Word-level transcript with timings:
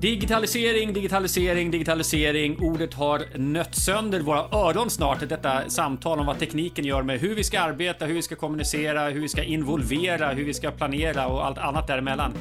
Digitalisering, 0.00 0.92
digitalisering, 0.92 1.70
digitalisering. 1.70 2.58
Ordet 2.60 2.94
har 2.94 3.38
nött 3.38 3.74
sönder 3.74 4.20
våra 4.20 4.38
öron 4.38 4.90
snart. 4.90 5.28
Detta 5.28 5.68
samtal 5.68 6.20
om 6.20 6.26
vad 6.26 6.38
tekniken 6.38 6.84
gör 6.84 7.02
med 7.02 7.20
hur 7.20 7.34
vi 7.34 7.44
ska 7.44 7.60
arbeta, 7.60 8.06
hur 8.06 8.14
vi 8.14 8.22
ska 8.22 8.34
kommunicera, 8.36 9.08
hur 9.08 9.20
vi 9.20 9.28
ska 9.28 9.42
involvera, 9.42 10.28
hur 10.28 10.44
vi 10.44 10.54
ska 10.54 10.70
planera 10.70 11.26
och 11.26 11.46
allt 11.46 11.58
annat 11.58 11.86
däremellan. 11.86 12.32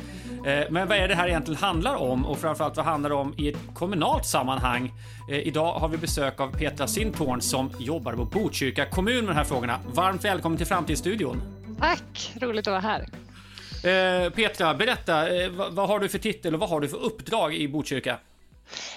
Eh, 0.45 0.63
men 0.69 0.87
vad 0.87 0.97
är 0.97 1.07
det 1.07 1.15
här 1.15 1.27
egentligen 1.27 1.61
handlar 1.61 1.95
om 1.95 2.25
och 2.25 2.37
framförallt 2.37 2.77
vad 2.77 2.85
handlar 2.85 3.09
det 3.09 3.15
om 3.15 3.33
i 3.37 3.49
ett 3.49 3.57
kommunalt 3.73 4.25
sammanhang? 4.25 4.93
Eh, 5.29 5.39
idag 5.39 5.73
har 5.73 5.87
vi 5.87 5.97
besök 5.97 6.39
av 6.39 6.57
Petra 6.57 6.87
Sintorn 6.87 7.41
som 7.41 7.71
jobbar 7.79 8.13
på 8.13 8.25
Botkyrka 8.25 8.85
kommun 8.85 9.25
med 9.25 9.35
de 9.35 9.37
här 9.37 9.45
frågorna. 9.45 9.79
Varmt 9.93 10.25
välkommen 10.25 10.57
till 10.57 10.67
Framtidsstudion. 10.67 11.41
Tack, 11.79 12.33
roligt 12.41 12.67
att 12.67 12.71
vara 12.71 12.79
här. 12.79 13.05
Eh, 13.87 14.29
Petra, 14.29 14.73
berätta, 14.73 15.35
eh, 15.35 15.49
vad, 15.49 15.73
vad, 15.73 15.87
har 15.87 15.99
du 15.99 16.09
för 16.09 16.17
titel 16.17 16.53
och 16.53 16.59
vad 16.59 16.69
har 16.69 16.79
du 16.79 16.89
för 16.89 16.97
uppdrag 16.97 17.55
i 17.55 17.67
Botkyrka? 17.67 18.19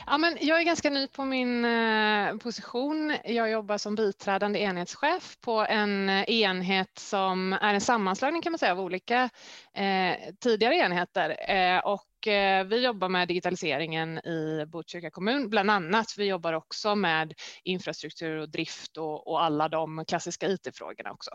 Ja, 0.07 0.19
men 0.19 0.37
jag 0.41 0.61
är 0.61 0.65
ganska 0.65 0.91
ny 0.91 1.07
på 1.07 1.25
min 1.25 1.65
eh, 1.65 2.37
position. 2.37 3.17
Jag 3.25 3.51
jobbar 3.51 3.79
som 3.79 3.95
biträdande 3.95 4.59
enhetschef 4.59 5.37
på 5.41 5.67
en 5.69 6.11
enhet 6.11 6.99
som 6.99 7.53
är 7.53 7.75
en 7.75 7.81
sammanslagning 7.81 8.43
kan 8.43 8.53
man 8.53 8.59
säga 8.59 8.73
av 8.73 8.81
olika 8.81 9.31
eh, 9.75 10.17
tidigare 10.41 10.75
enheter. 10.75 11.51
Eh, 11.51 11.79
och 11.79 12.29
eh, 12.29 12.65
vi 12.65 12.85
jobbar 12.85 13.09
med 13.09 13.29
digitaliseringen 13.29 14.19
i 14.19 14.65
Botkyrka 14.67 15.11
kommun, 15.11 15.51
bland 15.51 15.71
annat. 15.71 16.15
Vi 16.19 16.25
jobbar 16.25 16.53
också 16.53 16.95
med 16.95 17.35
infrastruktur 17.65 18.37
och 18.37 18.49
drift 18.49 18.97
och, 18.97 19.27
och 19.27 19.43
alla 19.43 19.69
de 19.69 20.05
klassiska 20.09 20.49
IT-frågorna 20.49 21.13
också. 21.13 21.31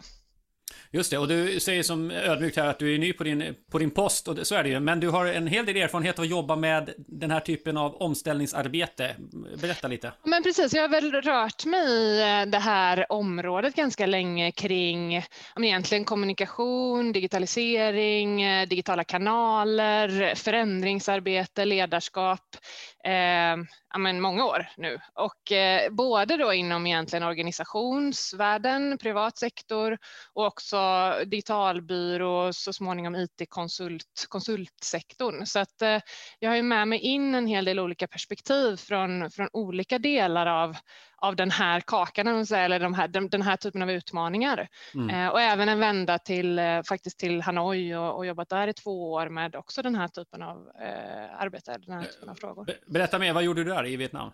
Just 0.91 1.11
det, 1.11 1.17
och 1.17 1.28
du 1.28 1.59
säger 1.59 1.83
som 1.83 2.11
ödmjukt 2.11 2.58
här 2.58 2.67
att 2.67 2.80
du 2.80 2.95
är 2.95 3.00
ny 3.00 3.14
på 3.14 3.23
din, 3.23 3.55
på 3.72 3.78
din 3.78 3.91
post, 3.91 4.28
och 4.28 4.47
så 4.47 4.55
är 4.55 4.64
det 4.64 4.69
ju. 4.69 4.80
Men 4.80 5.00
du 5.00 5.09
har 5.09 5.25
en 5.25 5.47
hel 5.47 5.66
del 5.66 5.75
erfarenhet 5.75 6.19
av 6.19 6.23
att 6.23 6.30
jobba 6.30 6.55
med 6.55 6.94
den 6.97 7.31
här 7.31 7.39
typen 7.39 7.78
av 7.78 7.95
omställningsarbete. 7.95 9.16
Berätta 9.61 9.88
lite. 9.88 10.11
Men 10.23 10.44
precis, 10.44 10.73
jag 10.73 10.81
har 10.81 10.89
väl 10.89 11.11
rört 11.11 11.66
mig 11.66 11.88
i 11.88 12.22
eh, 12.22 12.52
det 12.52 12.59
här 12.59 13.11
området 13.11 13.75
ganska 13.75 14.06
länge 14.06 14.52
kring 14.52 15.23
egentligen 15.61 16.06
kommunikation, 16.06 17.11
digitalisering, 17.11 18.41
eh, 18.41 18.67
digitala 18.67 19.03
kanaler, 19.03 20.36
förändringsarbete, 20.36 21.66
ledarskap 21.66 22.58
eh, 23.06 23.58
ja, 23.94 23.98
men 24.00 24.22
många 24.22 24.45
år 24.45 24.67
nu 24.78 25.00
och 25.14 25.52
eh, 25.52 25.92
både 25.92 26.38
då 26.38 26.53
inom 26.53 26.88
egentligen 26.88 27.23
organisationsvärlden, 27.23 28.97
privat 28.97 29.38
sektor 29.38 29.97
och 30.34 30.45
också 30.45 30.78
digitalbyrå 31.25 32.47
och 32.47 32.56
så 32.56 32.73
småningom 32.73 33.16
IT-konsult, 33.16 34.25
konsultsektorn. 34.30 35.45
Så 35.45 35.59
att 35.59 35.81
eh, 35.81 36.00
jag 36.39 36.50
har 36.50 36.56
ju 36.56 36.64
med 36.64 36.88
mig 36.88 37.00
in 37.00 37.36
en 37.36 37.47
hel 37.47 37.66
del 37.66 37.80
olika 37.80 38.08
perspektiv 38.08 38.78
från, 38.78 39.31
från 39.31 39.50
olika 39.53 40.00
delar 40.00 40.45
av, 40.45 40.78
av 41.18 41.36
den 41.36 41.52
här 41.52 41.82
kakan, 41.82 42.28
eller 42.28 42.80
de 42.80 42.94
här, 42.94 43.08
den, 43.08 43.30
den 43.30 43.42
här 43.42 43.58
typen 43.58 43.82
av 43.82 43.92
utmaningar. 43.92 44.68
Mm. 44.94 45.10
Eh, 45.10 45.32
och 45.32 45.42
även 45.42 45.70
en 45.70 45.80
vända 45.80 46.20
till, 46.20 46.60
eh, 46.60 46.82
faktiskt 46.84 47.20
till 47.20 47.42
Hanoi 47.42 47.96
och, 47.96 48.16
och, 48.16 48.26
jobbat 48.26 48.50
där 48.50 48.68
i 48.68 48.74
två 48.74 49.12
år 49.12 49.30
med 49.30 49.56
också 49.56 49.82
den 49.82 49.96
här 49.96 50.08
typen 50.08 50.42
av 50.42 50.58
eh, 50.82 51.42
arbete, 51.42 51.78
den 51.86 51.96
här 51.96 52.04
typen 52.04 52.30
av 52.30 52.36
frågor. 52.36 52.68
Berätta 52.88 53.20
mer, 53.20 53.34
vad 53.34 53.44
gjorde 53.44 53.64
du 53.64 53.70
där 53.70 53.86
i 53.88 53.96
Vietnam? 53.96 54.32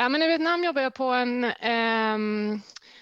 Ja, 0.00 0.08
men 0.08 0.22
I 0.22 0.26
Vietnam 0.26 0.64
jobbar 0.64 0.82
jag 0.82 0.94
på 0.94 1.04
en, 1.04 1.44
eh, 1.44 2.18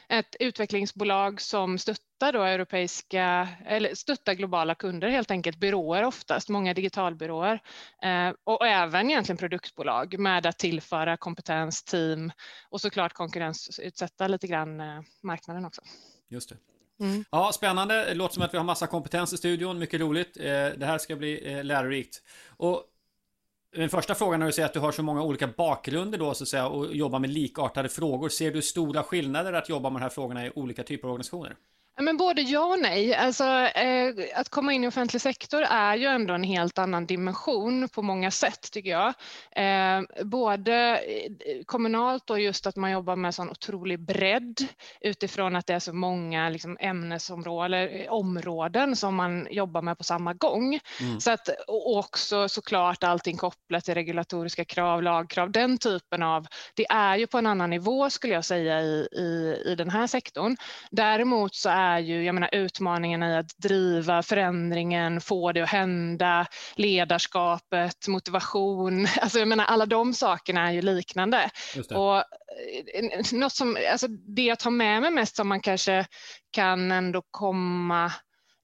ett 0.08 0.36
utvecklingsbolag 0.40 1.40
som 1.40 1.78
stöttar 1.78 2.32
då 2.32 2.42
europeiska, 2.42 3.48
eller 3.66 3.94
stöttar 3.94 4.34
globala 4.34 4.74
kunder 4.74 5.08
helt 5.08 5.30
enkelt, 5.30 5.56
byråer 5.56 6.02
oftast, 6.04 6.48
många 6.48 6.74
digitalbyråer 6.74 7.60
eh, 8.02 8.32
och 8.44 8.66
även 8.66 9.10
egentligen 9.10 9.36
produktbolag 9.36 10.18
med 10.18 10.46
att 10.46 10.58
tillföra 10.58 11.16
kompetens, 11.16 11.82
team 11.82 12.32
och 12.68 12.80
såklart 12.80 13.12
konkurrensutsätta 13.12 14.28
lite 14.28 14.46
grann 14.46 14.80
eh, 14.80 15.00
marknaden 15.22 15.64
också. 15.64 15.82
Just 16.28 16.48
det. 16.48 16.56
Mm. 17.04 17.24
Ja, 17.30 17.52
spännande. 17.52 18.04
Det 18.04 18.14
låter 18.14 18.34
som 18.34 18.42
att 18.42 18.54
vi 18.54 18.58
har 18.58 18.64
massa 18.64 18.86
kompetens 18.86 19.32
i 19.32 19.36
studion. 19.36 19.78
Mycket 19.78 20.00
roligt. 20.00 20.36
Eh, 20.36 20.44
det 20.76 20.86
här 20.86 20.98
ska 20.98 21.16
bli 21.16 21.62
lärorikt. 21.62 22.22
Och 22.56 22.84
den 23.72 23.88
första 23.88 24.14
frågan 24.14 24.40
när 24.40 24.46
du 24.46 24.52
säger 24.52 24.66
att 24.66 24.72
du 24.72 24.80
har 24.80 24.92
så 24.92 25.02
många 25.02 25.22
olika 25.22 25.46
bakgrunder 25.46 26.18
då 26.18 26.34
så 26.34 26.44
att 26.44 26.48
säga 26.48 26.68
och 26.68 26.96
jobbar 26.96 27.18
med 27.18 27.30
likartade 27.30 27.88
frågor. 27.88 28.28
Ser 28.28 28.52
du 28.52 28.62
stora 28.62 29.02
skillnader 29.02 29.52
att 29.52 29.68
jobba 29.68 29.90
med 29.90 30.00
de 30.00 30.02
här 30.02 30.10
frågorna 30.10 30.46
i 30.46 30.52
olika 30.54 30.82
typer 30.82 31.08
av 31.08 31.12
organisationer? 31.12 31.56
Men 32.00 32.16
både 32.16 32.42
ja 32.42 32.64
och 32.64 32.78
nej. 32.78 33.14
Alltså, 33.14 33.44
eh, 33.44 34.14
att 34.34 34.48
komma 34.48 34.72
in 34.72 34.84
i 34.84 34.88
offentlig 34.88 35.22
sektor 35.22 35.62
är 35.62 35.96
ju 35.96 36.06
ändå 36.06 36.34
en 36.34 36.42
helt 36.42 36.78
annan 36.78 37.06
dimension 37.06 37.88
på 37.88 38.02
många 38.02 38.30
sätt 38.30 38.70
tycker 38.72 38.90
jag. 38.90 39.14
Eh, 39.56 40.24
både 40.24 41.00
kommunalt 41.66 42.30
och 42.30 42.40
just 42.40 42.66
att 42.66 42.76
man 42.76 42.90
jobbar 42.90 43.16
med 43.16 43.34
sån 43.34 43.50
otrolig 43.50 44.00
bredd 44.00 44.68
utifrån 45.00 45.56
att 45.56 45.66
det 45.66 45.74
är 45.74 45.78
så 45.78 45.92
många 45.92 46.48
liksom, 46.48 46.76
ämnesområden 46.80 47.56
eller 47.56 48.10
områden 48.10 48.96
som 48.96 49.14
man 49.14 49.46
jobbar 49.50 49.82
med 49.82 49.98
på 49.98 50.04
samma 50.04 50.34
gång. 50.34 50.80
Mm. 51.00 51.20
Så 51.20 51.30
att, 51.30 51.48
och 51.68 51.96
också 51.96 52.48
såklart 52.48 53.02
allting 53.02 53.36
kopplat 53.36 53.84
till 53.84 53.94
regulatoriska 53.94 54.64
krav, 54.64 55.02
lagkrav, 55.02 55.50
den 55.50 55.78
typen 55.78 56.22
av, 56.22 56.46
det 56.74 56.86
är 56.90 57.16
ju 57.16 57.26
på 57.26 57.38
en 57.38 57.46
annan 57.46 57.70
nivå 57.70 58.10
skulle 58.10 58.34
jag 58.34 58.44
säga 58.44 58.80
i, 58.80 59.08
i, 59.12 59.62
i 59.66 59.74
den 59.74 59.90
här 59.90 60.06
sektorn. 60.06 60.56
Däremot 60.90 61.54
så 61.54 61.68
är 61.68 61.85
är 61.86 61.98
ju 61.98 62.24
jag 62.24 62.34
menar, 62.34 62.50
utmaningen 62.52 63.22
i 63.22 63.36
att 63.36 63.56
driva 63.56 64.22
förändringen, 64.22 65.20
få 65.20 65.52
det 65.52 65.60
att 65.60 65.68
hända, 65.68 66.46
ledarskapet, 66.74 68.08
motivation. 68.08 69.06
Alltså 69.20 69.38
jag 69.38 69.48
menar, 69.48 69.64
alla 69.64 69.86
de 69.86 70.14
sakerna 70.14 70.68
är 70.68 70.72
ju 70.72 70.82
liknande. 70.82 71.50
Och 71.96 72.16
eh, 72.16 72.24
något 73.32 73.52
som, 73.52 73.76
alltså 73.92 74.08
det 74.08 74.42
jag 74.42 74.58
tar 74.58 74.70
med 74.70 75.02
mig 75.02 75.10
mest 75.10 75.36
som 75.36 75.48
man 75.48 75.60
kanske 75.60 76.06
kan 76.52 76.92
ändå 76.92 77.22
komma 77.30 78.12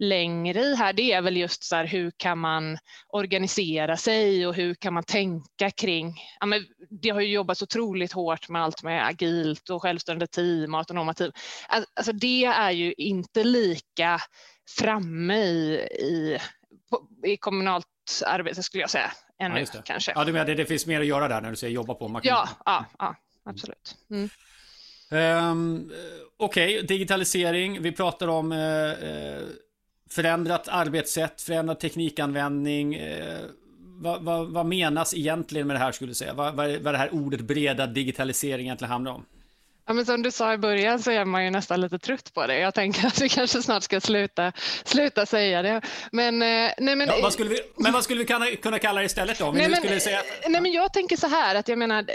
längre 0.02 0.60
i 0.60 0.74
här, 0.74 0.92
det 0.92 1.12
är 1.12 1.22
väl 1.22 1.36
just 1.36 1.64
så 1.64 1.76
här, 1.76 1.84
hur 1.84 2.12
kan 2.16 2.38
man 2.38 2.78
organisera 3.08 3.96
sig 3.96 4.46
och 4.46 4.54
hur 4.54 4.74
kan 4.74 4.94
man 4.94 5.04
tänka 5.04 5.70
kring, 5.70 6.14
ja, 6.40 6.46
men 6.46 6.66
det 6.90 7.10
har 7.10 7.20
ju 7.20 7.32
jobbat 7.32 7.62
otroligt 7.62 8.12
hårt 8.12 8.48
med 8.48 8.62
allt 8.62 8.82
med 8.82 9.06
agilt 9.06 9.70
och 9.70 9.82
självständiga 9.82 10.26
team 10.26 10.74
och 10.74 10.78
autonoma 10.80 11.14
team. 11.14 11.32
Alltså 11.68 12.12
det 12.12 12.44
är 12.44 12.70
ju 12.70 12.92
inte 12.92 13.44
lika 13.44 14.20
framme 14.78 15.36
i, 15.36 15.74
i, 16.00 16.38
i 17.26 17.36
kommunalt 17.36 17.86
arbete 18.26 18.62
skulle 18.62 18.80
jag 18.80 18.90
säga 18.90 19.12
ännu 19.38 19.66
ja, 19.74 19.82
kanske. 19.84 20.12
Ja, 20.14 20.24
du 20.24 20.32
menar 20.32 20.46
det, 20.46 20.54
det 20.54 20.66
finns 20.66 20.86
mer 20.86 21.00
att 21.00 21.06
göra 21.06 21.28
där 21.28 21.40
när 21.40 21.50
du 21.50 21.56
säger 21.56 21.74
jobba 21.74 21.94
på? 21.94 22.08
Man 22.08 22.22
kan... 22.22 22.28
ja, 22.28 22.48
ja, 22.64 22.86
ja, 22.98 23.16
absolut. 23.44 23.96
Mm. 24.10 24.28
Um, 25.10 25.92
Okej, 26.36 26.74
okay, 26.74 26.86
digitalisering. 26.86 27.82
Vi 27.82 27.92
pratar 27.92 28.28
om 28.28 28.52
uh, 28.52 28.58
förändrat 30.14 30.68
arbetssätt, 30.68 31.42
förändrad 31.42 31.80
teknikanvändning. 31.80 32.94
Eh, 32.94 33.40
vad, 34.00 34.22
vad, 34.22 34.52
vad, 34.52 34.66
menas 34.66 35.14
egentligen 35.14 35.66
med 35.66 35.76
det 35.76 35.80
här 35.80 35.92
skulle 35.92 36.10
du 36.10 36.14
säga? 36.14 36.34
Vad, 36.34 36.54
vad, 36.54 36.76
vad 36.76 36.94
det 36.94 36.98
här 36.98 37.14
ordet 37.14 37.40
breda 37.40 37.86
digitalisering 37.86 38.66
egentligen 38.66 38.92
handlar 38.92 39.12
om? 39.12 39.24
Ja, 39.86 39.92
men 39.92 40.06
som 40.06 40.22
du 40.22 40.30
sa 40.30 40.52
i 40.52 40.58
början 40.58 41.02
så 41.02 41.10
är 41.10 41.24
man 41.24 41.44
ju 41.44 41.50
nästan 41.50 41.80
lite 41.80 41.98
trött 41.98 42.34
på 42.34 42.46
det. 42.46 42.58
Jag 42.58 42.74
tänker 42.74 43.06
att 43.06 43.20
vi 43.20 43.28
kanske 43.28 43.62
snart 43.62 43.82
ska 43.82 44.00
sluta, 44.00 44.52
sluta 44.84 45.26
säga 45.26 45.62
det. 45.62 45.80
Men, 46.12 46.42
eh, 46.42 46.72
nej, 46.78 46.96
men, 46.96 47.00
ja, 47.00 47.14
vad 47.22 47.32
skulle 47.32 47.50
vi, 47.50 47.60
men 47.76 47.92
vad 47.92 48.04
skulle 48.04 48.18
vi 48.18 48.24
kunna, 48.24 48.46
kunna 48.46 48.78
kalla 48.78 49.00
det 49.00 49.06
istället 49.06 49.38
då? 49.38 49.52
Nej, 49.52 49.68
men, 49.68 50.00
säga... 50.00 50.22
nej, 50.48 50.60
men 50.60 50.72
jag 50.72 50.92
tänker 50.92 51.16
så 51.16 51.26
här 51.26 51.54
att 51.54 51.68
jag 51.68 51.78
menar 51.78 51.98
Eh, 52.00 52.06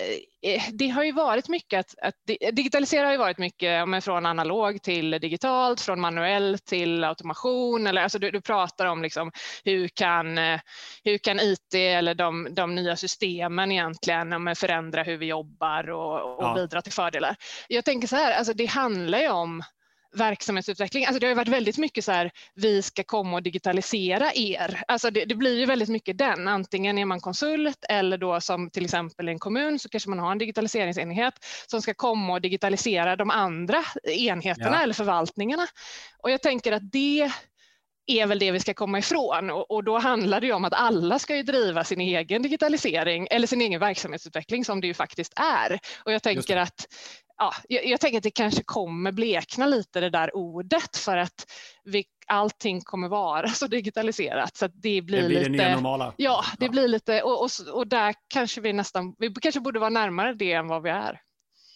det 0.74 0.90
har 0.90 1.04
ju 1.04 1.12
varit 1.12 1.50
mycket 1.50 1.80
att, 1.80 1.96
att 2.02 2.16
digitalisera 2.54 3.06
har 3.06 3.12
ju 3.12 3.18
varit 3.18 3.38
mycket 3.38 3.90
men 3.90 4.02
från 4.02 4.26
analog 4.26 4.82
till 4.82 5.12
digitalt, 5.12 5.82
från 5.82 6.00
manuell 6.00 6.60
till 6.60 7.04
automation. 7.04 7.88
Eller, 7.88 8.02
alltså 8.02 8.20
du, 8.20 8.32
du 8.32 8.42
pratar 8.42 8.86
om 8.86 9.02
liksom 9.02 9.32
hur, 9.64 9.88
kan, 9.88 10.38
eh, 10.38 10.60
hur 11.04 11.18
kan 11.18 11.40
IT 11.40 11.74
eller 11.74 12.16
de, 12.16 12.48
de 12.52 12.76
nya 12.76 12.96
systemen 12.96 13.72
egentligen 13.72 14.56
förändra 14.56 15.04
hur 15.04 15.18
vi 15.18 15.26
jobbar 15.26 15.90
och, 15.90 16.38
och 16.38 16.44
ja. 16.44 16.54
bidra 16.56 16.82
till 16.82 16.94
fördelar. 16.94 17.36
Jag 17.68 17.86
tänker 17.86 18.08
så 18.08 18.16
här, 18.16 18.34
alltså 18.38 18.54
det 18.54 18.66
handlar 18.66 19.20
ju 19.20 19.30
om 19.30 19.64
verksamhetsutveckling. 20.18 21.06
Alltså 21.06 21.20
det 21.20 21.28
har 21.28 21.36
varit 21.36 21.48
väldigt 21.48 21.78
mycket 21.78 22.06
så 22.06 22.12
här, 22.12 22.32
vi 22.56 22.82
ska 22.82 23.04
komma 23.04 23.38
och 23.38 23.44
digitalisera 23.44 24.32
er. 24.34 24.84
Alltså 24.88 25.12
det, 25.12 25.26
det, 25.26 25.36
blir 25.36 25.60
ju 25.60 25.66
väldigt 25.66 25.90
mycket 25.90 26.18
den. 26.18 26.48
Antingen 26.48 26.98
är 26.98 27.06
man 27.06 27.20
konsult 27.20 27.86
eller 27.90 28.18
då 28.18 28.42
som 28.42 28.70
till 28.70 28.86
exempel 28.86 29.30
i 29.30 29.32
en 29.32 29.40
kommun 29.40 29.80
så 29.80 29.90
kanske 29.90 30.10
man 30.10 30.20
har 30.20 30.32
en 30.32 30.38
digitaliseringsenhet 30.38 31.34
som 31.68 31.82
ska 31.82 31.94
komma 31.94 32.34
och 32.34 32.42
digitalisera 32.42 33.16
de 33.16 33.30
andra 33.30 33.84
enheterna 34.04 34.78
ja. 34.78 34.84
eller 34.84 34.94
förvaltningarna. 34.94 35.68
Och 36.24 36.32
jag 36.32 36.42
tänker 36.42 36.72
att 36.72 36.92
det 36.92 37.32
är 38.08 38.28
väl 38.28 38.40
det 38.40 38.52
vi 38.52 38.60
ska 38.60 38.74
komma 38.74 39.00
ifrån 39.00 39.50
och, 39.50 39.72
och, 39.72 39.84
då 39.84 39.98
handlar 39.98 40.42
det 40.42 40.48
ju 40.48 40.54
om 40.54 40.66
att 40.66 40.74
alla 40.74 41.20
ska 41.20 41.36
ju 41.36 41.44
driva 41.44 41.84
sin 41.84 42.02
egen 42.02 42.42
digitalisering 42.42 43.28
eller 43.32 43.48
sin 43.48 43.62
egen 43.62 43.80
verksamhetsutveckling 43.80 44.66
som 44.66 44.82
det 44.82 44.88
ju 44.88 44.94
faktiskt 44.94 45.34
är. 45.36 45.80
Och 46.04 46.12
jag 46.12 46.24
tänker 46.24 46.58
att 46.58 46.88
ja, 47.38 47.54
jag, 47.70 47.86
jag, 47.86 48.00
tänker 48.00 48.18
att 48.18 48.24
det 48.24 48.32
kanske 48.32 48.64
kommer 48.64 49.12
blekna 49.12 49.66
lite 49.66 50.00
det 50.00 50.10
där 50.10 50.36
ordet 50.36 50.98
för 50.98 51.18
att 51.18 51.52
vi, 51.84 52.06
allting 52.28 52.82
kommer 52.82 53.08
vara 53.08 53.48
så 53.50 53.68
digitaliserat 53.68 54.58
så 54.58 54.68
det 54.68 55.02
blir, 55.02 55.22
det 55.22 55.28
blir 55.28 55.28
lite. 55.28 55.50
Det 55.50 55.50
nya 55.50 55.76
normala. 55.76 56.14
Ja, 56.18 56.44
det 56.60 56.66
ja. 56.66 56.72
blir 56.72 56.88
lite 56.88 57.22
och, 57.22 57.44
och, 57.44 57.50
och 57.74 57.88
där 57.88 58.16
kanske 58.28 58.62
vi 58.62 58.74
nästan, 58.74 59.16
vi 59.18 59.34
kanske 59.42 59.62
borde 59.62 59.80
vara 59.80 59.90
närmare 59.90 60.34
det 60.34 60.54
än 60.54 60.68
vad 60.68 60.84
vi 60.84 60.90
är. 60.90 61.22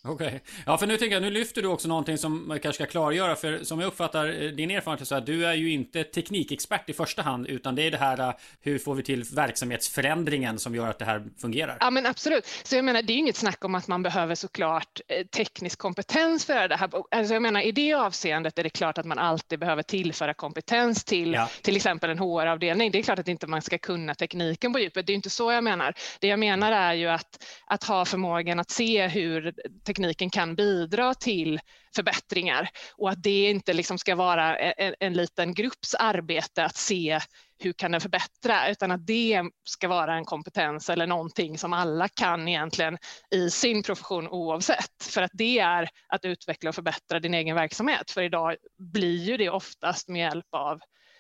Okej. 0.04 0.28
Okay. 0.28 0.40
Ja, 0.66 0.78
för 0.78 0.88
nu 0.88 0.98
tänker 0.98 1.16
jag, 1.16 1.22
nu 1.22 1.30
lyfter 1.30 1.62
du 1.62 1.68
också 1.68 1.88
någonting 1.88 2.18
som 2.18 2.48
man 2.48 2.60
kanske 2.60 2.84
ska 2.84 2.92
klargöra. 2.92 3.36
För 3.36 3.64
som 3.64 3.80
jag 3.80 3.88
uppfattar 3.88 4.44
eh, 4.44 4.52
din 4.52 4.72
erfarenhet 4.72 5.08
så 5.08 5.16
att 5.16 5.26
du 5.26 5.46
är 5.46 5.54
ju 5.54 5.72
inte 5.72 6.04
teknikexpert 6.04 6.90
i 6.90 6.94
första 6.94 7.22
hand, 7.22 7.48
utan 7.48 7.76
det 7.76 7.82
är 7.82 7.92
det 7.92 7.98
här 7.98 8.20
eh, 8.20 8.34
hur 8.62 8.80
får 8.80 8.96
vi 8.96 9.04
till 9.04 9.24
verksamhetsförändringen 9.24 10.60
som 10.60 10.76
gör 10.76 10.88
att 10.88 11.00
det 11.00 11.06
här 11.06 11.24
fungerar? 11.42 11.78
Ja, 11.80 11.90
men 11.90 12.06
absolut. 12.06 12.46
Så 12.64 12.76
jag 12.76 12.86
menar, 12.86 13.02
det 13.02 13.14
är 13.14 13.18
inget 13.18 13.36
snack 13.36 13.66
om 13.66 13.76
att 13.76 13.88
man 13.88 14.04
behöver 14.04 14.36
såklart 14.36 15.02
eh, 15.08 15.26
teknisk 15.26 15.80
kompetens 15.80 16.46
för 16.46 16.68
det 16.68 16.76
här. 16.76 16.90
Alltså 17.12 17.34
jag 17.34 17.42
menar, 17.42 17.62
i 17.62 17.72
det 17.72 17.94
avseendet 17.94 18.60
är 18.60 18.64
det 18.64 18.70
klart 18.70 18.98
att 18.98 19.06
man 19.06 19.20
alltid 19.20 19.60
behöver 19.60 19.84
tillföra 19.84 20.34
kompetens 20.34 21.04
till 21.04 21.34
ja. 21.34 21.50
till 21.62 21.76
exempel 21.76 22.10
en 22.10 22.20
HR-avdelning. 22.20 22.92
Det 22.92 23.00
är 23.00 23.04
klart 23.04 23.20
att 23.20 23.28
inte 23.28 23.48
man 23.48 23.62
ska 23.62 23.78
kunna 23.78 24.16
tekniken 24.16 24.74
på 24.74 24.80
djupet. 24.80 25.08
Det 25.08 25.14
är 25.14 25.16
inte 25.16 25.30
så 25.30 25.52
jag 25.52 25.64
menar. 25.64 25.94
Det 26.20 26.28
jag 26.28 26.40
menar 26.40 26.72
är 26.72 26.94
ju 26.94 27.08
att, 27.08 27.44
att 27.66 27.84
ha 27.84 28.06
förmågan 28.06 28.60
att 28.60 28.72
se 28.72 29.08
hur 29.08 29.54
tekniken 29.94 30.30
kan 30.30 30.56
bidra 30.56 31.14
till 31.14 31.60
förbättringar 31.96 32.70
och 32.98 33.10
att 33.10 33.24
det 33.24 33.50
inte 33.50 33.74
liksom 33.74 33.98
ska 33.98 34.16
vara 34.16 34.58
en, 34.58 34.96
en 35.00 35.14
liten 35.14 35.54
grupps 35.54 35.96
arbete 35.96 36.66
att 36.66 36.76
se 36.76 37.20
hur 37.60 37.74
kan 37.74 37.92
den 37.92 38.02
förbättra, 38.02 38.70
utan 38.70 38.92
att 38.92 39.08
det 39.08 39.44
ska 39.64 39.88
vara 39.88 40.16
en 40.16 40.26
kompetens 40.26 40.90
eller 40.90 41.08
någonting 41.08 41.58
som 41.58 41.74
alla 41.74 42.08
kan 42.08 42.48
egentligen 42.48 42.98
i 43.36 43.50
sin 43.50 43.84
profession 43.84 44.28
oavsett. 44.28 45.04
För 45.04 45.22
att 45.22 45.32
det 45.34 45.60
är 45.60 45.90
att 46.08 46.26
utveckla 46.26 46.70
och 46.70 46.76
förbättra 46.76 47.20
din 47.20 47.34
egen 47.34 47.56
verksamhet. 47.56 48.12
För 48.12 48.22
idag 48.22 48.56
blir 48.78 49.24
ju 49.24 49.38
det 49.38 49.50
oftast 49.50 50.08
med 50.08 50.22
hjälp 50.22 50.48
av 50.52 50.80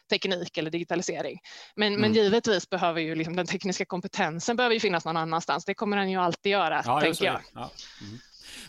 teknik 0.10 0.58
eller 0.58 0.72
digitalisering. 0.72 1.40
Men, 1.76 1.88
mm. 1.88 2.02
men 2.02 2.14
givetvis 2.14 2.70
behöver 2.70 3.02
ju 3.02 3.16
liksom 3.16 3.36
den 3.36 3.46
tekniska 3.46 3.86
kompetensen 3.86 4.56
behöver 4.56 4.74
ju 4.74 4.80
finnas 4.80 5.06
någon 5.06 5.18
annanstans. 5.18 5.66
Det 5.66 5.74
kommer 5.74 5.98
den 5.98 6.12
ju 6.12 6.18
alltid 6.18 6.52
göra, 6.52 6.82
ja, 6.86 7.02
tänker 7.02 7.26
jag. 7.26 7.42
Ja. 7.54 7.72
Mm. 8.02 8.20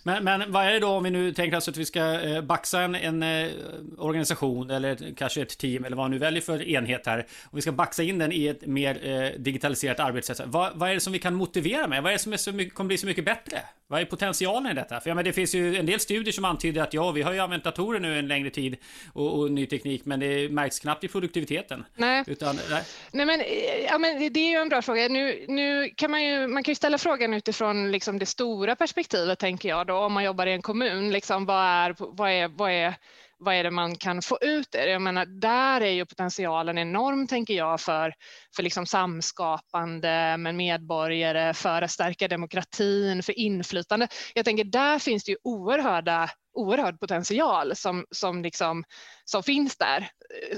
Men, 0.03 0.25
men 0.25 0.53
vad 0.53 0.67
är 0.67 0.73
det 0.73 0.79
då 0.79 0.89
om 0.89 1.05
vi 1.05 1.11
nu 1.11 1.33
tänker 1.33 1.57
oss 1.57 1.69
att 1.69 1.77
vi 1.77 1.85
ska 1.85 2.21
eh, 2.21 2.43
baxa 2.43 2.81
en, 2.81 2.95
en 2.95 3.23
eh, 3.23 3.51
organisation 3.99 4.71
eller 4.71 5.15
kanske 5.17 5.43
ett 5.43 5.59
team 5.59 5.85
eller 5.85 5.97
vad 5.97 6.05
man 6.05 6.11
nu 6.11 6.19
väljer 6.19 6.43
för 6.43 6.69
enhet 6.69 7.07
här. 7.07 7.19
Om 7.19 7.57
vi 7.57 7.63
ska 7.63 7.73
baxa 7.73 8.03
in 8.03 8.19
den 8.19 8.33
i 8.33 8.47
ett 8.47 8.67
mer 8.67 9.09
eh, 9.09 9.41
digitaliserat 9.41 10.01
arbetssätt. 10.01 10.41
Vad, 10.47 10.73
vad, 10.75 10.91
är 10.91 10.95
det 10.95 11.01
som 11.01 11.13
vi 11.13 11.19
kan 11.19 11.35
motivera 11.35 11.87
med? 11.87 12.03
Vad 12.03 12.13
är 12.13 12.15
det 12.15 12.23
som 12.23 12.33
är 12.33 12.37
så 12.37 12.53
mycket, 12.53 12.75
kommer 12.75 12.89
bli 12.89 12.99
så 12.99 13.07
mycket 13.07 13.25
bättre? 13.25 13.59
Vad 13.87 14.01
är 14.01 14.05
potentialen 14.05 14.73
i 14.73 14.75
detta? 14.75 15.01
För 15.01 15.11
ja, 15.11 15.15
men 15.15 15.25
det 15.25 15.33
finns 15.33 15.55
ju 15.55 15.77
en 15.77 15.87
del 15.87 16.01
studier 16.01 16.33
som 16.33 16.45
antyder 16.45 16.83
att 16.83 16.95
ja, 16.95 17.11
vi 17.11 17.23
har 17.23 17.33
ju 17.33 17.39
använt 17.39 17.65
datorer 17.65 18.01
nu 18.01 18.19
en 18.19 18.29
längre 18.29 18.51
tid 18.51 18.77
och, 19.13 19.39
och 19.39 19.51
ny 19.51 19.67
teknik, 19.67 20.05
men 20.05 20.21
det 20.21 20.49
märks 20.49 20.81
knappt 20.81 21.05
i 21.05 21.09
produktiviteten. 21.09 21.85
Nej, 21.95 22.25
Utan, 22.27 22.59
nej. 22.71 22.83
nej 23.13 23.27
men, 23.27 23.43
ja, 23.89 23.99
men 23.99 24.33
det 24.33 24.41
är 24.41 24.51
ju 24.51 24.57
en 24.57 24.69
bra 24.69 24.83
fråga. 24.83 25.09
Nu, 25.09 25.45
nu 25.49 25.91
kan 25.97 26.11
man 26.11 26.25
ju, 26.25 26.47
man 26.47 26.63
kan 26.63 26.71
ju 26.71 26.77
ställa 26.77 26.99
frågan 26.99 27.35
utifrån 27.35 27.93
liksom 27.93 28.19
det 28.19 28.27
stora 28.27 28.77
perspektivet, 28.77 29.39
tänker 29.39 29.69
jag 29.69 29.87
då, 29.87 29.92
då, 29.93 29.99
om 29.99 30.13
man 30.13 30.25
jobbar 30.25 30.47
i 30.47 30.53
en 30.53 30.63
kommun. 30.63 31.11
Liksom, 31.13 31.47
vad, 31.47 31.65
är, 31.65 31.95
vad, 31.99 32.31
är, 32.31 32.49
vad, 32.49 32.71
är, 32.71 32.95
vad 33.45 33.55
är 33.55 33.65
det 33.65 33.71
man 33.71 33.97
kan 33.97 34.23
få 34.23 34.39
ut 34.41 34.69
det? 34.71 34.91
Jag 34.91 35.03
menar, 35.03 35.27
där 35.27 35.81
är 35.81 35.91
ju 35.91 36.07
potentialen 36.07 36.79
enorm, 36.79 37.27
tänker 37.27 37.55
jag, 37.55 37.81
för, 37.81 38.15
för 38.57 38.63
liksom 38.63 38.87
samskapande 38.87 40.37
med 40.37 40.55
medborgare, 40.55 41.55
för 41.55 41.83
att 41.83 41.91
stärka 41.91 42.29
demokratin, 42.29 43.23
för 43.23 43.39
inflytande. 43.39 44.09
Jag 44.35 44.45
tänker, 44.45 44.65
där 44.65 44.99
finns 44.99 45.25
det 45.25 45.33
ju 45.33 45.39
oerhörda 45.45 46.31
oerhörd 46.55 47.01
potential 47.01 47.77
som, 47.77 48.05
som, 48.11 48.43
liksom, 48.43 48.85
som 49.25 49.43
finns 49.43 49.77
där. 49.77 50.09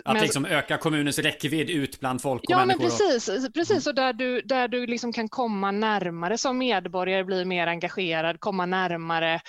Att 0.05 0.15
men, 0.15 0.23
liksom 0.23 0.47
öka 0.47 0.79
kommunens 0.79 1.19
räckvidd 1.19 1.71
ut 1.71 2.01
bland 2.01 2.23
folk 2.23 2.41
och 2.41 2.51
ja, 2.51 2.59
människor? 2.59 2.85
Ja, 2.85 2.89
men 2.89 3.21
precis. 3.21 3.53
precis. 3.55 3.87
Och 3.87 3.95
där 3.95 4.13
du, 4.13 4.41
där 4.41 4.69
du 4.69 4.87
liksom 4.87 5.13
kan 5.13 5.29
komma 5.29 5.71
närmare 5.71 6.39
som 6.39 6.59
medborgare, 6.59 7.25
bli 7.25 7.45
mer 7.45 7.67
engagerad, 7.67 8.41
komma 8.41 8.67
närmare 8.67 9.41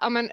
ja, 0.00 0.08
men, 0.08 0.30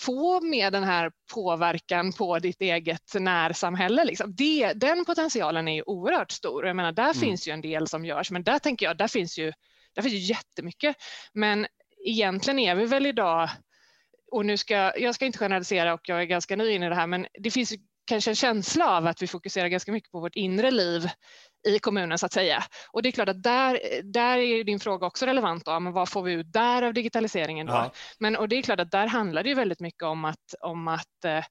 få 0.00 0.40
med 0.40 0.72
den 0.72 0.84
här 0.84 1.12
påverkan 1.34 2.12
på 2.12 2.38
ditt 2.38 2.60
eget 2.60 3.14
närsamhälle. 3.14 4.04
Liksom. 4.04 4.34
Det, 4.34 4.72
den 4.72 5.04
potentialen 5.04 5.68
är 5.68 5.74
ju 5.74 5.82
oerhört 5.86 6.30
stor. 6.30 6.66
Jag 6.66 6.76
menar, 6.76 6.92
där 6.92 7.02
mm. 7.02 7.14
finns 7.14 7.48
ju 7.48 7.52
en 7.52 7.60
del 7.60 7.88
som 7.88 8.04
görs, 8.04 8.30
men 8.30 8.44
där 8.44 8.58
tänker 8.58 8.86
jag, 8.86 8.96
där 8.96 9.08
finns 9.08 9.38
ju, 9.38 9.52
där 9.94 10.02
finns 10.02 10.14
ju 10.14 10.18
jättemycket. 10.18 10.96
Men 11.32 11.66
egentligen 12.06 12.58
är 12.58 12.74
vi 12.74 12.84
väl 12.84 13.06
idag, 13.06 13.50
och 14.32 14.46
nu 14.46 14.56
ska, 14.56 14.74
jag 14.98 15.14
ska 15.14 15.26
inte 15.26 15.38
generalisera 15.38 15.94
och 15.94 16.08
jag 16.08 16.20
är 16.20 16.24
ganska 16.24 16.56
ny 16.56 16.70
in 16.70 16.82
i 16.82 16.88
det 16.88 16.94
här, 16.94 17.06
men 17.06 17.26
det 17.38 17.50
finns 17.50 17.72
kanske 18.06 18.30
en 18.30 18.34
känsla 18.34 18.96
av 18.96 19.06
att 19.06 19.22
vi 19.22 19.26
fokuserar 19.26 19.68
ganska 19.68 19.92
mycket 19.92 20.10
på 20.10 20.20
vårt 20.20 20.36
inre 20.36 20.70
liv 20.70 21.08
i 21.68 21.78
kommunen 21.78 22.18
så 22.18 22.26
att 22.26 22.32
säga. 22.32 22.64
Och 22.92 23.02
det 23.02 23.08
är 23.08 23.12
klart 23.12 23.28
att 23.28 23.42
där, 23.42 23.80
där 24.02 24.38
är 24.38 24.64
din 24.64 24.80
fråga 24.80 25.06
också 25.06 25.26
relevant. 25.26 25.64
Då, 25.64 25.80
men 25.80 25.92
vad 25.92 26.08
får 26.08 26.22
vi 26.22 26.32
ut 26.32 26.52
där 26.52 26.82
av 26.82 26.94
digitaliseringen? 26.94 27.66
Då? 27.66 27.72
Ja. 27.72 27.92
Men, 28.18 28.36
och 28.36 28.48
det 28.48 28.56
är 28.56 28.62
klart 28.62 28.80
att 28.80 28.90
där 28.90 29.06
handlar 29.06 29.42
det 29.42 29.48
ju 29.48 29.54
väldigt 29.54 29.80
mycket 29.80 30.02
om 30.02 30.24
att, 30.24 30.54
om 30.60 30.88
att 30.88 31.24
eh, 31.24 31.44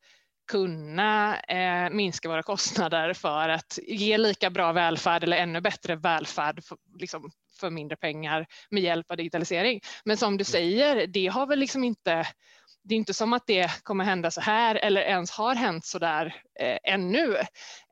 kunna 0.52 1.40
eh, 1.40 1.90
minska 1.90 2.30
våra 2.30 2.44
kostnader 2.44 3.14
för 3.14 3.50
att 3.50 3.80
ge 3.88 4.18
lika 4.18 4.50
bra 4.50 4.72
välfärd 4.72 5.24
eller 5.24 5.38
ännu 5.38 5.62
bättre 5.62 5.96
välfärd 5.96 6.64
för, 6.64 6.78
liksom, 7.00 7.32
för 7.60 7.70
mindre 7.70 7.98
pengar 7.98 8.46
med 8.70 8.84
hjälp 8.84 9.12
av 9.12 9.18
digitalisering. 9.18 9.82
Men 10.06 10.18
som 10.18 10.38
du 10.38 10.44
säger, 10.44 11.08
det 11.08 11.28
har 11.28 11.48
väl 11.48 11.60
liksom 11.60 11.84
inte 11.84 12.28
det 12.88 12.96
är 12.96 12.98
inte 12.98 13.14
som 13.14 13.34
att 13.34 13.48
det 13.48 13.84
kommer 13.84 14.04
hända 14.04 14.32
så 14.32 14.42
här 14.42 14.76
eller 14.76 15.02
ens 15.02 15.32
har 15.32 15.56
hänt 15.56 15.86
så 15.86 16.00
där 16.00 16.26
eh, 16.60 16.78
ännu. 16.84 17.38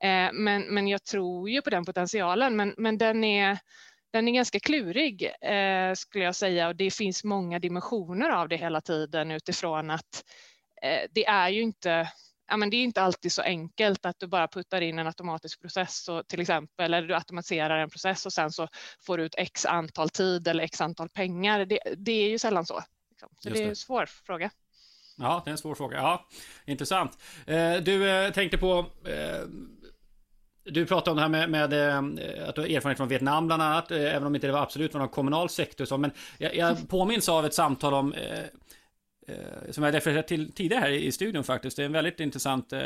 Eh, 0.03 0.33
men, 0.33 0.61
men 0.61 0.87
jag 0.87 1.03
tror 1.03 1.49
ju 1.49 1.61
på 1.61 1.69
den 1.69 1.85
potentialen, 1.85 2.55
men, 2.55 2.75
men 2.77 2.97
den, 2.97 3.23
är, 3.23 3.57
den 4.13 4.27
är 4.27 4.31
ganska 4.31 4.59
klurig 4.59 5.31
eh, 5.41 5.93
skulle 5.93 6.23
jag 6.23 6.35
säga 6.35 6.67
och 6.67 6.75
det 6.75 6.93
finns 6.93 7.23
många 7.23 7.59
dimensioner 7.59 8.29
av 8.29 8.49
det 8.49 8.57
hela 8.57 8.81
tiden 8.81 9.31
utifrån 9.31 9.91
att 9.91 10.23
eh, 10.81 11.01
det 11.11 11.25
är 11.25 11.49
ju 11.49 11.61
inte 11.61 12.11
Ja, 12.47 12.57
men 12.57 12.69
det 12.69 12.77
är 12.77 12.83
inte 12.83 13.01
alltid 13.01 13.31
så 13.31 13.41
enkelt 13.41 14.05
att 14.05 14.19
du 14.19 14.27
bara 14.27 14.47
puttar 14.47 14.81
in 14.81 14.99
en 14.99 15.07
automatisk 15.07 15.61
process 15.61 16.09
och, 16.09 16.27
till 16.27 16.41
exempel, 16.41 16.93
eller 16.93 17.07
du 17.07 17.15
automatiserar 17.15 17.77
en 17.77 17.89
process 17.89 18.25
och 18.25 18.33
sen 18.33 18.51
så 18.51 18.67
får 19.05 19.17
du 19.17 19.23
ut 19.23 19.35
x 19.37 19.65
antal 19.65 20.09
tid 20.09 20.47
eller 20.47 20.63
x 20.63 20.81
antal 20.81 21.09
pengar. 21.09 21.65
Det, 21.65 21.79
det 21.97 22.11
är 22.11 22.29
ju 22.29 22.39
sällan 22.39 22.65
så. 22.65 22.83
Liksom. 23.09 23.29
Så 23.39 23.49
det 23.49 23.63
är 23.63 23.69
en 23.69 23.75
svår 23.75 24.05
fråga. 24.05 24.49
Ja, 25.19 25.41
det 25.45 25.49
är 25.49 25.51
en 25.51 25.57
svår 25.57 25.75
fråga. 25.75 25.97
Ja, 25.97 26.25
intressant. 26.65 27.17
Eh, 27.47 27.75
du 27.75 28.09
eh, 28.09 28.33
tänkte 28.33 28.57
på... 28.57 28.85
Eh, 29.05 29.47
du 30.67 30.85
pratade 30.85 31.11
om 31.11 31.15
det 31.17 31.21
här 31.21 31.29
med, 31.47 31.49
med 31.49 31.63
att 32.49 32.55
du 32.55 32.61
har 32.61 32.67
erfarenhet 32.67 32.97
från 32.97 33.07
Vietnam 33.07 33.47
bland 33.47 33.61
annat, 33.61 33.91
även 33.91 34.23
om 34.23 34.35
inte 34.35 34.47
det 34.47 34.53
var 34.53 34.61
absolut 34.61 34.93
var 34.93 34.99
någon 34.99 35.09
kommunal 35.09 35.49
sektor. 35.49 35.85
Så, 35.85 35.97
men 35.97 36.11
jag, 36.37 36.55
jag 36.55 36.89
påminns 36.89 37.29
av 37.29 37.45
ett 37.45 37.53
samtal 37.53 37.93
om 37.93 38.13
Eh, 38.13 38.43
som 39.69 39.83
jag 39.83 39.93
refererat 39.93 40.27
till 40.27 40.51
tidigare 40.51 40.81
här 40.81 40.89
i 40.89 41.11
studion 41.11 41.43
faktiskt. 41.43 41.77
Det 41.77 41.83
är 41.83 41.85
en 41.85 41.91
väldigt 41.91 42.19
intressant 42.19 42.73
eh, 42.73 42.79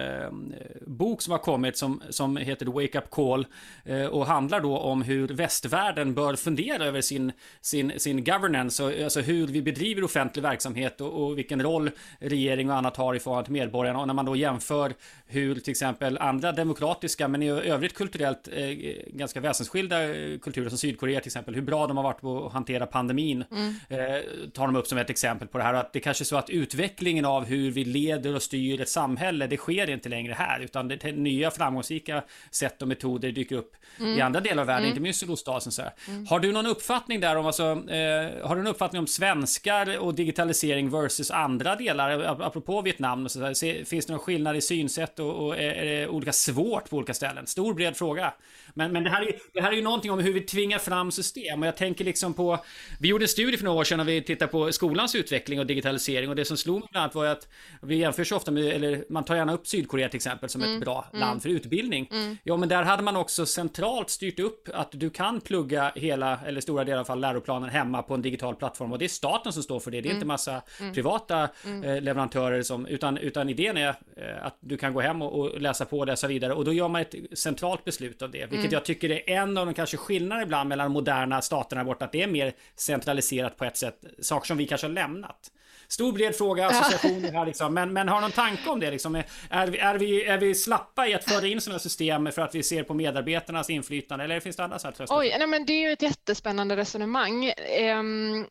bok 0.81 1.22
som 1.22 1.31
har 1.31 1.38
kommit 1.38 1.77
som, 1.77 2.01
som 2.10 2.38
heter 2.38 2.65
Wake 2.65 2.98
Up 2.98 3.10
Call 3.10 3.48
eh, 3.86 4.05
och 4.05 4.25
handlar 4.25 4.62
då 4.62 4.77
om 4.77 5.01
hur 5.01 5.27
västvärlden 5.27 6.13
bör 6.13 6.36
fundera 6.36 6.86
över 6.86 7.01
sin, 7.01 7.31
sin, 7.62 7.91
sin 7.98 8.24
governance, 8.24 8.84
och, 8.84 9.03
alltså 9.03 9.22
hur 9.22 9.48
vi 9.48 9.62
bedriver 9.62 10.03
offentlig 10.03 10.41
verksamhet 10.41 11.01
och, 11.01 11.24
och 11.24 11.38
vilken 11.38 11.63
roll 11.63 11.91
regering 12.19 12.69
och 12.69 12.75
annat 12.75 12.98
har 12.98 13.15
i 13.15 13.19
förhållande 13.19 13.46
till 13.46 13.53
medborgarna. 13.53 14.00
Och 14.00 14.08
när 14.08 14.13
man 14.13 14.25
då 14.25 14.36
jämför 14.36 14.93
hur 15.27 15.55
till 15.55 15.72
exempel 15.72 16.17
andra 16.17 16.51
demokratiska 16.51 17.27
men 17.27 17.43
i 17.43 17.50
övrigt 17.50 17.93
kulturellt 17.93 18.50
eh, 18.51 18.67
ganska 19.08 19.39
väsensskilda 19.39 19.98
kulturer 20.41 20.69
som 20.69 20.77
Sydkorea 20.77 21.19
till 21.19 21.27
exempel, 21.27 21.55
hur 21.55 21.62
bra 21.62 21.88
de 21.88 21.98
har 21.98 22.03
varit 22.03 22.22
på 22.22 22.46
att 22.46 22.53
hantera 22.53 22.86
pandemin, 22.86 23.43
mm. 23.51 23.75
eh, 23.89 24.22
tar 24.53 24.65
de 24.65 24.75
upp 24.75 24.88
som 24.88 24.98
ett 24.98 25.10
exempel 25.10 25.48
på 25.48 25.58
det 25.58 25.63
här. 25.63 25.74
Att 25.74 25.93
det 25.93 26.00
kanske 26.00 26.25
så 26.30 26.38
att 26.38 26.50
utvecklingen 26.50 27.26
av 27.26 27.46
hur 27.46 27.72
vi 27.72 27.86
leder 27.86 28.36
och 28.36 28.42
styr 28.42 28.82
ett 28.82 28.90
samhälle, 28.90 29.48
det 29.48 29.58
sker 29.58 29.90
inte 29.90 30.10
längre 30.10 30.34
här, 30.34 30.60
utan 30.60 30.88
det, 30.88 31.12
nya 31.12 31.52
framgångsrika 31.52 32.24
sätt 32.52 32.82
och 32.82 32.88
metoder 32.88 33.32
dyker 33.32 33.56
upp 33.56 33.76
mm. 34.00 34.18
i 34.18 34.22
andra 34.22 34.40
delar 34.40 34.62
av 34.62 34.68
världen, 34.68 34.84
mm. 34.84 34.90
inte 34.90 35.02
minst 35.02 35.20
Sydostasien. 35.20 35.72
Så 35.72 35.84
mm. 36.08 36.28
Har 36.28 36.40
du 36.40 36.52
någon 36.52 36.66
uppfattning 36.66 37.20
där 37.20 37.36
om, 37.36 37.46
alltså, 37.46 37.64
eh, 37.64 38.48
har 38.48 38.56
du 38.56 38.62
någon 38.62 38.68
uppfattning 38.68 39.00
om 39.00 39.08
svenskar 39.08 40.00
och 40.00 40.16
digitalisering 40.16 40.90
versus 40.90 41.32
andra 41.32 41.76
delar, 41.76 42.42
apropå 42.42 42.82
Vietnam? 42.82 43.26
Och 43.26 43.32
så 43.32 43.40
där, 43.40 43.86
finns 43.86 44.06
det 44.06 44.14
någon 44.14 44.20
skillnad 44.20 44.56
i 44.56 44.62
synsätt 44.62 45.20
och, 45.20 45.46
och 45.46 45.58
är 45.58 45.86
det 45.86 46.08
olika 46.08 46.34
svårt 46.34 46.90
på 46.90 46.98
olika 46.98 47.14
ställen? 47.14 47.48
Stor 47.48 47.74
bred 47.74 47.98
fråga. 47.98 48.34
Men, 48.74 48.92
men 48.92 49.04
det, 49.04 49.10
här 49.10 49.22
är, 49.22 49.36
det 49.54 49.62
här 49.62 49.72
är 49.72 49.76
ju 49.76 49.82
någonting 49.82 50.12
om 50.12 50.20
hur 50.20 50.34
vi 50.34 50.42
tvingar 50.42 50.80
fram 50.80 51.12
system 51.12 51.62
och 51.62 51.68
jag 51.68 51.78
tänker 51.78 52.06
liksom 52.06 52.34
på, 52.34 52.60
vi 53.00 53.08
gjorde 53.08 53.24
en 53.24 53.30
studie 53.30 53.58
för 53.58 53.66
några 53.66 53.80
år 53.80 53.84
sedan 53.84 53.98
när 53.98 54.06
vi 54.06 54.22
tittade 54.22 54.52
på 54.52 54.72
skolans 54.72 55.16
utveckling 55.16 55.60
och 55.60 55.66
digitalisering 55.66 56.19
centralisering 56.20 56.30
och 56.30 56.36
det 56.36 56.46
som 56.46 56.58
slog 56.58 56.80
mig 56.80 56.88
bland 56.92 57.04
annat 57.04 57.16
var 57.16 57.26
att 57.26 57.48
vi 57.82 57.96
jämför 57.96 58.24
så 58.24 58.36
ofta 58.36 58.52
med, 58.52 58.64
eller 58.64 59.06
man 59.10 59.24
tar 59.24 59.36
gärna 59.36 59.54
upp 59.54 59.68
Sydkorea 59.68 60.10
till 60.10 60.18
exempel 60.18 60.50
som 60.50 60.62
mm. 60.62 60.76
ett 60.76 60.82
bra 60.82 61.06
mm. 61.10 61.20
land 61.20 61.42
för 61.42 61.50
utbildning. 61.50 62.10
Mm. 62.12 62.38
Ja 62.44 62.58
men 62.58 62.70
där 62.70 62.84
hade 62.84 63.04
man 63.04 63.16
också 63.16 63.46
centralt 63.46 64.10
styrt 64.10 64.40
upp 64.40 64.70
att 64.74 64.92
du 64.92 65.10
kan 65.10 65.42
plugga 65.42 65.92
hela 65.96 66.40
eller 66.46 66.62
stora 66.62 66.84
delar 66.84 67.00
av 67.00 67.06
fall 67.06 67.20
läroplanen 67.20 67.70
hemma 67.70 68.04
på 68.04 68.14
en 68.14 68.22
digital 68.22 68.56
plattform 68.56 68.92
och 68.92 69.00
det 69.00 69.06
är 69.06 69.10
staten 69.10 69.54
som 69.54 69.64
står 69.64 69.80
för 69.80 69.92
det. 69.92 70.02
Det 70.02 70.08
är 70.10 70.12
inte 70.12 70.18
mm. 70.18 70.28
massa 70.28 70.62
mm. 70.80 70.94
privata 70.94 71.50
mm. 71.66 71.84
eh, 71.84 72.02
leverantörer 72.02 72.64
som, 72.64 72.86
utan, 72.86 73.18
utan 73.18 73.50
idén 73.50 73.78
är 73.78 73.90
eh, 73.90 74.46
att 74.46 74.58
du 74.60 74.78
kan 74.78 74.94
gå 74.94 75.02
hem 75.02 75.22
och, 75.22 75.40
och, 75.40 75.62
läsa 75.62 75.86
på 75.86 76.00
och 76.00 76.08
läsa 76.08 76.28
vidare 76.28 76.54
och 76.54 76.66
då 76.66 76.74
gör 76.74 76.88
man 76.88 77.02
ett 77.02 77.16
centralt 77.34 77.86
beslut 77.86 78.22
av 78.22 78.32
det, 78.32 78.52
vilket 78.52 78.72
jag 78.72 78.86
tycker 78.86 79.10
är 79.10 79.30
en 79.30 79.58
av 79.58 79.66
de 79.66 79.74
kanske 79.74 79.98
skillnader 79.98 80.44
ibland 80.44 80.70
mellan 80.70 80.86
de 80.86 80.94
moderna 80.94 81.42
staterna 81.42 81.84
borta, 81.84 82.06
att 82.06 82.12
det 82.12 82.22
är 82.22 82.28
mer 82.28 82.54
centraliserat 82.76 83.58
på 83.58 83.66
ett 83.66 83.78
sätt, 83.78 84.04
saker 84.22 84.48
som 84.48 84.58
vi 84.58 84.68
kanske 84.68 84.88
har 84.88 84.94
lämnat. 84.94 85.52
Stor 85.89 86.12
bred 86.12 86.36
fråga, 86.36 86.67
associationer 86.67 87.31
här 87.31 87.46
liksom. 87.46 87.74
Men, 87.74 87.93
men 87.93 88.08
har 88.08 88.22
någon 88.22 88.31
tanke 88.31 88.69
om 88.69 88.79
det 88.79 88.91
liksom? 88.91 89.15
Är, 89.15 89.25
är, 89.50 89.98
vi, 89.98 90.24
är 90.24 90.38
vi 90.38 90.55
slappa 90.55 91.08
i 91.08 91.13
att 91.13 91.24
föra 91.24 91.48
in 91.48 91.62
sådana 91.62 91.79
system 91.79 92.31
för 92.31 92.41
att 92.41 92.55
vi 92.55 92.63
ser 92.63 92.84
på 92.84 92.93
medarbetarnas 92.93 93.69
inflytande? 93.69 94.24
Eller 94.24 94.39
finns 94.39 94.55
det 94.55 94.63
andra 94.63 94.79
sätt? 94.79 94.96
Oj, 95.10 95.36
nej, 95.38 95.48
men 95.48 95.65
det 95.65 95.74
är 95.74 95.88
ju 95.88 95.91
ett 95.91 96.01
jättespännande 96.01 96.75
resonemang. 96.75 97.53
Um, 98.00 98.48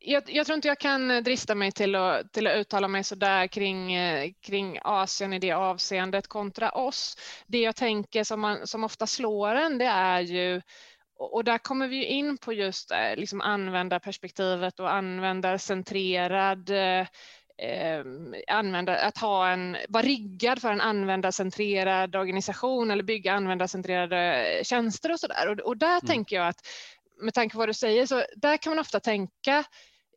jag, 0.00 0.22
jag, 0.26 0.46
tror 0.46 0.54
inte 0.54 0.68
jag 0.68 0.78
kan 0.78 1.08
drista 1.08 1.54
mig 1.54 1.72
till 1.72 1.94
att, 1.94 2.32
till 2.32 2.46
att 2.46 2.56
uttala 2.56 2.88
mig 2.88 3.04
sådär 3.04 3.46
kring, 3.46 3.96
kring 4.40 4.78
Asien 4.82 5.32
i 5.32 5.38
det 5.38 5.52
avseendet 5.52 6.26
kontra 6.26 6.70
oss. 6.70 7.16
Det 7.46 7.58
jag 7.58 7.76
tänker 7.76 8.24
som, 8.24 8.40
man, 8.40 8.66
som 8.66 8.84
ofta 8.84 9.06
slår 9.06 9.54
en, 9.54 9.78
det 9.78 9.84
är 9.84 10.20
ju 10.20 10.62
och 11.18 11.44
där 11.44 11.58
kommer 11.58 11.88
vi 11.88 12.04
in 12.04 12.38
på 12.38 12.52
just 12.52 12.90
eh, 12.90 13.16
liksom 13.16 13.40
användarperspektivet 13.40 14.80
och 14.80 14.92
användarcentrerad 14.92 16.70
eh, 16.70 17.06
eh, 17.58 18.04
använda, 18.48 18.96
att 18.98 19.18
ha 19.18 19.48
en, 19.48 19.76
vara 19.88 20.02
riggad 20.02 20.60
för 20.60 20.72
en 20.72 20.80
användarcentrerad 20.80 22.16
organisation 22.16 22.90
eller 22.90 23.02
bygga 23.02 23.32
användarcentrerade 23.32 24.60
tjänster 24.64 25.12
och 25.12 25.20
sådär. 25.20 25.48
Och, 25.48 25.58
och 25.58 25.76
där 25.76 25.86
mm. 25.90 26.06
tänker 26.06 26.36
jag 26.36 26.48
att 26.48 26.66
med 27.20 27.34
tanke 27.34 27.52
på 27.52 27.58
vad 27.58 27.68
du 27.68 27.74
säger 27.74 28.06
så 28.06 28.24
där 28.36 28.56
kan 28.56 28.70
man 28.70 28.78
ofta 28.78 29.00
tänka 29.00 29.64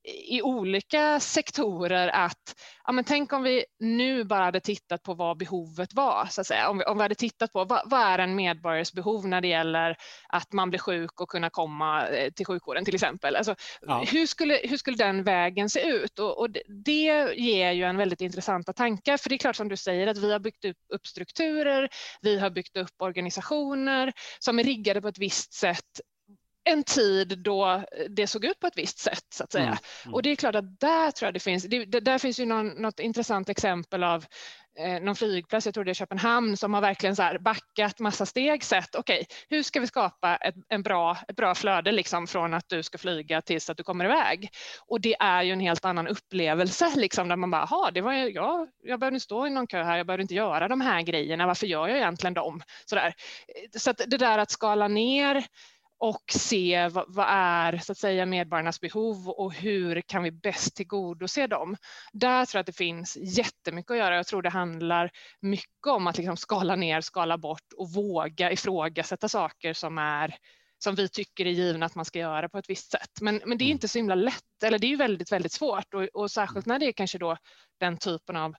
i 0.10 0.42
olika 0.42 1.20
sektorer 1.20 2.08
att 2.08 2.56
ja, 2.86 2.92
men 2.92 3.04
tänk 3.04 3.34
om 3.34 3.44
vi 3.44 3.66
nu 3.80 4.24
bara 4.24 4.44
hade 4.44 4.60
tittat 4.60 5.04
på 5.04 5.14
vad 5.14 5.38
behovet 5.38 5.94
var, 5.94 6.28
så 6.30 6.42
att 6.42 6.48
säga. 6.48 6.70
Om, 6.70 6.78
vi, 6.78 6.84
om 6.84 6.98
vi 6.98 7.02
hade 7.02 7.16
tittat 7.16 7.54
på 7.54 7.66
vad, 7.66 7.82
vad, 7.86 8.02
är 8.02 8.20
en 8.20 8.36
medborgares 8.36 8.94
behov 8.94 9.28
när 9.28 9.42
det 9.42 9.48
gäller 9.48 9.96
att 10.30 10.54
man 10.54 10.70
blir 10.70 10.80
sjuk 10.80 11.22
och 11.22 11.30
kunna 11.30 11.50
komma 11.50 12.08
eh, 12.08 12.32
till 12.32 12.46
sjukvården 12.46 12.86
till 12.86 12.96
exempel. 12.96 13.36
Alltså, 13.36 13.56
ja. 13.82 14.04
hur, 14.12 14.26
skulle, 14.26 14.60
hur 14.64 14.78
skulle 14.78 14.98
den 14.98 15.24
vägen 15.24 15.70
se 15.70 15.82
ut? 15.82 16.20
Och, 16.20 16.40
och, 16.40 16.50
det 16.86 17.34
ger 17.36 17.72
ju 17.72 17.84
en 17.84 17.98
väldigt 17.98 18.22
intressanta 18.22 18.74
tankar, 18.74 19.18
för 19.18 19.30
det 19.30 19.36
är 19.36 19.38
klart 19.38 19.56
som 19.56 19.70
du 19.70 19.78
säger 19.78 20.08
att 20.08 20.18
vi 20.18 20.32
har 20.32 20.40
byggt 20.40 20.66
upp, 20.66 20.78
upp 20.94 21.08
strukturer, 21.08 21.90
vi 22.22 22.40
har 22.40 22.50
byggt 22.50 22.78
upp 22.78 23.02
organisationer 23.02 24.14
som 24.40 24.60
är 24.60 24.64
riggade 24.64 25.02
på 25.02 25.08
ett 25.08 25.20
visst 25.20 25.54
sätt 25.54 26.00
en 26.64 26.84
tid 26.84 27.40
då 27.40 27.84
det 28.10 28.28
såg 28.28 28.46
ut 28.46 28.60
på 28.60 28.68
ett 28.68 28.78
visst 28.78 29.00
sätt 29.00 29.26
så 29.34 29.44
att 29.44 29.52
säga. 29.52 29.64
Mm, 29.66 29.78
mm. 30.06 30.14
Och 30.14 30.24
det 30.24 30.30
är 30.30 30.36
klart 30.36 30.56
att 30.56 30.80
där 30.80 31.12
tror 31.12 31.28
jag 31.28 31.34
det 31.34 31.40
finns, 31.40 31.64
det, 31.64 31.86
där 31.86 32.18
finns 32.18 32.40
ju 32.40 32.46
någon, 32.46 32.68
något 32.68 33.00
intressant 33.00 33.50
exempel 33.50 34.04
av 34.04 34.26
eh, 34.80 35.02
någon 35.02 35.16
flygplats, 35.16 35.66
jag 35.66 35.74
tror 35.74 35.84
det 35.84 35.92
är 35.92 35.94
Köpenhamn, 35.94 36.58
som 36.58 36.74
har 36.74 36.82
verkligen 36.82 37.16
så 37.16 37.22
här 37.22 37.38
backat 37.40 38.00
massa 38.00 38.26
steg 38.26 38.64
sett, 38.64 38.96
okej, 38.96 39.22
okay, 39.22 39.38
hur 39.50 39.64
ska 39.64 39.80
vi 39.80 39.88
skapa 39.88 40.36
ett, 40.36 40.56
en 40.70 40.84
bra, 40.84 41.18
ett 41.28 41.36
bra 41.36 41.56
flöde 41.56 41.92
liksom 41.92 42.28
från 42.28 42.54
att 42.54 42.70
du 42.70 42.84
ska 42.84 42.98
flyga 42.98 43.42
tills 43.42 43.70
att 43.70 43.78
du 43.78 43.84
kommer 43.84 44.06
iväg? 44.06 44.50
Och 44.88 45.02
det 45.02 45.16
är 45.20 45.44
ju 45.44 45.52
en 45.52 45.60
helt 45.60 45.86
annan 45.86 46.08
upplevelse 46.08 46.94
liksom 46.96 47.28
där 47.28 47.36
man 47.36 47.52
bara, 47.52 47.66
ha, 47.66 47.92
det 47.92 48.02
var 48.02 48.14
ja, 48.14 48.68
jag 48.84 49.00
behöver 49.00 49.16
inte 49.16 49.24
stå 49.24 49.48
i 49.48 49.50
någon 49.50 49.68
kö 49.68 49.84
här, 49.84 49.98
jag 49.98 50.08
behöver 50.08 50.22
inte 50.22 50.36
göra 50.36 50.68
de 50.68 50.82
här 50.82 51.02
grejerna, 51.02 51.48
varför 51.48 51.68
gör 51.68 51.88
jag 51.88 51.98
egentligen 51.98 52.34
dem? 52.34 52.62
Så, 52.86 52.96
där. 52.96 53.14
så 53.78 53.90
att 53.90 54.02
det 54.08 54.18
där 54.18 54.38
att 54.38 54.52
skala 54.52 54.88
ner 54.88 55.46
och 56.00 56.24
se 56.32 56.88
vad, 56.88 57.06
vad, 57.08 57.26
är 57.30 57.78
så 57.78 57.92
att 57.92 57.98
säga 57.98 58.26
medborgarnas 58.26 58.82
behov 58.82 59.30
och 59.30 59.54
hur 59.54 60.02
kan 60.02 60.24
vi 60.24 60.32
bäst 60.32 60.76
tillgodose 60.76 61.48
dem. 61.48 61.78
Där 62.14 62.46
tror 62.46 62.58
jag 62.58 62.62
att 62.62 62.66
det 62.66 62.78
finns 62.78 63.18
jättemycket 63.18 63.92
att 63.92 63.98
göra. 63.98 64.16
Jag 64.16 64.28
tror 64.28 64.42
det 64.42 64.50
handlar 64.50 65.12
mycket 65.42 65.88
om 65.88 66.08
att 66.08 66.18
liksom 66.18 66.38
skala 66.38 66.76
ner, 66.76 67.02
skala 67.02 67.38
bort 67.38 67.74
och 67.78 67.94
våga 67.94 68.52
ifrågasätta 68.52 69.30
saker 69.30 69.74
som 69.74 69.98
är 69.98 70.36
som 70.84 70.96
vi 70.96 71.10
tycker 71.10 71.46
är 71.46 71.50
givna 71.52 71.86
att 71.86 71.96
man 71.96 72.06
ska 72.06 72.20
göra 72.20 72.50
på 72.50 72.58
ett 72.58 72.70
visst 72.70 72.92
sätt. 72.92 73.22
Men, 73.22 73.42
men 73.46 73.58
det 73.58 73.64
är 73.64 73.68
mm. 73.68 73.76
inte 73.76 73.88
så 73.88 73.98
himla 73.98 74.16
lätt, 74.16 74.64
eller 74.64 74.80
det 74.80 74.94
är 74.94 74.98
väldigt, 74.98 75.32
väldigt 75.32 75.52
svårt 75.52 75.94
och, 75.94 76.04
och 76.04 76.32
särskilt 76.32 76.66
när 76.66 76.80
det 76.80 76.86
är 76.86 76.92
kanske 76.92 77.18
då 77.18 77.38
den 77.80 77.98
typen 77.98 78.36
av 78.36 78.56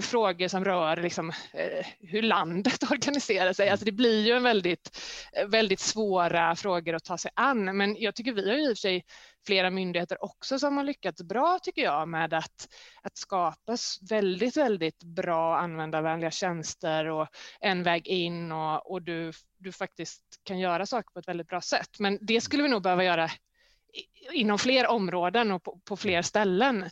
frågor 0.00 0.48
som 0.48 0.64
rör 0.64 0.96
liksom, 0.96 1.32
eh, 1.52 1.86
hur 2.00 2.22
landet 2.22 2.82
organiserar 2.90 3.52
sig. 3.52 3.68
Alltså 3.68 3.84
det 3.84 3.92
blir 3.92 4.26
ju 4.26 4.32
en 4.32 4.42
väldigt, 4.42 4.98
eh, 5.32 5.46
väldigt 5.46 5.80
svåra 5.80 6.56
frågor 6.56 6.94
att 6.94 7.04
ta 7.04 7.18
sig 7.18 7.30
an. 7.34 7.76
Men 7.76 7.96
jag 7.98 8.14
tycker 8.14 8.32
vi 8.32 8.50
har 8.50 8.58
i 8.58 8.64
och 8.64 8.68
för 8.68 8.74
sig 8.74 9.04
flera 9.46 9.70
myndigheter 9.70 10.24
också 10.24 10.58
som 10.58 10.76
har 10.76 10.84
lyckats 10.84 11.22
bra 11.22 11.58
tycker 11.62 11.82
jag 11.82 12.08
med 12.08 12.34
att, 12.34 12.68
att 13.02 13.16
skapa 13.16 13.76
väldigt, 14.10 14.56
väldigt 14.56 15.02
bra 15.02 15.58
användarvänliga 15.58 16.30
tjänster 16.30 17.06
och 17.06 17.28
en 17.60 17.82
väg 17.82 18.06
in 18.06 18.52
och, 18.52 18.90
och 18.90 19.02
du, 19.02 19.32
du 19.58 19.72
faktiskt 19.72 20.22
kan 20.42 20.58
göra 20.58 20.86
saker 20.86 21.10
på 21.12 21.18
ett 21.18 21.28
väldigt 21.28 21.48
bra 21.48 21.60
sätt. 21.60 21.98
Men 21.98 22.18
det 22.20 22.40
skulle 22.40 22.62
vi 22.62 22.68
nog 22.68 22.82
behöva 22.82 23.04
göra 23.04 23.30
inom 24.32 24.58
fler 24.58 24.86
områden 24.86 25.50
och 25.50 25.62
på, 25.62 25.80
på 25.84 25.96
fler 25.96 26.22
ställen. 26.22 26.82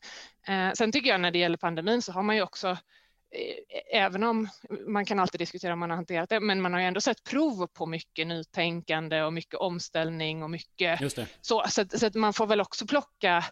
Eh, 0.47 0.73
sen 0.75 0.93
tycker 0.93 1.11
jag 1.11 1.21
när 1.21 1.31
det 1.31 1.39
gäller 1.39 1.57
pandemin 1.57 2.03
så 2.03 2.13
har 2.13 2.23
man 2.23 2.37
ju 2.37 2.43
också 2.43 2.69
eh, 2.71 4.03
även 4.03 4.23
om 4.23 4.49
man 4.87 5.05
kan 5.05 5.19
alltid 5.19 5.41
diskutera 5.41 5.73
om 5.73 5.79
man 5.79 5.91
har 5.91 5.97
hanterat 5.97 6.29
det, 6.29 6.41
men 6.41 6.61
man 6.61 6.73
har 6.73 6.81
ju 6.81 6.87
ändå 6.87 7.01
sett 7.01 7.25
prov 7.25 7.67
på 7.67 7.87
mycket 7.87 8.27
nytänkande 8.27 9.23
och 9.23 9.33
mycket 9.33 9.55
omställning 9.55 10.43
och 10.43 10.51
mycket 10.51 11.01
så, 11.41 11.65
så, 11.69 11.85
så 11.99 12.07
att 12.07 12.15
man 12.15 12.33
får 12.33 12.47
väl 12.47 12.61
också 12.61 12.87
plocka 12.87 13.45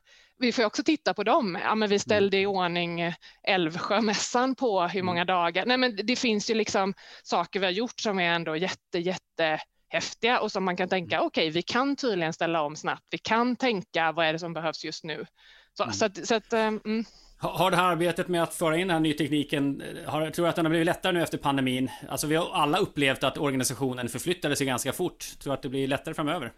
vi 0.43 0.53
får 0.53 0.65
också 0.65 0.83
titta 0.83 1.15
på 1.15 1.25
dem. 1.25 1.59
Ja, 1.63 1.75
men 1.75 1.89
vi 1.89 1.99
ställde 1.99 2.39
i 2.39 2.47
ordning 2.47 3.15
Älvsjömässan 3.43 4.55
på 4.55 4.83
hur 4.83 5.03
många 5.03 5.25
dagar? 5.25 5.67
Nej, 5.67 5.77
men 5.77 5.97
det 5.97 6.17
finns 6.17 6.51
ju 6.51 6.55
liksom 6.55 6.95
saker 7.23 7.61
vi 7.61 7.67
har 7.67 7.73
gjort 7.73 8.01
som 8.01 8.19
är 8.19 8.35
ändå 8.35 8.57
jätte, 8.57 8.99
jätte 8.99 9.61
häftiga 9.93 10.41
och 10.41 10.53
som 10.53 10.65
man 10.65 10.77
kan 10.77 10.89
tänka, 10.89 11.17
mm. 11.17 11.27
okej, 11.27 11.43
okay, 11.43 11.51
vi 11.51 11.63
kan 11.63 11.97
tydligen 11.97 12.33
ställa 12.33 12.63
om 12.63 12.77
snabbt. 12.77 13.07
Vi 13.11 13.19
kan 13.19 13.57
tänka, 13.57 14.13
vad 14.13 14.27
är 14.27 14.33
det 14.33 14.39
som 14.39 14.53
behövs 14.53 14.85
just 14.85 15.05
nu? 15.05 15.27
Så, 15.75 15.83
mm. 15.83 15.93
så, 15.93 16.05
att, 16.05 16.27
så 16.27 16.35
att, 16.35 16.53
mm. 16.53 17.05
Har 17.39 17.71
det 17.71 17.77
här 17.77 17.85
arbetet 17.85 18.29
med 18.29 18.43
att 18.43 18.55
föra 18.55 18.77
in 18.77 18.89
den 18.89 18.95
här 18.95 19.01
nytekniken, 19.01 19.83
har, 20.07 20.31
tror 20.31 20.45
du 20.45 20.49
att 20.51 20.57
den 20.57 20.65
har 20.65 20.71
blivit 20.71 20.87
lättare 20.87 21.13
nu 21.13 21.23
efter 21.23 21.39
pandemin? 21.39 21.91
Alltså 22.09 22.27
vi 22.27 22.37
har 22.37 22.51
alla 22.53 22.79
upplevt 22.79 23.25
att 23.25 23.39
organisationen 23.39 24.09
förflyttade 24.09 24.57
sig 24.57 24.67
ganska 24.67 24.93
fort. 24.93 25.39
Tror 25.39 25.51
du 25.51 25.55
att 25.55 25.63
det 25.63 25.69
blir 25.69 25.89
lättare 25.89 26.15
framöver? 26.15 26.53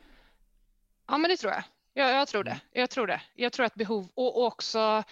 Ja, 1.09 1.19
men 1.19 1.31
det 1.31 1.37
tror 1.37 1.53
jag. 1.53 1.63
Ja, 1.95 2.11
jag 2.11 2.29
tror 2.29 2.45
det. 2.45 2.51
Mm. 2.51 2.63
Jag 2.73 2.91
tror 2.91 3.07
det. 3.07 3.21
Jag 3.35 3.53
tror 3.53 3.67
att 3.67 3.75
behov 3.75 4.09
och 4.15 4.45
också 4.45 5.03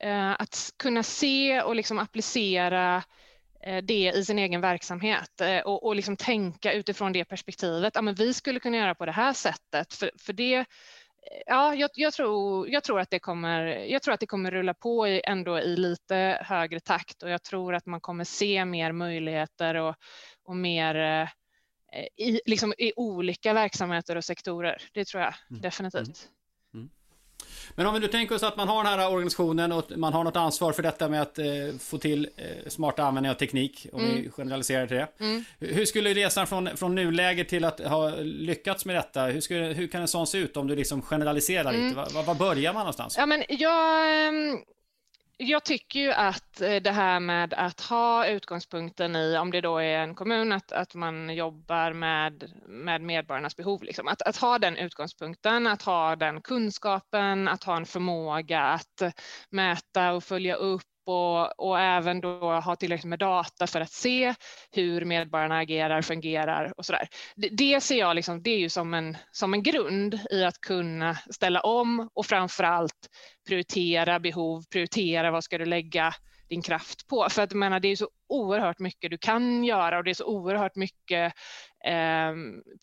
eh, 0.00 0.30
att 0.30 0.74
kunna 0.76 1.02
se 1.02 1.62
och 1.62 1.76
liksom 1.76 1.98
applicera 1.98 2.96
Eh, 2.96 3.02
det 3.76 4.12
i 4.14 4.24
sin 4.24 4.38
egen 4.38 4.60
verksamhet 4.60 5.40
eh, 5.40 5.60
och, 5.60 5.86
och 5.86 5.96
liksom 5.96 6.16
tänka 6.16 6.72
utifrån 6.72 7.12
det 7.12 7.24
perspektivet. 7.24 7.94
Ja, 7.94 8.02
men 8.02 8.14
vi 8.14 8.34
skulle 8.34 8.60
kunna 8.60 8.76
göra 8.76 8.94
på 8.94 9.06
det 9.06 9.12
här 9.12 9.32
sättet 9.32 9.94
för, 9.94 10.10
för 10.18 10.32
det 10.32 10.54
eh, 10.54 10.64
Ja, 11.46 11.74
jag, 11.74 11.90
jag, 11.94 12.12
tror, 12.12 12.68
jag, 12.68 12.84
tror 12.84 13.00
att 13.00 13.10
det 13.10 13.18
kommer, 13.18 13.66
jag 13.66 14.02
tror 14.02 14.14
att 14.14 14.20
det 14.20 14.26
kommer 14.26 14.50
rulla 14.50 14.74
på 14.74 15.08
i, 15.08 15.22
ändå 15.24 15.60
i 15.60 15.76
lite 15.76 16.38
högre 16.44 16.80
takt 16.80 17.22
och 17.22 17.30
jag 17.30 17.42
tror 17.42 17.74
att 17.74 17.86
man 17.86 18.00
kommer 18.00 18.24
se 18.24 18.64
mer 18.64 18.92
möjligheter 18.92 19.74
och, 19.74 19.94
och 20.44 20.56
mer 20.56 21.28
i, 22.16 22.40
liksom 22.46 22.74
i 22.78 22.92
olika 22.96 23.52
verksamheter 23.52 24.16
och 24.16 24.24
sektorer. 24.24 24.82
Det 24.92 25.04
tror 25.04 25.22
jag 25.22 25.34
mm. 25.50 25.62
definitivt. 25.62 26.28
Men 27.74 27.86
om 27.86 27.94
vi 27.94 28.00
nu 28.00 28.06
tänker 28.06 28.34
oss 28.34 28.42
att 28.42 28.56
man 28.56 28.68
har 28.68 28.84
den 28.84 28.98
här 28.98 29.10
organisationen 29.10 29.72
och 29.72 29.84
man 29.96 30.12
har 30.12 30.24
något 30.24 30.36
ansvar 30.36 30.72
för 30.72 30.82
detta 30.82 31.08
med 31.08 31.22
att 31.22 31.38
eh, 31.38 31.44
få 31.80 31.98
till 31.98 32.28
eh, 32.36 32.68
smarta 32.68 33.04
användning 33.04 33.30
av 33.30 33.34
teknik, 33.34 33.86
om 33.92 34.00
mm. 34.00 34.16
vi 34.16 34.30
generaliserar 34.30 34.86
till 34.86 34.96
det. 34.96 35.08
Mm. 35.20 35.44
Hur 35.58 35.84
skulle 35.84 36.14
resan 36.14 36.46
från, 36.46 36.76
från 36.76 36.94
nuläget 36.94 37.48
till 37.48 37.64
att 37.64 37.80
ha 37.80 38.10
lyckats 38.20 38.84
med 38.84 38.96
detta, 38.96 39.24
hur, 39.24 39.40
skulle, 39.40 39.64
hur 39.64 39.86
kan 39.86 40.00
en 40.00 40.08
sån 40.08 40.26
se 40.26 40.38
ut 40.38 40.56
om 40.56 40.66
du 40.66 40.76
liksom 40.76 41.02
generaliserar 41.02 41.74
mm. 41.74 41.88
lite? 41.88 41.96
Var, 42.14 42.22
var 42.22 42.34
börjar 42.34 42.72
man 42.72 42.80
någonstans? 42.80 43.16
Ja, 43.18 43.26
men 43.26 43.44
jag, 43.48 44.26
ehm, 44.28 44.58
jag 45.40 45.64
tycker 45.64 46.00
ju 46.00 46.12
att 46.12 46.60
eh, 46.60 46.76
det 46.76 46.90
här 46.90 47.20
med 47.20 47.54
att 47.54 47.80
ha 47.80 48.26
utgångspunkten 48.26 49.16
i, 49.16 49.38
om 49.38 49.50
det 49.50 49.60
då 49.60 49.78
är 49.78 49.98
en 49.98 50.14
kommun, 50.14 50.52
att, 50.52 50.72
att 50.72 50.94
man 50.94 51.34
jobbar 51.34 51.92
med, 51.92 52.52
med 52.66 53.00
medborgarnas 53.02 53.56
behov. 53.56 53.82
Liksom. 53.82 54.08
Att, 54.08 54.22
att 54.22 54.36
ha 54.36 54.58
den 54.58 54.76
utgångspunkten, 54.76 55.66
att 55.66 55.82
ha 55.82 56.16
den 56.16 56.40
kunskapen, 56.40 57.48
att 57.48 57.64
ha 57.64 57.76
en 57.76 57.86
förmåga 57.86 58.62
att 58.62 59.02
mäta 59.50 60.12
och 60.12 60.24
följa 60.24 60.54
upp 60.54 60.82
och, 61.08 61.68
och 61.68 61.80
även 61.80 62.20
då 62.20 62.60
ha 62.60 62.76
tillräckligt 62.76 63.08
med 63.08 63.18
data 63.18 63.66
för 63.66 63.80
att 63.80 63.92
se 63.92 64.34
hur 64.72 65.04
medborgarna 65.04 65.58
agerar, 65.58 66.02
fungerar 66.02 66.72
och 66.76 66.86
sådär. 66.86 67.08
Det, 67.36 67.48
det 67.48 67.80
ser 67.80 67.98
jag 67.98 68.16
liksom, 68.16 68.42
det 68.42 68.50
är 68.50 68.58
ju 68.58 68.68
som 68.68 68.94
en, 68.94 69.16
som 69.30 69.54
en 69.54 69.62
grund 69.62 70.18
i 70.30 70.44
att 70.44 70.60
kunna 70.60 71.14
ställa 71.14 71.60
om 71.60 72.08
och 72.14 72.26
framför 72.26 72.64
allt 72.64 73.08
prioritera 73.48 74.20
behov, 74.20 74.62
prioritera 74.72 75.30
vad 75.30 75.44
ska 75.44 75.58
du 75.58 75.64
lägga 75.64 76.14
din 76.48 76.62
kraft 76.62 77.06
på. 77.08 77.26
För 77.30 77.42
att 77.42 77.52
jag 77.52 77.58
menar, 77.58 77.80
det 77.80 77.88
är 77.88 77.96
så 77.96 78.08
oerhört 78.28 78.78
mycket 78.78 79.10
du 79.10 79.18
kan 79.18 79.64
göra 79.64 79.98
och 79.98 80.04
det 80.04 80.10
är 80.10 80.14
så 80.14 80.26
oerhört 80.26 80.76
mycket 80.76 81.32
eh, 81.84 82.32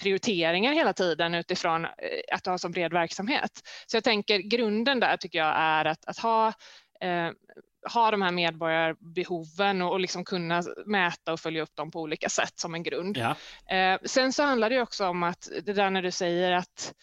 prioriteringar 0.02 0.74
hela 0.74 0.94
tiden 0.94 1.36
utifrån 1.36 1.86
att 1.86 1.92
att 2.32 2.46
ha 2.46 2.58
så 2.58 2.70
bred 2.70 2.94
verksamhet. 2.94 3.52
Så 3.88 3.98
jag 3.98 4.04
tänker 4.04 4.40
grunden 4.40 5.00
där 5.00 5.18
tycker 5.18 5.40
jag 5.40 5.56
är 5.58 5.86
att, 5.86 6.06
att 6.06 6.18
ha 6.18 6.54
eh, 7.02 7.32
ha 7.94 8.12
de 8.12 8.22
här 8.22 8.32
medborgarbehoven 8.32 9.82
och, 9.82 9.92
och 9.92 10.00
liksom 10.00 10.26
kunna 10.26 10.64
mäta 10.86 11.34
och 11.34 11.40
följa 11.40 11.64
upp 11.64 11.76
dem 11.76 11.92
på 11.92 12.02
olika 12.02 12.30
sätt 12.30 12.60
som 12.60 12.76
en 12.76 12.84
grund. 12.84 13.18
Ja. 13.18 13.36
Eh, 13.76 14.00
sen 14.06 14.34
så 14.34 14.44
handlar 14.44 14.70
det 14.70 14.82
också 14.82 15.08
om 15.08 15.24
att 15.24 15.50
det 15.64 15.74
där 15.74 15.90
när 15.90 16.02
du 16.02 16.12
säger 16.12 16.52
att 16.52 16.94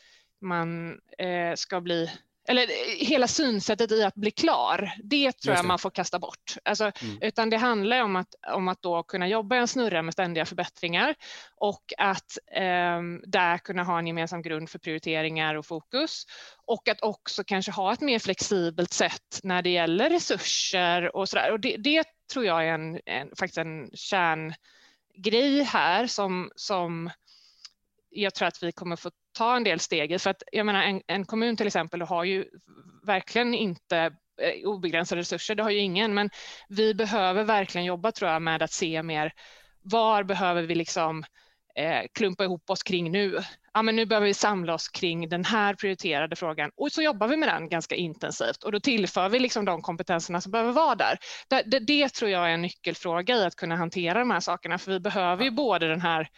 man 0.41 1.01
eh, 1.19 1.55
ska 1.55 1.81
bli 1.81 2.11
eller 2.49 2.63
eh, 2.63 3.07
hela 3.07 3.29
synsättet 3.29 3.93
i 3.93 4.03
att 4.03 4.15
bli 4.15 4.31
klar, 4.31 4.93
det 5.05 5.33
tror 5.33 5.57
jag 5.57 5.65
man 5.65 5.79
får 5.79 5.91
kasta 5.91 6.19
bort. 6.19 6.57
Alltså, 6.65 6.85
mm. 6.85 7.19
Utan 7.21 7.51
det 7.51 7.57
handlar 7.57 8.03
om 8.03 8.17
att, 8.17 8.35
om 8.55 8.69
att 8.69 8.83
då 8.83 9.03
kunna 9.03 9.29
jobba 9.29 9.57
i 9.57 9.59
en 9.59 9.69
snurra 9.69 10.03
med 10.03 10.15
ständiga 10.15 10.47
förbättringar 10.47 11.15
och 11.57 11.93
att 11.99 12.39
eh, 12.53 13.03
där 13.27 13.59
kunna 13.59 13.85
ha 13.85 13.99
en 13.99 14.07
gemensam 14.07 14.43
grund 14.43 14.71
för 14.71 14.79
prioriteringar 14.79 15.55
och 15.55 15.67
fokus 15.67 16.27
och 16.67 16.89
att 16.89 17.03
också 17.03 17.45
kanske 17.45 17.73
ha 17.73 17.93
ett 17.93 18.01
mer 18.01 18.19
flexibelt 18.19 18.93
sätt 18.93 19.41
när 19.43 19.63
det 19.63 19.71
gäller 19.71 20.11
resurser 20.11 21.17
och 21.17 21.29
sådär. 21.29 21.53
Och 21.53 21.61
det, 21.61 21.77
det 21.77 22.05
tror 22.33 22.45
jag 22.45 22.69
är 22.69 22.75
en, 22.75 23.01
en, 23.07 23.29
faktiskt 23.39 23.59
en 23.59 23.91
kärngrej 23.95 25.63
här 25.63 26.07
som, 26.07 26.51
som 26.57 27.11
jag 28.11 28.35
tror 28.35 28.49
att 28.49 28.63
vi 28.63 28.73
kommer 28.73 28.97
få 28.97 29.11
ta 29.33 29.57
en 29.57 29.65
del 29.65 29.81
steg 29.81 30.21
För 30.21 30.31
att 30.31 30.43
jag 30.53 30.67
menar, 30.67 30.83
en, 30.83 31.03
en 31.07 31.25
kommun 31.25 31.57
till 31.57 31.67
exempel 31.67 32.03
har 32.03 32.25
ju 32.25 32.45
verkligen 33.07 33.55
inte 33.55 33.97
eh, 34.41 34.69
obegränsade 34.69 35.21
resurser, 35.21 35.55
det 35.55 35.63
har 35.63 35.71
ju 35.71 35.79
ingen, 35.79 36.15
men 36.15 36.31
vi 36.69 36.95
behöver 36.95 37.45
verkligen 37.45 37.85
jobba 37.85 38.13
tror 38.13 38.31
jag 38.31 38.43
med 38.43 38.63
att 38.63 38.73
se 38.73 39.03
mer 39.03 39.33
var 39.83 40.23
behöver 40.25 40.63
vi 40.63 40.75
liksom 40.75 41.25
eh, 41.77 42.03
klumpa 42.15 42.45
ihop 42.45 42.71
oss 42.71 42.83
kring 42.83 43.13
nu? 43.13 43.39
Ja, 43.75 43.83
men 43.83 43.97
nu 43.97 44.07
behöver 44.07 44.27
vi 44.27 44.35
samla 44.35 44.75
oss 44.75 44.89
kring 44.89 45.29
den 45.29 45.45
här 45.45 45.75
prioriterade 45.75 46.37
frågan. 46.37 46.71
Och 46.77 46.93
så 46.93 47.03
jobbar 47.03 47.29
vi 47.29 47.37
med 47.37 47.49
den 47.49 47.69
ganska 47.69 47.95
intensivt. 47.95 48.63
Och 48.65 48.73
då 48.73 48.81
tillför 48.81 49.29
vi 49.29 49.39
liksom 49.39 49.65
de 49.65 49.83
kompetenserna 49.83 50.41
som 50.41 50.53
behöver 50.53 50.73
vara 50.73 50.95
där. 50.95 51.19
Det, 51.49 51.63
det, 51.67 51.79
det 51.79 52.09
tror 52.09 52.31
jag 52.31 52.51
är 52.51 52.55
en 52.55 52.63
nyckelfråga 52.63 53.37
i 53.37 53.45
att 53.45 53.57
kunna 53.57 53.77
hantera 53.77 54.19
de 54.19 54.31
här 54.31 54.41
sakerna, 54.41 54.79
för 54.79 54.93
vi 54.93 55.01
behöver 55.01 55.45
ju 55.45 55.51
både 55.51 55.89
den 55.89 56.01
här 56.01 56.29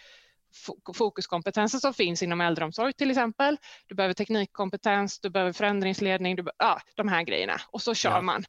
fokuskompetensen 0.94 1.80
som 1.80 1.94
finns 1.94 2.22
inom 2.22 2.40
äldreomsorg 2.40 2.92
till 2.92 3.10
exempel. 3.10 3.56
Du 3.86 3.94
behöver 3.94 4.14
teknikkompetens, 4.14 5.20
du 5.20 5.30
behöver 5.30 5.52
förändringsledning, 5.52 6.36
du 6.36 6.44
ja, 6.58 6.80
de 6.96 7.08
här 7.08 7.22
grejerna 7.22 7.60
och 7.70 7.82
så 7.82 7.94
kör 7.94 8.10
ja. 8.10 8.22
man. 8.22 8.44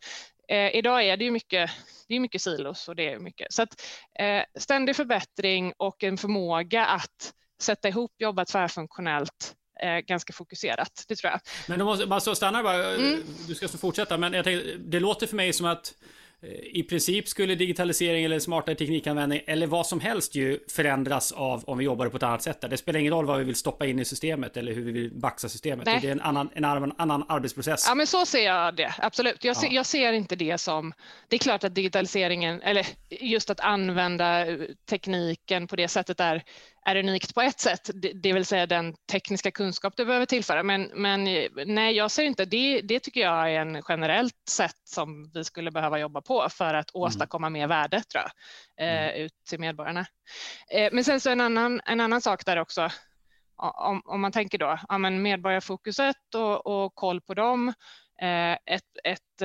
Eh, 0.47 0.75
idag 0.75 1.03
är 1.03 1.17
det 1.17 1.25
ju 1.25 1.31
mycket, 1.31 1.71
det 2.07 2.15
är 2.15 2.19
mycket 2.19 2.41
silos 2.41 2.88
och 2.88 2.95
det 2.95 3.09
är 3.09 3.19
mycket 3.19 3.53
så 3.53 3.62
att 3.62 3.81
eh, 4.19 4.43
ständig 4.59 4.95
förbättring 4.95 5.74
och 5.77 6.03
en 6.03 6.17
förmåga 6.17 6.85
att 6.85 7.33
sätta 7.62 7.88
ihop, 7.88 8.12
jobba 8.17 8.45
tvärfunktionellt 8.45 9.55
eh, 9.81 9.97
ganska 9.97 10.33
fokuserat, 10.33 11.05
det 11.07 11.15
tror 11.15 11.31
jag. 11.31 11.39
Men 11.67 11.79
då 11.79 11.85
måste 11.85 12.05
man 12.05 12.21
så 12.21 12.35
stannar 12.35 12.63
bara, 12.63 12.95
mm. 12.95 13.24
du 13.47 13.55
ska 13.55 13.67
så 13.67 13.77
fortsätta, 13.77 14.17
men 14.17 14.31
tänkte, 14.31 14.77
det 14.77 15.00
låter 15.00 15.27
för 15.27 15.35
mig 15.35 15.53
som 15.53 15.65
att 15.65 15.93
i 16.63 16.83
princip 16.83 17.27
skulle 17.27 17.55
digitalisering 17.55 18.25
eller 18.25 18.39
smartare 18.39 18.75
teknikanvändning 18.75 19.41
eller 19.47 19.67
vad 19.67 19.87
som 19.87 19.99
helst 19.99 20.35
ju 20.35 20.59
förändras 20.67 21.31
av 21.31 21.63
om 21.63 21.77
vi 21.77 21.85
jobbar 21.85 22.09
på 22.09 22.17
ett 22.17 22.23
annat 22.23 22.43
sätt. 22.43 22.65
Det 22.69 22.77
spelar 22.77 22.99
ingen 22.99 23.13
roll 23.13 23.25
vad 23.25 23.39
vi 23.39 23.43
vill 23.43 23.55
stoppa 23.55 23.85
in 23.85 23.99
i 23.99 24.05
systemet 24.05 24.57
eller 24.57 24.73
hur 24.73 24.81
vi 24.81 24.91
vill 24.91 25.11
baxa 25.13 25.49
systemet. 25.49 25.85
Nej. 25.85 25.99
Det 26.01 26.07
är 26.07 26.11
en 26.11 26.21
annan, 26.21 26.49
en 26.53 26.65
annan, 26.65 27.25
arbetsprocess. 27.29 27.85
Ja, 27.87 27.95
men 27.95 28.07
så 28.07 28.25
ser 28.25 28.45
jag 28.45 28.75
det. 28.75 28.93
Absolut. 28.97 29.43
Jag 29.43 29.57
ser, 29.57 29.67
ja. 29.67 29.73
jag 29.73 29.85
ser 29.85 30.13
inte 30.13 30.35
det 30.35 30.57
som... 30.57 30.93
Det 31.27 31.35
är 31.35 31.39
klart 31.39 31.63
att 31.63 31.75
digitaliseringen, 31.75 32.61
eller 32.61 32.87
just 33.09 33.49
att 33.49 33.59
använda 33.59 34.45
tekniken 34.89 35.67
på 35.67 35.75
det 35.75 35.87
sättet 35.87 36.19
är 36.19 36.43
är 36.86 36.96
unikt 36.96 37.36
på 37.36 37.42
ett 37.42 37.60
sätt, 37.60 37.89
det 37.94 38.34
vill 38.34 38.46
säga 38.46 38.65
den 38.65 38.96
tekniska 39.12 39.51
kunskap 39.51 39.94
du 39.98 40.06
behöver 40.06 40.25
tillföra. 40.25 40.63
Men, 40.63 40.92
men 40.94 41.24
nej, 41.65 41.96
jag 41.96 42.12
ser 42.12 42.24
inte 42.24 42.46
det. 42.46 42.82
Det 42.82 43.00
tycker 43.00 43.22
jag 43.22 43.54
är 43.54 43.62
en 43.62 43.82
generellt 43.89 44.50
sätt 44.50 44.82
som 44.84 45.32
vi 45.34 45.44
skulle 45.44 45.72
behöva 45.72 46.00
jobba 46.00 46.22
på 46.22 46.48
för 46.50 46.74
att 46.74 46.96
mm. 46.96 47.04
åstadkomma 47.04 47.50
mer 47.50 47.68
värde 47.68 48.01
tror 48.01 48.24
jag, 48.24 48.32
eh, 48.88 49.06
mm. 49.06 49.26
ut 49.26 49.34
till 49.50 49.60
medborgarna. 49.60 50.06
Eh, 50.71 50.89
men 50.91 51.04
sen 51.04 51.19
så 51.19 51.30
en 51.30 51.41
annan, 51.41 51.82
en 51.86 52.00
annan 52.00 52.21
sak 52.21 52.45
där 52.45 52.58
också, 52.58 52.89
om, 53.56 54.02
om 54.06 54.21
man 54.21 54.32
tänker 54.32 54.58
då, 54.58 54.80
ja, 54.89 54.98
men 54.98 55.21
medborgarfokuset 55.21 56.36
och, 56.36 56.67
och 56.67 56.95
koll 56.95 57.21
på 57.21 57.34
dem, 57.34 57.67
eh, 58.21 58.54
ett, 58.54 58.98
ett, 59.04 59.41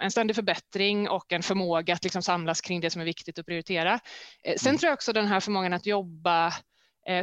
en 0.00 0.10
ständig 0.10 0.36
förbättring 0.36 1.08
och 1.08 1.32
en 1.32 1.42
förmåga 1.42 1.94
att 1.94 2.04
liksom 2.04 2.22
samlas 2.22 2.60
kring 2.60 2.80
det 2.80 2.90
som 2.90 3.00
är 3.00 3.06
viktigt 3.06 3.38
att 3.38 3.46
prioritera. 3.46 4.00
Sen 4.56 4.68
mm. 4.68 4.78
tror 4.78 4.88
jag 4.88 4.94
också 4.94 5.12
den 5.12 5.26
här 5.26 5.40
förmågan 5.40 5.72
att 5.72 5.86
jobba 5.86 6.46
Eh, 6.46 6.52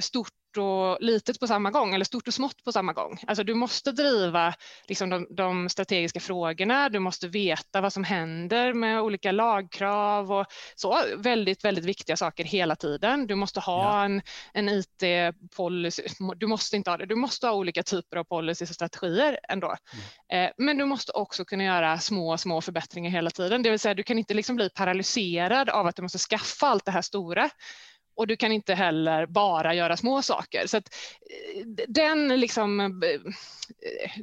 stort 0.02 0.34
och 0.58 0.98
litet 1.02 1.40
på 1.40 1.48
samma 1.48 1.72
gång 1.72 1.94
eller 1.94 2.06
stort 2.06 2.28
och 2.28 2.34
smått 2.34 2.64
på 2.64 2.72
samma 2.72 2.94
gång. 2.94 3.20
Alltså 3.28 3.44
du 3.44 3.54
måste 3.54 3.92
driva 3.92 4.54
liksom 4.88 5.10
de, 5.10 5.28
de, 5.30 5.70
strategiska 5.70 6.20
frågorna, 6.20 6.90
du 6.90 7.00
måste 7.00 7.28
veta 7.28 7.82
vad 7.82 7.94
som 7.94 8.04
händer 8.04 8.74
med 8.74 9.02
olika 9.02 9.32
lagkrav 9.32 10.32
och 10.32 10.46
så. 10.76 11.04
Väldigt, 11.18 11.66
väldigt 11.66 11.86
viktiga 11.86 12.18
saker 12.18 12.44
hela 12.44 12.76
tiden. 12.76 13.28
Du 13.28 13.36
måste 13.36 13.60
ha 13.60 13.84
ja. 13.84 14.06
en, 14.06 14.22
en 14.54 14.70
IT-policy, 14.70 16.04
du 16.36 16.48
måste 16.48 16.76
inte 16.76 16.90
ha 16.90 16.98
det, 16.98 17.06
du 17.06 17.16
måste 17.16 17.48
ha 17.48 17.54
olika 17.54 17.84
typer 17.84 18.18
av 18.18 18.24
policies 18.24 18.70
och 18.70 18.76
strategier 18.76 19.40
ändå. 19.50 19.76
Mm. 20.30 20.46
Eh, 20.46 20.52
men 20.58 20.78
du 20.78 20.86
måste 20.86 21.12
också 21.12 21.46
kunna 21.46 21.64
göra 21.64 22.00
små, 22.00 22.38
små 22.38 22.62
förbättringar 22.62 23.12
hela 23.12 23.30
tiden, 23.30 23.64
det 23.64 23.70
vill 23.70 23.80
säga 23.80 23.94
du 23.94 24.04
kan 24.04 24.18
inte 24.18 24.34
liksom 24.34 24.56
bli 24.56 24.70
paralyserad 24.70 25.70
av 25.70 25.88
att 25.88 25.96
du 25.96 26.02
måste 26.02 26.18
skaffa 26.18 26.68
allt 26.68 26.86
det 26.86 26.92
här 26.92 27.02
stora 27.02 27.50
och 28.20 28.28
du 28.28 28.38
kan 28.38 28.52
inte 28.52 28.74
heller 28.74 29.26
bara 29.26 29.74
göra 29.74 29.98
små 29.98 30.22
saker. 30.22 30.68
Så 30.68 30.78
eh, 30.78 30.84
den, 31.88 32.28
liksom, 32.28 32.80
eh, 32.80 32.92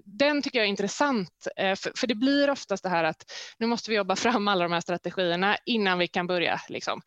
den 0.05 0.43
tycker 0.43 0.59
jag 0.59 0.65
är 0.65 0.71
intressant, 0.71 1.47
eh, 1.57 1.75
för, 1.75 2.07
det 2.07 2.15
blir 2.15 2.51
oftast 2.51 2.83
det 2.83 2.89
här 2.89 3.05
att 3.05 3.33
nu 3.59 3.67
måste 3.67 3.91
vi 3.91 3.97
jobba 3.97 4.17
fram 4.17 4.49
alla 4.49 4.63
de 4.63 4.73
här 4.73 4.81
strategierna 4.81 5.57
innan 5.67 5.99
vi 5.99 6.09
kan 6.09 6.27
börja. 6.27 6.61
Liksom. 6.69 7.01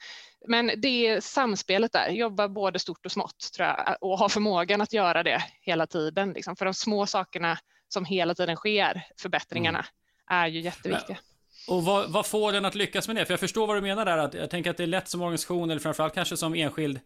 Men 0.47 0.71
det 0.77 1.07
är 1.07 1.21
samspelet 1.21 1.91
där, 1.91 2.09
jobba 2.09 2.47
både 2.47 2.79
stort 2.79 3.05
och 3.05 3.11
smått 3.11 3.49
tror 3.55 3.67
jag, 3.67 3.97
och 4.01 4.19
ha 4.19 4.29
förmågan 4.29 4.81
att 4.81 4.93
göra 4.93 5.23
det 5.23 5.43
hela 5.61 5.87
tiden. 5.87 6.31
Liksom. 6.31 6.55
För 6.55 6.65
de 6.65 6.73
små 6.73 7.05
sakerna 7.05 7.57
som 7.87 8.05
hela 8.05 8.35
tiden 8.35 8.55
sker, 8.55 9.03
förbättringarna, 9.21 9.79
mm. 9.79 10.43
är 10.43 10.47
ju 10.47 10.59
jätteviktiga. 10.59 11.17
Och 11.69 11.83
vad, 11.83 12.11
vad, 12.11 12.25
får 12.25 12.51
den 12.51 12.65
att 12.65 12.75
lyckas 12.75 13.07
med 13.07 13.15
det? 13.15 13.25
För 13.25 13.33
jag 13.33 13.39
förstår 13.39 13.67
vad 13.67 13.77
du 13.77 13.81
menar 13.81 14.05
där. 14.05 14.17
Att 14.17 14.33
jag 14.33 14.49
tänker 14.49 14.71
att 14.71 14.77
det 14.77 14.83
är 14.83 14.87
lätt 14.87 15.07
som 15.07 15.21
organisation 15.21 15.69
eller 15.69 15.81
framförallt 15.81 16.13
kanske 16.13 16.37
som 16.37 16.53
enskild 16.53 16.99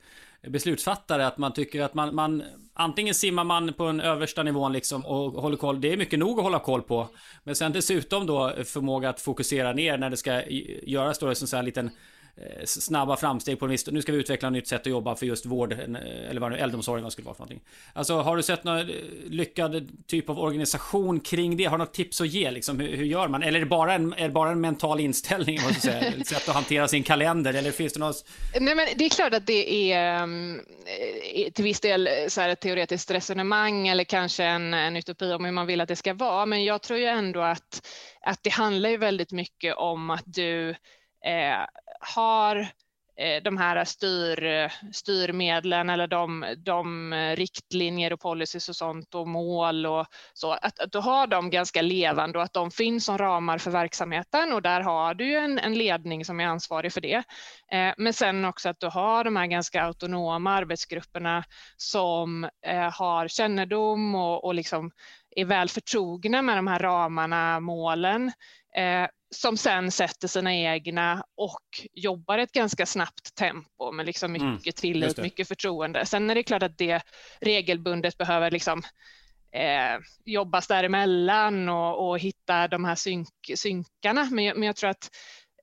beslutsfattare 0.47 1.27
att 1.27 1.37
man 1.37 1.53
tycker 1.53 1.81
att 1.81 1.93
man, 1.93 2.15
man 2.15 2.43
antingen 2.73 3.13
simmar 3.13 3.43
man 3.43 3.73
på 3.73 3.85
den 3.85 4.01
översta 4.01 4.43
nivån 4.43 4.73
liksom 4.73 5.05
och 5.05 5.31
håller 5.41 5.57
koll. 5.57 5.81
Det 5.81 5.93
är 5.93 5.97
mycket 5.97 6.19
nog 6.19 6.39
att 6.39 6.43
hålla 6.43 6.59
koll 6.59 6.81
på. 6.81 7.07
Men 7.43 7.55
sen 7.55 7.71
dessutom 7.71 8.25
då 8.25 8.53
förmåga 8.65 9.09
att 9.09 9.21
fokusera 9.21 9.73
ner 9.73 9.97
när 9.97 10.09
det 10.09 10.17
ska 10.17 10.41
göras 10.83 11.19
då 11.19 11.27
en 11.27 11.35
sån 11.35 11.57
här 11.57 11.63
liten 11.63 11.91
Eh, 12.37 12.65
snabba 12.65 13.17
framsteg 13.17 13.59
på 13.59 13.65
en 13.65 13.71
viss... 13.71 13.87
Nu 13.87 14.01
ska 14.01 14.11
vi 14.11 14.17
utveckla 14.17 14.47
ett 14.47 14.53
nytt 14.53 14.67
sätt 14.67 14.81
att 14.81 14.87
jobba 14.87 15.15
för 15.15 15.25
just 15.25 15.45
vård, 15.45 15.73
eller 15.73 16.41
vad 16.41 16.51
det 16.51 16.57
äldreomsorgen 16.57 17.11
skulle 17.11 17.25
vara 17.25 17.35
för 17.35 17.41
någonting. 17.41 17.61
Alltså 17.93 18.15
har 18.15 18.37
du 18.37 18.43
sett 18.43 18.63
någon 18.63 18.77
eh, 18.79 18.85
lyckad 19.29 19.89
typ 20.07 20.29
av 20.29 20.39
organisation 20.39 21.19
kring 21.19 21.57
det? 21.57 21.65
Har 21.65 21.77
du 21.77 21.83
något 21.83 21.93
tips 21.93 22.21
att 22.21 22.27
ge 22.27 22.51
liksom? 22.51 22.79
Hur, 22.79 22.97
hur 22.97 23.05
gör 23.05 23.27
man? 23.27 23.43
Eller 23.43 23.59
är 23.59 23.63
det 23.63 23.69
bara 23.69 23.93
en, 23.93 24.13
är 24.13 24.23
det 24.23 24.33
bara 24.33 24.51
en 24.51 24.61
mental 24.61 24.99
inställning, 24.99 25.61
måste 25.61 25.81
säga? 25.81 25.99
Ett 25.99 26.27
sätt 26.27 26.49
att 26.49 26.55
hantera 26.55 26.87
sin 26.87 27.03
kalender? 27.03 27.53
Eller 27.53 27.71
finns 27.71 27.93
det 27.93 27.99
något... 27.99 28.25
Nej 28.59 28.75
men 28.75 28.87
det 28.95 29.05
är 29.05 29.09
klart 29.09 29.33
att 29.33 29.47
det 29.47 29.91
är 29.91 30.21
eh, 30.23 31.51
till 31.53 31.63
viss 31.63 31.79
del 31.79 32.09
så 32.27 32.41
här 32.41 32.49
ett 32.49 32.61
teoretiskt 32.61 33.11
resonemang 33.11 33.87
eller 33.87 34.03
kanske 34.03 34.43
en, 34.43 34.73
en 34.73 34.95
utopi 34.95 35.33
om 35.33 35.45
hur 35.45 35.51
man 35.51 35.67
vill 35.67 35.81
att 35.81 35.87
det 35.87 35.95
ska 35.95 36.13
vara. 36.13 36.45
Men 36.45 36.63
jag 36.63 36.81
tror 36.81 36.99
ju 36.99 37.05
ändå 37.05 37.41
att, 37.41 37.87
att 38.21 38.39
det 38.43 38.49
handlar 38.49 38.89
ju 38.89 38.97
väldigt 38.97 39.31
mycket 39.31 39.75
om 39.75 40.09
att 40.09 40.23
du 40.25 40.75
eh, 41.25 41.65
har 42.03 42.55
eh, 43.17 43.43
de 43.43 43.57
här 43.57 43.85
styr, 43.85 44.71
styrmedlen 44.93 45.89
eller 45.89 46.07
de, 46.07 46.55
de 46.57 47.13
riktlinjer 47.37 48.13
och 48.13 48.19
policies 48.19 48.69
och 48.69 48.75
sånt 48.75 49.15
och 49.15 49.27
mål 49.27 49.85
och 49.85 50.05
så, 50.33 50.51
att, 50.51 50.79
att 50.79 50.91
du 50.91 50.97
har 50.99 51.27
dem 51.27 51.49
ganska 51.49 51.81
levande 51.81 52.37
och 52.37 52.43
att 52.43 52.53
de 52.53 52.71
finns 52.71 53.05
som 53.05 53.17
ramar 53.17 53.57
för 53.57 53.71
verksamheten 53.71 54.53
och 54.53 54.61
där 54.61 54.81
har 54.81 55.13
du 55.13 55.25
ju 55.25 55.35
en, 55.35 55.59
en 55.59 55.73
ledning 55.73 56.25
som 56.25 56.39
är 56.39 56.45
ansvarig 56.45 56.93
för 56.93 57.01
det. 57.01 57.23
Eh, 57.71 57.93
men 57.97 58.13
sen 58.13 58.45
också 58.45 58.69
att 58.69 58.79
du 58.79 58.87
har 58.87 59.23
de 59.23 59.35
här 59.35 59.47
ganska 59.47 59.83
autonoma 59.83 60.51
arbetsgrupperna 60.51 61.43
som 61.77 62.49
eh, 62.65 62.99
har 62.99 63.27
kännedom 63.27 64.15
och, 64.15 64.45
och 64.45 64.53
liksom 64.53 64.91
är 65.35 65.45
väl 65.45 65.69
förtrogna 65.69 66.41
med 66.41 66.57
de 66.57 66.67
här 66.67 66.79
ramarna, 66.79 67.59
målen, 67.59 68.31
eh, 68.77 69.07
som 69.35 69.57
sen 69.57 69.91
sätter 69.91 70.27
sina 70.27 70.55
egna 70.55 71.23
och 71.37 71.89
jobbar 71.93 72.37
ett 72.37 72.51
ganska 72.51 72.85
snabbt 72.85 73.35
tempo 73.35 73.91
med 73.91 74.05
liksom 74.05 74.35
mm, 74.35 74.53
mycket 74.53 74.75
tillit, 74.75 75.17
mycket 75.17 75.47
förtroende. 75.47 76.05
Sen 76.05 76.29
är 76.29 76.35
det 76.35 76.43
klart 76.43 76.63
att 76.63 76.77
det 76.77 77.01
regelbundet 77.41 78.17
behöver 78.17 78.51
liksom 78.51 78.81
eh, 79.51 79.99
jobbas 80.25 80.67
däremellan 80.67 81.69
och, 81.69 82.09
och 82.09 82.19
hitta 82.19 82.67
de 82.67 82.85
här 82.85 82.95
synk, 82.95 83.29
synkarna. 83.55 84.27
Men, 84.31 84.59
men 84.59 84.63
jag 84.63 84.75
tror 84.75 84.89
att 84.89 85.09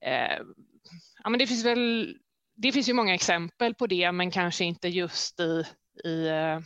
eh, 0.03 0.39
ja, 1.23 1.31
men 1.31 1.39
det 1.39 1.47
finns 1.47 1.65
väl 1.65 2.15
det 2.63 2.73
finns 2.73 2.89
ju 2.89 2.93
många 2.93 3.15
exempel 3.15 3.75
på 3.75 3.87
det, 3.87 4.13
men 4.13 4.31
kanske 4.31 4.65
inte 4.65 4.89
just 4.89 5.41
i, 5.41 5.65
i 6.05 6.29
eh, 6.29 6.61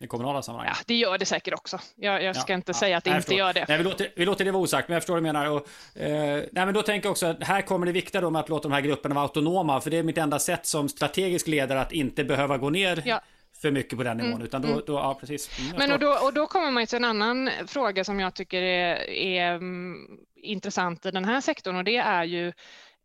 i 0.00 0.06
kommunala 0.06 0.42
sammanhang? 0.42 0.68
Ja, 0.68 0.84
det 0.86 0.94
gör 0.94 1.18
det 1.18 1.24
säkert 1.24 1.54
också. 1.54 1.80
Jag, 1.96 2.22
jag 2.22 2.36
ska 2.36 2.52
ja, 2.52 2.56
inte 2.56 2.70
ja, 2.70 2.78
säga 2.78 2.96
att 2.96 3.04
det 3.04 3.16
inte 3.16 3.34
gör 3.34 3.52
det. 3.52 3.64
Nej, 3.68 3.78
vi, 3.78 3.84
låter, 3.84 4.12
vi 4.16 4.24
låter 4.24 4.44
det 4.44 4.50
vara 4.50 4.62
osagt, 4.62 4.88
men 4.88 4.94
jag 4.94 5.02
förstår 5.02 5.14
vad 5.14 5.22
du 5.22 5.26
menar. 5.32 5.50
Och, 5.50 5.68
eh, 6.00 6.44
nej, 6.52 6.64
men 6.66 6.74
då 6.74 6.82
tänker 6.82 7.06
jag 7.06 7.10
också 7.10 7.26
att 7.26 7.42
här 7.42 7.62
kommer 7.62 7.86
det 7.86 7.92
viktiga 7.92 8.20
då 8.20 8.30
med 8.30 8.40
att 8.40 8.48
låta 8.48 8.68
de 8.68 8.74
här 8.74 8.80
grupperna 8.80 9.14
vara 9.14 9.22
autonoma, 9.22 9.80
för 9.80 9.90
det 9.90 9.96
är 9.96 10.02
mitt 10.02 10.18
enda 10.18 10.38
sätt 10.38 10.66
som 10.66 10.88
strategisk 10.88 11.46
ledare 11.46 11.80
att 11.80 11.92
inte 11.92 12.24
behöva 12.24 12.58
gå 12.58 12.70
ner 12.70 13.02
ja. 13.04 13.20
för 13.62 13.70
mycket 13.70 13.98
på 13.98 14.04
den 14.04 14.16
nivån. 14.16 14.32
Mm, 14.32 14.44
utan 14.44 14.62
då, 14.62 14.68
mm. 14.68 14.82
då, 14.86 14.92
ja, 14.92 15.18
precis. 15.20 15.58
Mm, 15.60 15.76
men 15.78 15.92
och 15.92 15.98
då, 15.98 16.18
och 16.26 16.34
då 16.34 16.46
kommer 16.46 16.70
man 16.70 16.86
till 16.86 16.96
en 16.96 17.04
annan 17.04 17.50
fråga 17.66 18.04
som 18.04 18.20
jag 18.20 18.34
tycker 18.34 18.62
är, 18.62 19.10
är 19.10 19.54
um, 19.54 20.18
intressant 20.42 21.06
i 21.06 21.10
den 21.10 21.24
här 21.24 21.40
sektorn 21.40 21.76
och 21.76 21.84
det 21.84 21.96
är 21.96 22.24
ju 22.24 22.48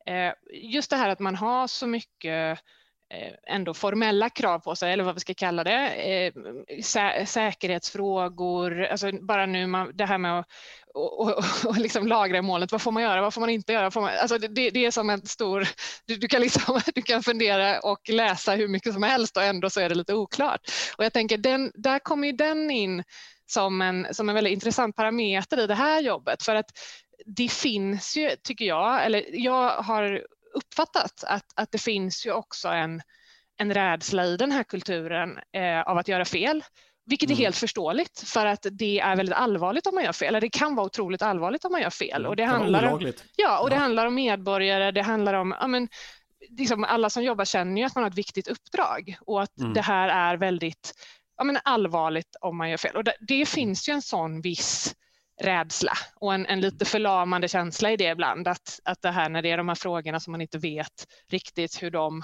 eh, 0.05 0.33
just 0.51 0.89
det 0.89 0.95
här 0.95 1.09
att 1.09 1.19
man 1.19 1.35
har 1.35 1.67
så 1.67 1.87
mycket 1.87 2.59
Eh, 3.13 3.55
ändå 3.55 3.73
formella 3.73 4.29
krav 4.29 4.59
på 4.59 4.75
sig, 4.75 4.93
eller 4.93 5.03
vad 5.03 5.13
vi 5.13 5.19
ska 5.19 5.33
kalla 5.33 5.63
det, 5.63 5.87
eh, 5.87 6.33
sä 6.81 7.25
säkerhetsfrågor, 7.25 8.83
alltså 8.83 9.11
bara 9.11 9.45
nu 9.45 9.67
man, 9.67 9.91
det 9.93 10.05
här 10.05 10.17
med 10.17 10.39
att 10.39 10.47
och, 10.93 11.19
och, 11.21 11.43
och 11.65 11.77
liksom 11.77 12.07
lagra 12.07 12.41
målet, 12.41 12.71
vad 12.71 12.81
får 12.81 12.91
man 12.91 13.03
göra, 13.03 13.21
vad 13.21 13.33
får 13.33 13.41
man 13.41 13.49
inte 13.49 13.73
göra? 13.73 13.91
Man, 13.95 14.09
alltså 14.21 14.37
det, 14.37 14.69
det, 14.69 14.85
är 14.85 14.91
som 14.91 15.09
en 15.09 15.25
stor, 15.25 15.67
du, 16.05 16.15
du, 16.15 16.27
kan 16.27 16.41
liksom, 16.41 16.79
du 16.95 17.01
kan 17.01 17.23
fundera 17.23 17.79
och 17.79 18.09
läsa 18.09 18.55
hur 18.55 18.67
mycket 18.67 18.93
som 18.93 19.03
helst 19.03 19.37
och 19.37 19.43
ändå 19.43 19.69
så 19.69 19.79
är 19.79 19.89
det 19.89 19.95
lite 19.95 20.13
oklart. 20.13 20.61
Och 20.97 21.05
jag 21.05 21.13
tänker, 21.13 21.37
den, 21.37 21.71
där 21.75 21.99
kommer 21.99 22.27
ju 22.27 22.33
den 22.33 22.71
in 22.71 23.03
som 23.45 23.81
en, 23.81 24.07
som 24.11 24.29
en 24.29 24.35
väldigt 24.35 24.53
intressant 24.53 24.95
parameter 24.95 25.59
i 25.59 25.67
det 25.67 25.75
här 25.75 26.01
jobbet, 26.01 26.43
för 26.43 26.55
att 26.55 26.71
det 27.25 27.51
finns 27.51 28.17
ju, 28.17 28.29
tycker 28.43 28.65
jag, 28.65 29.05
eller 29.05 29.25
jag 29.31 29.69
har 29.69 30.21
uppfattat 30.53 31.23
att, 31.23 31.45
att 31.55 31.71
det 31.71 31.77
finns 31.77 32.25
ju 32.25 32.31
också 32.31 32.67
en, 32.67 33.01
en 33.57 33.73
rädsla 33.73 34.25
i 34.25 34.37
den 34.37 34.51
här 34.51 34.63
kulturen 34.63 35.39
eh, 35.51 35.81
av 35.81 35.97
att 35.97 36.07
göra 36.07 36.25
fel. 36.25 36.63
Vilket 37.05 37.29
är 37.29 37.33
mm. 37.33 37.43
helt 37.43 37.57
förståeligt 37.57 38.19
för 38.19 38.45
att 38.45 38.65
det 38.71 38.99
är 38.99 39.15
väldigt 39.15 39.35
allvarligt 39.35 39.87
om 39.87 39.95
man 39.95 40.03
gör 40.03 40.11
fel. 40.11 40.27
Eller 40.27 40.41
det 40.41 40.49
kan 40.49 40.75
vara 40.75 40.85
otroligt 40.85 41.21
allvarligt 41.21 41.65
om 41.65 41.71
man 41.71 41.81
gör 41.81 41.89
fel. 41.89 42.25
Och 42.25 42.35
det, 42.35 42.43
handlar 42.43 42.83
om, 42.83 43.13
ja, 43.35 43.59
och 43.59 43.69
det 43.69 43.75
handlar 43.75 44.05
om 44.05 44.15
medborgare, 44.15 44.91
det 44.91 45.01
handlar 45.01 45.33
om 45.33 45.55
ja, 45.59 45.67
men, 45.67 45.89
liksom 46.49 46.83
alla 46.83 47.09
som 47.09 47.23
jobbar 47.23 47.45
känner 47.45 47.81
ju 47.81 47.87
att 47.87 47.95
man 47.95 48.03
har 48.03 48.11
ett 48.11 48.17
viktigt 48.17 48.47
uppdrag 48.47 49.17
och 49.21 49.41
att 49.41 49.59
mm. 49.59 49.73
det 49.73 49.81
här 49.81 50.09
är 50.09 50.37
väldigt 50.37 50.93
ja, 51.37 51.43
men 51.43 51.57
allvarligt 51.63 52.35
om 52.41 52.57
man 52.57 52.69
gör 52.69 52.77
fel. 52.77 52.95
Och 52.95 53.03
det, 53.03 53.15
det 53.19 53.45
finns 53.45 53.89
ju 53.89 53.93
en 53.93 54.01
sån 54.01 54.41
viss 54.41 54.95
rädsla 55.41 55.93
och 56.15 56.33
en, 56.33 56.45
en, 56.45 56.61
lite 56.61 56.85
förlamande 56.85 57.47
känsla 57.47 57.91
i 57.91 57.97
det 57.97 58.09
ibland. 58.09 58.47
Att, 58.47 58.79
att 58.83 59.01
det 59.01 59.11
här 59.11 59.29
när 59.29 59.41
det 59.41 59.51
är 59.51 59.57
de 59.57 59.67
här 59.67 59.75
frågorna 59.75 60.19
som 60.19 60.31
man 60.31 60.41
inte 60.41 60.57
vet 60.57 61.07
riktigt 61.27 61.83
hur 61.83 61.91
de 61.91 62.23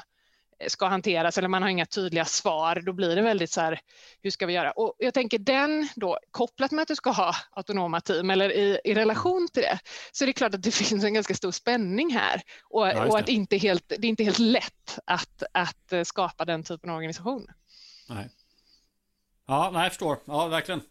ska 0.67 0.87
hanteras 0.87 1.37
eller 1.37 1.47
man 1.47 1.61
har 1.61 1.69
inga 1.69 1.85
tydliga 1.85 2.25
svar, 2.25 2.81
då 2.85 2.93
blir 2.93 3.15
det 3.15 3.21
väldigt 3.21 3.51
så 3.51 3.61
här, 3.61 3.79
hur 4.21 4.31
ska 4.31 4.45
vi 4.45 4.53
göra? 4.53 4.71
Och 4.71 4.95
jag 4.97 5.13
tänker 5.13 5.39
den 5.39 5.89
då, 5.95 6.19
kopplat 6.31 6.71
med 6.71 6.81
att 6.81 6.87
du 6.87 6.95
ska 6.95 7.09
ha 7.09 7.35
autonoma 7.51 8.01
team 8.01 8.29
eller 8.29 8.51
i, 8.51 8.79
i 8.83 8.93
relation 8.93 9.47
till 9.53 9.63
det, 9.63 9.79
så 10.11 10.23
är 10.23 10.27
det 10.27 10.33
klart 10.33 10.53
att 10.53 10.63
det 10.63 10.71
finns 10.75 11.03
en 11.03 11.13
ganska 11.13 11.33
stor 11.33 11.51
spänning 11.51 12.13
här 12.13 12.41
och, 12.63 12.87
ja, 12.87 13.05
och 13.05 13.19
att 13.19 13.29
inte 13.29 13.57
helt, 13.57 13.89
det 13.89 14.07
är 14.07 14.09
inte 14.09 14.23
helt 14.23 14.39
lätt 14.39 14.99
att, 15.05 15.43
att 15.51 16.07
skapa 16.07 16.45
den 16.45 16.63
typen 16.63 16.89
av 16.89 16.95
organisation. 16.95 17.47
Nej. 18.09 18.29
Ja, 19.47 19.69
nej, 19.73 19.83
jag 19.83 19.91
förstår. 19.91 20.17
Ja, 20.25 20.47
verkligen. 20.47 20.81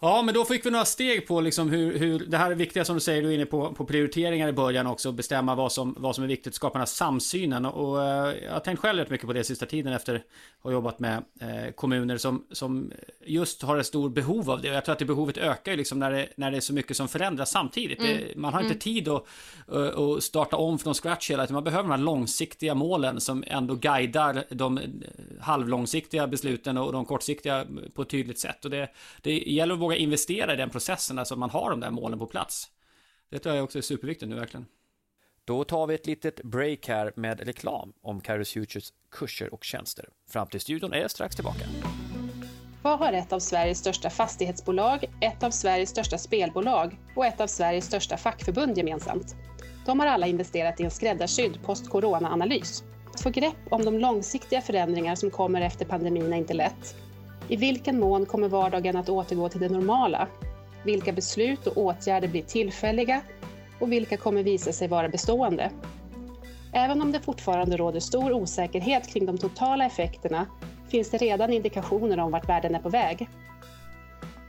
Ja, 0.00 0.22
men 0.22 0.34
då 0.34 0.44
fick 0.44 0.66
vi 0.66 0.70
några 0.70 0.84
steg 0.84 1.26
på 1.26 1.40
liksom 1.40 1.70
hur, 1.70 1.98
hur 1.98 2.18
det 2.18 2.36
här 2.36 2.50
är 2.50 2.54
viktiga 2.54 2.84
som 2.84 2.94
du 2.94 3.00
säger, 3.00 3.22
du 3.22 3.28
är 3.28 3.32
inne 3.32 3.46
på, 3.46 3.72
på 3.72 3.84
prioriteringar 3.84 4.48
i 4.48 4.52
början 4.52 4.86
också, 4.86 5.12
bestämma 5.12 5.54
vad 5.54 5.72
som, 5.72 5.94
vad 5.98 6.14
som 6.14 6.24
är 6.24 6.28
viktigt, 6.28 6.54
skapa 6.54 6.72
den 6.72 6.80
här 6.80 6.86
samsynen. 6.86 7.66
Och 7.66 8.02
eh, 8.02 8.34
jag 8.44 8.52
har 8.52 8.60
tänkt 8.60 8.78
själv 8.78 8.98
rätt 8.98 9.10
mycket 9.10 9.26
på 9.26 9.32
det 9.32 9.44
sista 9.44 9.66
tiden 9.66 9.92
efter 9.92 10.14
att 10.14 10.22
ha 10.62 10.72
jobbat 10.72 10.98
med 10.98 11.24
eh, 11.40 11.72
kommuner 11.74 12.16
som, 12.16 12.46
som 12.50 12.92
just 13.24 13.62
har 13.62 13.76
ett 13.76 13.86
stort 13.86 14.12
behov 14.12 14.50
av 14.50 14.60
det. 14.60 14.70
Och 14.70 14.76
jag 14.76 14.84
tror 14.84 14.92
att 14.92 14.98
det 14.98 15.04
behovet 15.04 15.36
ökar 15.36 15.76
liksom 15.76 15.98
när, 15.98 16.10
det, 16.10 16.28
när 16.36 16.50
det 16.50 16.56
är 16.56 16.60
så 16.60 16.74
mycket 16.74 16.96
som 16.96 17.08
förändras 17.08 17.50
samtidigt. 17.50 17.98
Mm. 17.98 18.16
Det, 18.16 18.36
man 18.36 18.52
har 18.52 18.60
inte 18.60 18.72
mm. 18.72 18.80
tid 18.80 19.08
att, 19.08 19.24
att 19.68 20.22
starta 20.22 20.56
om 20.56 20.78
från 20.78 20.94
scratch 20.94 21.30
hela 21.30 21.42
tiden. 21.42 21.54
Man 21.54 21.64
behöver 21.64 21.82
de 21.82 21.90
här 21.90 21.98
långsiktiga 21.98 22.74
målen 22.74 23.20
som 23.20 23.44
ändå 23.46 23.74
guidar 23.74 24.44
de 24.50 24.80
halvlångsiktiga 25.40 26.26
besluten 26.26 26.78
och 26.78 26.92
de 26.92 27.04
kortsiktiga 27.04 27.66
på 27.94 28.02
ett 28.02 28.08
tydligt 28.08 28.38
sätt. 28.38 28.64
Och 28.64 28.70
det, 28.70 28.88
det 29.22 29.38
gäller 29.38 29.74
att 29.74 29.87
våga 29.88 29.96
investera 29.96 30.52
i 30.52 30.56
den 30.56 30.70
processen, 30.70 31.18
alltså 31.18 31.36
man 31.36 31.50
har 31.50 31.70
de 31.70 31.80
där 31.80 31.90
målen 31.90 32.18
på 32.18 32.26
plats. 32.26 32.70
Det 33.30 33.38
tror 33.38 33.54
jag 33.54 33.64
också 33.64 33.78
är 33.78 33.82
superviktigt 33.82 34.28
nu 34.28 34.36
verkligen. 34.36 34.66
Då 35.44 35.64
tar 35.64 35.86
vi 35.86 35.94
ett 35.94 36.06
litet 36.06 36.42
break 36.42 36.88
här 36.88 37.12
med 37.16 37.40
reklam 37.40 37.92
om 38.02 38.20
Kairos 38.20 38.52
Futures 38.52 38.92
kurser 39.10 39.54
och 39.54 39.64
tjänster. 39.64 40.08
Fram 40.30 40.46
till 40.46 40.60
studion 40.60 40.92
är 40.92 41.08
strax 41.08 41.34
tillbaka. 41.34 41.64
Vad 42.82 42.98
har 42.98 43.12
ett 43.12 43.32
av 43.32 43.38
Sveriges 43.38 43.78
största 43.78 44.10
fastighetsbolag, 44.10 45.04
ett 45.20 45.42
av 45.42 45.50
Sveriges 45.50 45.90
största 45.90 46.18
spelbolag 46.18 46.98
och 47.16 47.26
ett 47.26 47.40
av 47.40 47.46
Sveriges 47.46 47.84
största 47.84 48.16
fackförbund 48.16 48.78
gemensamt? 48.78 49.36
De 49.86 50.00
har 50.00 50.06
alla 50.06 50.26
investerat 50.26 50.80
i 50.80 50.84
en 50.84 50.90
skräddarsydd 50.90 51.62
post-corona-analys. 51.64 52.84
Att 53.14 53.20
få 53.20 53.30
grepp 53.30 53.56
om 53.70 53.84
de 53.84 53.98
långsiktiga 53.98 54.60
förändringar 54.60 55.14
som 55.14 55.30
kommer 55.30 55.60
efter 55.60 55.84
pandemin 55.84 56.32
är 56.32 56.36
inte 56.36 56.54
lätt 56.54 57.07
i 57.48 57.56
vilken 57.56 58.00
mån 58.00 58.26
kommer 58.26 58.48
vardagen 58.48 58.96
att 58.96 59.08
återgå 59.08 59.48
till 59.48 59.60
det 59.60 59.68
normala? 59.68 60.28
Vilka 60.84 61.12
beslut 61.12 61.66
och 61.66 61.76
åtgärder 61.76 62.28
blir 62.28 62.42
tillfälliga? 62.42 63.20
Och 63.80 63.92
vilka 63.92 64.16
kommer 64.16 64.42
visa 64.42 64.72
sig 64.72 64.88
vara 64.88 65.08
bestående? 65.08 65.70
Även 66.72 67.02
om 67.02 67.12
det 67.12 67.20
fortfarande 67.20 67.76
råder 67.76 68.00
stor 68.00 68.32
osäkerhet 68.32 69.08
kring 69.08 69.26
de 69.26 69.38
totala 69.38 69.86
effekterna 69.86 70.46
finns 70.88 71.10
det 71.10 71.18
redan 71.18 71.52
indikationer 71.52 72.18
om 72.18 72.32
vart 72.32 72.48
världen 72.48 72.74
är 72.74 72.78
på 72.80 72.88
väg. 72.88 73.28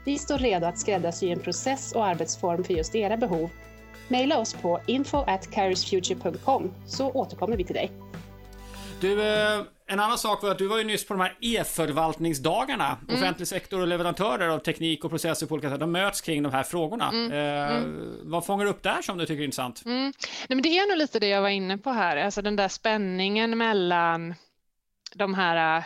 Vi 0.04 0.18
står 0.18 0.38
redo 0.38 0.66
att 0.66 0.78
skräddarsy 0.78 1.30
en 1.30 1.40
process 1.40 1.92
och 1.92 2.06
arbetsform 2.06 2.64
för 2.64 2.74
just 2.74 2.94
era 2.94 3.16
behov. 3.16 3.50
Maila 4.08 4.38
oss 4.38 4.54
på 4.54 4.80
info 4.86 5.24
at 5.26 5.48
så 6.86 7.10
återkommer 7.10 7.56
vi 7.56 7.64
till 7.64 7.74
dig. 7.74 7.90
Du, 9.00 9.22
eh, 9.22 9.62
en 9.90 10.00
annan 10.00 10.18
sak 10.18 10.42
var 10.42 10.50
att 10.50 10.58
du 10.58 10.66
var 10.66 10.78
ju 10.78 10.84
nyss 10.84 11.06
på 11.06 11.14
de 11.14 11.20
här 11.20 11.36
e-förvaltningsdagarna. 11.40 12.96
Mm. 13.08 13.16
Offentlig 13.16 13.48
sektor 13.48 13.80
och 13.80 13.86
leverantörer 13.86 14.48
av 14.48 14.58
teknik 14.58 15.04
och 15.04 15.10
processer 15.10 15.46
på 15.46 15.54
olika 15.54 15.70
sätt. 15.70 15.80
De 15.80 15.92
möts 15.92 16.20
kring 16.20 16.42
de 16.42 16.52
här 16.52 16.62
frågorna. 16.62 17.08
Mm. 17.08 17.32
Eh, 17.32 17.76
mm. 17.76 18.16
Vad 18.22 18.46
fångar 18.46 18.64
du 18.64 18.70
upp 18.70 18.82
där 18.82 19.02
som 19.02 19.18
du 19.18 19.26
tycker 19.26 19.40
är 19.40 19.44
intressant? 19.44 19.82
Mm. 19.84 20.04
Nej, 20.04 20.12
men 20.48 20.62
det 20.62 20.68
är 20.68 20.88
nog 20.88 20.98
lite 20.98 21.18
det 21.18 21.28
jag 21.28 21.42
var 21.42 21.48
inne 21.48 21.78
på 21.78 21.90
här. 21.90 22.16
Alltså 22.16 22.42
den 22.42 22.56
där 22.56 22.68
spänningen 22.68 23.58
mellan 23.58 24.34
de 25.14 25.34
här 25.34 25.84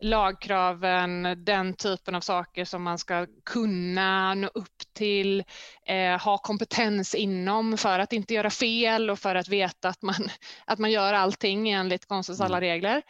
lagkraven, 0.00 1.44
den 1.44 1.74
typen 1.74 2.14
av 2.14 2.20
saker 2.20 2.64
som 2.64 2.82
man 2.82 2.98
ska 2.98 3.26
kunna 3.44 4.34
nå 4.34 4.48
upp 4.54 4.78
till, 4.92 5.44
eh, 5.86 6.20
ha 6.20 6.38
kompetens 6.38 7.14
inom 7.14 7.76
för 7.76 7.98
att 7.98 8.12
inte 8.12 8.34
göra 8.34 8.50
fel 8.50 9.10
och 9.10 9.18
för 9.18 9.34
att 9.34 9.48
veta 9.48 9.88
att 9.88 10.02
man, 10.02 10.28
att 10.66 10.78
man 10.78 10.90
gör 10.90 11.14
allting 11.14 11.70
enligt 11.70 12.06
konstens 12.06 12.40
alla 12.40 12.56
mm. 12.56 12.70
regler. 12.70 13.02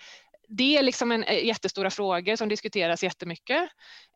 Det 0.48 0.76
är 0.76 0.82
liksom 0.82 1.12
en 1.12 1.24
eh, 1.24 1.46
jättestora 1.46 1.90
frågor 1.90 2.36
som 2.36 2.48
diskuteras 2.48 3.02
jättemycket 3.02 3.68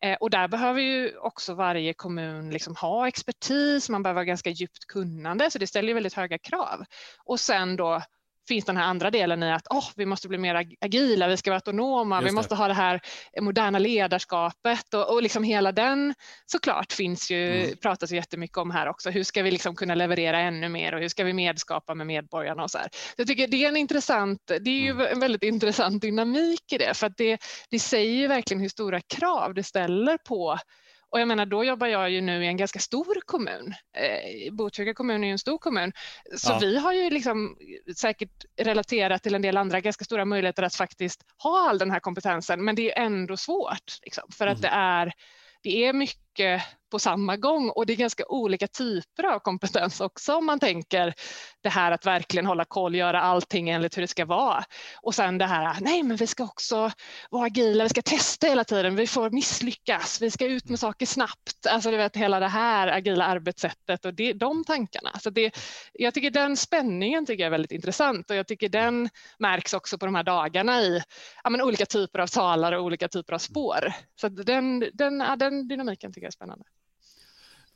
eh, 0.02 0.16
och 0.20 0.30
där 0.30 0.48
behöver 0.48 0.80
ju 0.80 1.16
också 1.18 1.54
varje 1.54 1.94
kommun 1.94 2.50
liksom 2.50 2.76
ha 2.76 3.08
expertis, 3.08 3.88
man 3.88 4.02
behöver 4.02 4.20
ha 4.20 4.24
ganska 4.24 4.50
djupt 4.50 4.86
kunnande 4.86 5.50
så 5.50 5.58
det 5.58 5.66
ställer 5.66 5.94
väldigt 5.94 6.14
höga 6.14 6.38
krav. 6.38 6.84
Och 7.24 7.40
sen 7.40 7.76
då 7.76 8.02
finns 8.48 8.64
den 8.64 8.76
här 8.76 8.84
andra 8.84 9.10
delen 9.10 9.42
i 9.42 9.52
att 9.52 9.66
oh, 9.70 9.88
vi 9.96 10.06
måste 10.06 10.28
bli 10.28 10.38
mer 10.38 10.66
agila, 10.80 11.28
vi 11.28 11.36
ska 11.36 11.50
vara 11.50 11.56
autonoma, 11.56 12.20
vi 12.20 12.30
måste 12.30 12.54
ha 12.54 12.68
det 12.68 12.74
här 12.74 13.00
moderna 13.40 13.78
ledarskapet 13.78 14.94
och, 14.94 15.12
och 15.12 15.22
liksom 15.22 15.44
hela 15.44 15.72
den 15.72 16.14
såklart 16.46 16.92
finns 16.92 17.30
ju, 17.30 17.64
mm. 17.64 17.76
pratas 17.76 18.12
ju 18.12 18.16
jättemycket 18.16 18.58
om 18.58 18.70
här 18.70 18.88
också. 18.88 19.10
Hur 19.10 19.24
ska 19.24 19.42
vi 19.42 19.50
liksom 19.50 19.76
kunna 19.76 19.94
leverera 19.94 20.38
ännu 20.38 20.68
mer 20.68 20.94
och 20.94 21.00
hur 21.00 21.08
ska 21.08 21.24
vi 21.24 21.32
medskapa 21.32 21.94
med 21.94 22.06
medborgarna 22.06 22.62
och 22.62 22.70
så 22.70 22.78
här. 22.78 22.88
Så 22.92 23.14
jag 23.16 23.26
tycker 23.26 23.48
det 23.48 23.64
är 23.64 23.68
en 23.68 23.76
intressant, 23.76 24.40
det 24.46 24.70
är 24.70 24.80
ju 24.80 24.90
mm. 24.90 25.06
en 25.12 25.20
väldigt 25.20 25.42
intressant 25.42 26.02
dynamik 26.02 26.72
i 26.72 26.78
det 26.78 26.94
för 26.94 27.06
att 27.06 27.16
det, 27.16 27.38
det 27.70 27.78
säger 27.78 28.12
ju 28.12 28.26
verkligen 28.26 28.60
hur 28.60 28.68
stora 28.68 29.00
krav 29.00 29.54
det 29.54 29.62
ställer 29.62 30.18
på 30.18 30.58
och 31.12 31.20
jag 31.20 31.28
menar, 31.28 31.46
då 31.46 31.64
jobbar 31.64 31.86
jag 31.86 32.10
ju 32.10 32.20
nu 32.20 32.44
i 32.44 32.46
en 32.46 32.56
ganska 32.56 32.78
stor 32.78 33.20
kommun. 33.26 33.74
Eh, 33.96 34.52
Botkyrka 34.52 34.94
kommun 34.94 35.24
är 35.24 35.28
ju 35.28 35.32
en 35.32 35.38
stor 35.38 35.58
kommun. 35.58 35.92
Så 36.36 36.52
ja. 36.52 36.58
vi 36.58 36.78
har 36.78 36.92
ju 36.92 37.10
liksom 37.10 37.56
säkert 37.96 38.44
relaterat 38.56 39.22
till 39.22 39.34
en 39.34 39.42
del 39.42 39.56
andra 39.56 39.80
ganska 39.80 40.04
stora 40.04 40.24
möjligheter 40.24 40.62
att 40.62 40.74
faktiskt 40.74 41.24
ha 41.42 41.68
all 41.68 41.78
den 41.78 41.90
här 41.90 42.00
kompetensen. 42.00 42.64
Men 42.64 42.74
det 42.74 42.98
är 42.98 43.04
ändå 43.04 43.36
svårt 43.36 43.98
liksom, 44.02 44.24
för 44.32 44.46
att 44.46 44.58
mm. 44.58 44.62
det 44.62 44.68
är 44.68 45.12
det 45.62 45.84
är 45.84 45.92
mycket 45.92 46.31
mycket 46.32 46.62
på 46.92 46.98
samma 46.98 47.36
gång 47.36 47.70
och 47.70 47.86
det 47.86 47.92
är 47.92 47.96
ganska 47.96 48.24
olika 48.26 48.66
typer 48.66 49.24
av 49.24 49.38
kompetens 49.38 50.00
också 50.00 50.34
om 50.34 50.46
man 50.46 50.60
tänker 50.60 51.14
det 51.62 51.68
här 51.68 51.92
att 51.92 52.06
verkligen 52.06 52.46
hålla 52.46 52.64
koll, 52.64 52.94
göra 52.94 53.20
allting 53.20 53.68
enligt 53.68 53.96
hur 53.96 54.02
det 54.02 54.08
ska 54.08 54.24
vara. 54.24 54.64
Och 55.02 55.14
sen 55.14 55.38
det 55.38 55.46
här, 55.46 55.76
nej 55.80 56.02
men 56.02 56.16
vi 56.16 56.26
ska 56.26 56.44
också 56.44 56.90
vara 57.30 57.46
agila, 57.46 57.84
vi 57.84 57.90
ska 57.90 58.02
testa 58.02 58.46
hela 58.46 58.64
tiden, 58.64 58.96
vi 58.96 59.06
får 59.06 59.30
misslyckas, 59.30 60.22
vi 60.22 60.30
ska 60.30 60.46
ut 60.46 60.68
med 60.68 60.78
saker 60.78 61.06
snabbt. 61.06 61.66
Alltså 61.70 61.90
du 61.90 61.96
vet 61.96 62.16
hela 62.16 62.40
det 62.40 62.48
här 62.48 62.88
agila 62.88 63.24
arbetssättet 63.24 64.04
och 64.04 64.14
det, 64.14 64.32
de 64.32 64.64
tankarna. 64.64 65.10
Så 65.20 65.30
det, 65.30 65.58
jag 65.92 66.14
tycker 66.14 66.30
den 66.30 66.56
spänningen 66.56 67.26
tycker 67.26 67.42
jag 67.42 67.46
är 67.46 67.50
väldigt 67.50 67.72
intressant 67.72 68.30
och 68.30 68.36
jag 68.36 68.46
tycker 68.46 68.68
den 68.68 69.08
märks 69.38 69.74
också 69.74 69.98
på 69.98 70.06
de 70.06 70.14
här 70.14 70.22
dagarna 70.22 70.80
i 70.80 71.02
ja, 71.44 71.50
men 71.50 71.62
olika 71.62 71.86
typer 71.86 72.18
av 72.18 72.26
talare 72.26 72.78
och 72.78 72.84
olika 72.84 73.08
typer 73.08 73.32
av 73.32 73.38
spår. 73.38 73.92
Så 74.20 74.28
den, 74.28 74.84
den, 74.94 75.20
ja, 75.20 75.36
den 75.36 75.68
dynamiken 75.68 76.12
tycker 76.22 76.26
är 76.26 76.30
spännande. 76.30 76.64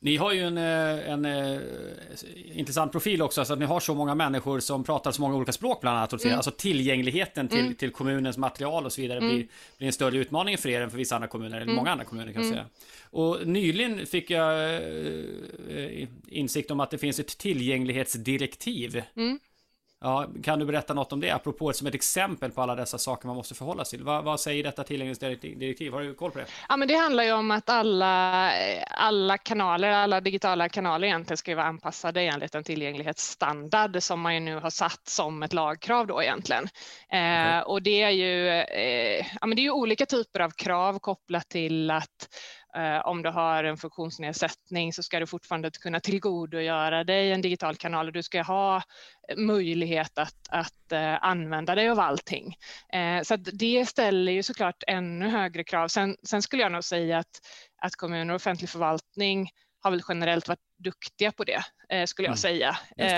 Ni 0.00 0.16
har 0.16 0.32
ju 0.32 0.40
en, 0.40 0.59
eh, 0.59 1.12
en, 1.12 1.24
en, 1.24 1.54
eh, 1.54 2.59
intressant 2.59 2.92
profil 2.92 3.22
också, 3.22 3.44
så 3.44 3.52
att 3.52 3.59
ni 3.59 3.64
har 3.64 3.80
så 3.80 3.94
många 3.94 4.14
människor 4.14 4.61
som 4.61 4.85
pratar 4.85 5.12
så 5.12 5.20
många 5.20 5.37
olika 5.37 5.52
språk 5.52 5.80
bland 5.80 5.98
annat. 5.98 6.24
Mm. 6.24 6.37
Alltså 6.37 6.50
tillgängligheten 6.50 7.48
till, 7.48 7.61
mm. 7.61 7.74
till 7.74 7.90
kommunens 7.90 8.38
material 8.38 8.85
och 8.85 8.92
så 8.92 9.00
vidare 9.00 9.18
mm. 9.18 9.30
blir, 9.30 9.46
blir 9.78 9.87
en 9.87 9.92
större 9.92 10.16
utmaning 10.16 10.59
för 10.59 10.68
er 10.68 10.80
än 10.80 10.90
för 10.90 10.98
vissa 10.98 11.14
andra 11.14 11.28
kommuner, 11.28 11.56
eller 11.56 11.62
mm. 11.62 11.76
många 11.76 11.90
andra 11.90 12.04
kommuner 12.04 12.32
kan 12.32 12.42
jag 12.42 12.52
mm. 12.52 12.54
säga. 12.54 12.66
Och 13.11 13.46
nyligen 13.46 14.06
fick 14.06 14.30
jag 14.30 14.74
eh, 14.74 16.09
insikt 16.28 16.70
om 16.70 16.80
att 16.80 16.90
det 16.90 16.98
finns 16.98 17.20
ett 17.20 17.38
tillgänglighetsdirektiv. 17.38 19.02
Ja, 20.00 20.26
kan 20.42 20.59
du 20.59 20.64
berätta 20.64 20.94
något 20.94 21.12
om 21.12 21.20
det, 21.20 21.30
apropå 21.30 21.72
som 21.72 21.87
ett 21.87 21.94
exempel 21.94 22.50
på 22.50 22.62
alla 22.62 22.74
dessa 22.74 22.98
saker 22.98 23.26
man 23.26 23.37
måste 23.37 23.54
förhålla 23.54 23.85
sig 23.85 23.98
till? 23.98 24.06
Vad, 24.06 24.24
vad 24.24 24.40
säger 24.40 24.64
detta 24.64 24.85
tillgänglighetsdirektiv? 24.85 25.92
Har 25.92 26.00
du 26.00 26.14
koll 26.14 26.30
på 26.30 26.38
det? 26.38 26.46
Ja, 26.68 26.76
men 26.76 26.88
det 26.88 26.94
handlar 26.94 27.24
ju 27.24 27.32
om 27.32 27.50
att 27.50 27.70
alla, 27.70 28.52
alla 28.90 29.38
kanaler, 29.38 29.90
alla 29.90 30.20
digitala 30.20 30.68
kanaler 30.68 31.06
egentligen 31.06 31.37
ska 31.37 31.56
vara 31.56 31.66
anpassade 31.66 32.20
enligt 32.20 32.54
en 32.54 32.64
tillgänglighetsstandard 32.64 34.02
som 34.02 34.20
man 34.20 34.35
ju 34.35 34.40
nu 34.40 34.56
har 34.56 34.70
satt 34.70 35.09
som 35.09 35.42
ett 35.42 35.52
lagkrav 35.52 36.06
då 36.06 36.22
egentligen. 36.22 36.68
Eh, 37.12 37.59
och 37.59 37.82
det 37.82 38.02
är 38.02 38.11
ju, 38.11 38.48
eh, 38.48 39.26
ja, 39.40 39.46
men 39.46 39.56
det 39.56 39.62
är 39.62 39.64
ju 39.64 39.70
olika 39.70 40.06
typer 40.06 40.40
av 40.40 40.50
krav 40.50 40.98
kopplat 40.98 41.48
till 41.48 41.90
att 41.90 42.28
om 43.04 43.22
du 43.22 43.30
har 43.30 43.64
en 43.64 43.76
funktionsnedsättning 43.76 44.92
så 44.92 45.02
ska 45.02 45.20
du 45.20 45.26
fortfarande 45.26 45.70
kunna 45.70 46.00
tillgodogöra 46.00 47.04
dig 47.04 47.32
en 47.32 47.40
digital 47.40 47.76
kanal 47.76 48.06
och 48.06 48.12
du 48.12 48.22
ska 48.22 48.42
ha 48.42 48.82
möjlighet 49.36 50.18
att, 50.18 50.48
att 50.48 50.92
uh, 50.92 51.24
använda 51.24 51.74
dig 51.74 51.88
av 51.88 52.00
allting. 52.00 52.56
Så 53.22 53.36
det 53.36 53.86
ställer 53.86 54.32
ju 54.32 54.42
såklart 54.42 54.82
ännu 54.86 55.28
högre 55.28 55.64
krav. 55.64 55.88
Sen, 55.88 56.16
sen, 56.22 56.42
skulle 56.42 56.62
jag 56.62 56.72
nog 56.72 56.84
säga 56.84 57.18
att, 57.18 57.40
att 57.82 57.96
kommuner 57.96 58.34
och 58.34 58.36
offentlig 58.36 58.70
förvaltning 58.70 59.50
har 59.80 59.90
väl 59.90 60.02
generellt 60.08 60.48
varit 60.48 60.60
duktiga 60.78 61.32
på 61.32 61.44
det, 61.44 61.62
skulle 62.08 62.26
jag 62.26 62.30
mm. 62.30 62.36
säga. 62.36 62.76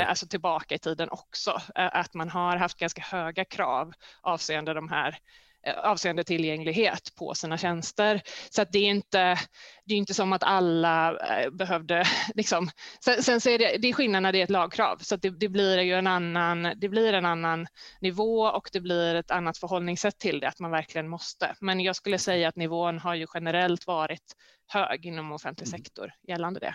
Alltså 0.09 0.27
tillbaka 0.27 0.75
i 0.75 0.79
tiden 0.79 1.09
också, 1.11 1.61
att 1.75 2.15
man 2.15 2.29
har 2.29 2.57
haft 2.57 2.79
ganska 2.79 3.03
höga 3.03 3.45
krav 3.45 3.93
avseende 4.23 4.75
de 4.75 4.89
här 4.89 5.19
Eh, 5.48 5.48
avseende 5.77 6.25
tillgänglighet 6.25 7.15
på 7.19 7.35
sina 7.35 7.59
tjänster. 7.59 8.23
Så 8.51 8.63
att 8.63 8.73
det 8.73 8.79
är 8.79 8.91
inte, 8.91 9.39
det 9.85 9.95
är 9.95 9.99
inte 9.99 10.15
som 10.15 10.33
att 10.33 10.43
alla 10.43 11.19
eh, 11.19 11.51
behövde 11.51 12.05
liksom. 12.35 12.71
Sen, 13.05 13.23
sen 13.23 13.41
så 13.41 13.51
är 13.51 13.59
det, 13.59 13.77
det 13.79 13.89
är 13.89 13.93
skillnad 13.93 14.23
när 14.23 14.33
det 14.33 14.39
är 14.39 14.45
ett 14.45 14.51
lagkrav 14.51 14.99
så 15.01 15.15
att 15.15 15.23
det, 15.23 15.31
det, 15.31 15.49
blir 15.49 15.79
ju 15.79 15.95
en 15.95 16.07
annan, 16.07 16.73
det 16.77 16.89
blir 16.89 17.13
en 17.13 17.27
annan 17.27 17.67
nivå 18.01 18.43
och 18.43 18.69
det 18.73 18.81
blir 18.81 19.15
ett 19.15 19.31
annat 19.31 19.59
förhållningssätt 19.59 20.19
till 20.19 20.41
det, 20.41 20.49
att 20.49 20.59
man 20.59 20.71
verkligen 20.71 21.09
måste. 21.09 21.55
Men 21.61 21.81
jag 21.81 21.97
skulle 21.97 22.19
säga 22.19 22.49
att 22.49 22.57
nivån 22.57 22.99
har 22.99 23.15
ju 23.15 23.27
generellt 23.35 23.87
varit 23.87 24.35
hög 24.67 25.07
inom 25.07 25.33
offentlig 25.33 25.67
mm. 25.67 25.79
sektor 25.79 26.13
gällande 26.29 26.61
det. 26.61 26.75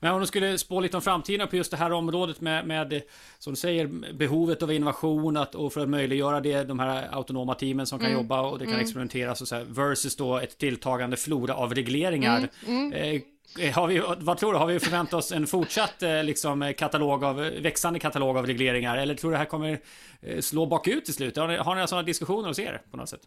Men 0.00 0.14
om 0.14 0.20
du 0.20 0.26
skulle 0.26 0.58
spå 0.58 0.80
lite 0.80 0.96
om 0.96 1.02
framtiden 1.02 1.48
på 1.48 1.56
just 1.56 1.70
det 1.70 1.76
här 1.76 1.92
området 1.92 2.40
med, 2.40 2.66
med 2.66 3.02
som 3.38 3.52
du 3.52 3.56
säger, 3.56 4.12
behovet 4.12 4.62
av 4.62 4.72
innovation 4.72 5.36
att, 5.36 5.54
och 5.54 5.72
för 5.72 5.80
att 5.80 5.88
möjliggöra 5.88 6.40
det, 6.40 6.64
de 6.64 6.78
här 6.78 7.08
autonoma 7.14 7.54
teamen 7.54 7.86
som 7.86 7.98
kan 7.98 8.08
mm. 8.08 8.18
jobba 8.18 8.40
och 8.40 8.58
det 8.58 8.64
kan 8.64 8.74
mm. 8.74 8.84
experimenteras 8.84 9.40
och 9.40 9.48
så 9.48 9.54
här, 9.54 9.64
versus 9.64 10.16
då 10.16 10.38
ett 10.38 10.58
tilltagande 10.58 11.16
flora 11.16 11.54
av 11.54 11.74
regleringar. 11.74 12.48
Mm. 12.66 12.92
mm. 12.92 13.22
Eh, 13.58 13.74
har 13.74 13.86
vi, 13.86 14.02
vad 14.18 14.38
tror 14.38 14.52
du, 14.52 14.58
har 14.58 14.66
vi 14.66 14.80
förväntat 14.80 15.14
oss 15.14 15.32
en 15.32 15.46
fortsatt 15.46 16.02
eh, 16.02 16.24
liksom, 16.24 16.74
katalog 16.78 17.24
av, 17.24 17.36
växande 17.36 17.98
katalog 17.98 18.36
av 18.36 18.46
regleringar? 18.46 18.96
Eller 18.96 19.14
tror 19.14 19.30
du 19.30 19.34
det 19.34 19.38
här 19.38 19.44
kommer 19.44 19.80
eh, 20.20 20.40
slå 20.40 20.66
bakut 20.66 21.04
till 21.04 21.14
slut? 21.14 21.36
Har 21.36 21.48
ni, 21.48 21.56
har 21.56 21.74
ni 21.74 21.88
sådana 21.88 22.02
diskussioner 22.06 22.48
hos 22.48 22.58
er 22.58 22.82
på 22.90 22.96
något 22.96 23.08
sätt? 23.08 23.20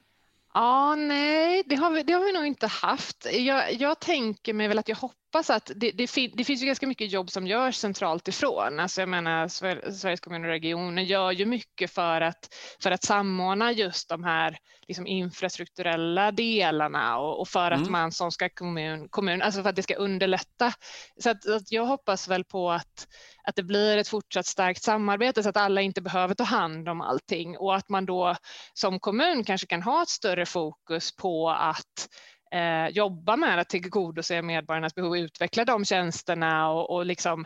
Ja, 0.53 0.95
nej, 0.95 1.63
det 1.65 1.75
har 1.75 1.91
vi, 1.91 2.03
det 2.03 2.13
har 2.13 2.25
vi 2.25 2.31
nog 2.31 2.45
inte 2.45 2.67
haft. 2.67 3.27
Jag, 3.31 3.73
jag 3.73 3.99
tänker 3.99 4.53
mig 4.53 4.67
väl 4.67 4.79
att 4.79 4.89
jag 4.89 4.95
hoppas 4.95 5.20
hoppas 5.33 5.49
att 5.49 5.71
det, 5.75 5.91
det, 5.91 6.31
det, 6.33 6.43
finns 6.43 6.61
ju 6.61 6.65
ganska 6.65 6.87
mycket 6.87 7.11
jobb 7.11 7.31
som 7.31 7.47
görs 7.47 7.75
centralt 7.75 8.27
ifrån. 8.27 8.79
Alltså 8.79 9.01
jag 9.01 9.09
menar, 9.09 9.47
Sveriges 9.91 10.19
kommuner 10.19 10.47
och 10.47 10.53
regioner 10.53 11.01
gör 11.01 11.31
ju 11.31 11.45
mycket 11.45 11.91
för 11.91 12.21
att, 12.21 12.49
för 12.83 12.91
att 12.91 13.03
samordna 13.03 13.71
just 13.71 14.09
de 14.09 14.23
här 14.23 14.57
liksom 14.87 15.07
infrastrukturella 15.07 16.31
delarna 16.31 17.17
och, 17.17 17.39
och 17.39 17.47
för 17.47 17.71
mm. 17.71 17.83
att 17.83 17.89
man 17.89 18.11
som 18.11 18.31
ska 18.31 18.49
kommun, 18.49 19.09
kommun, 19.09 19.41
alltså 19.41 19.61
för 19.61 19.69
att 19.69 19.75
det 19.75 19.83
ska 19.83 19.95
underlätta. 19.95 20.73
Så 21.19 21.29
att, 21.29 21.47
att 21.47 21.71
jag 21.71 21.85
hoppas 21.85 22.27
väl 22.27 22.43
på 22.43 22.71
att, 22.71 23.07
att 23.43 23.55
det 23.55 23.63
blir 23.63 23.97
ett 23.97 24.07
fortsatt 24.07 24.45
starkt 24.45 24.83
samarbete 24.83 25.43
så 25.43 25.49
att 25.49 25.57
alla 25.57 25.81
inte 25.81 26.01
behöver 26.01 26.35
ta 26.35 26.43
hand 26.43 26.89
om 26.89 27.01
allting 27.01 27.57
och 27.57 27.75
att 27.75 27.89
man 27.89 28.05
då 28.05 28.35
som 28.73 28.99
kommun 28.99 29.43
kanske 29.43 29.67
kan 29.67 29.81
ha 29.81 30.03
ett 30.03 30.09
större 30.09 30.45
fokus 30.45 31.15
på 31.15 31.49
att 31.49 32.09
eh, 32.53 32.87
jobba 32.87 33.35
med 33.35 33.59
att 33.59 33.69
tillgodose 33.69 34.41
medborgarnas 34.41 34.95
behov, 34.95 35.17
utveckla 35.17 35.65
de 35.65 35.85
tjänsterna 35.85 36.69
och, 36.69 36.89
och 36.89 37.05
liksom 37.05 37.45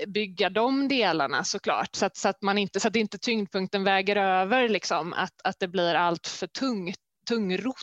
eh, 0.00 0.08
bygga 0.08 0.50
de 0.50 0.88
delarna 0.88 1.44
såklart 1.44 1.94
så 1.94 2.06
att, 2.06 2.16
så 2.16 2.28
att, 2.28 2.42
man 2.42 2.58
inte, 2.58 2.80
så 2.80 2.88
att 2.88 2.96
inte 2.96 3.18
tyngdpunkten 3.18 3.84
väger 3.84 4.16
över 4.16 4.68
liksom, 4.68 5.12
att, 5.12 5.40
att 5.44 5.58
det 5.58 5.68
blir 5.68 5.94
allt 5.94 6.26
för 6.26 6.46
tungt 6.46 6.96
tungrot 7.28 7.76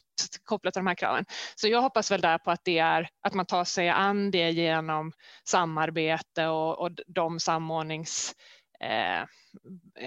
kopplat 0.44 0.74
till 0.74 0.80
de 0.80 0.88
här 0.88 0.96
kraven. 0.96 1.26
Så 1.56 1.68
jag 1.68 1.82
hoppas 1.82 2.12
väl 2.12 2.22
där 2.22 2.38
på 2.38 2.52
att 2.52 2.62
det 2.64 2.80
är 2.80 3.10
att 3.22 3.34
man 3.34 3.46
tar 3.46 3.64
sig 3.64 3.90
an 3.90 4.32
det 4.32 4.52
genom 4.52 5.12
samarbete 5.48 6.48
och, 6.48 6.80
och 6.80 6.92
de 7.08 7.40
samordnings, 7.40 8.36
eh, 8.80 9.26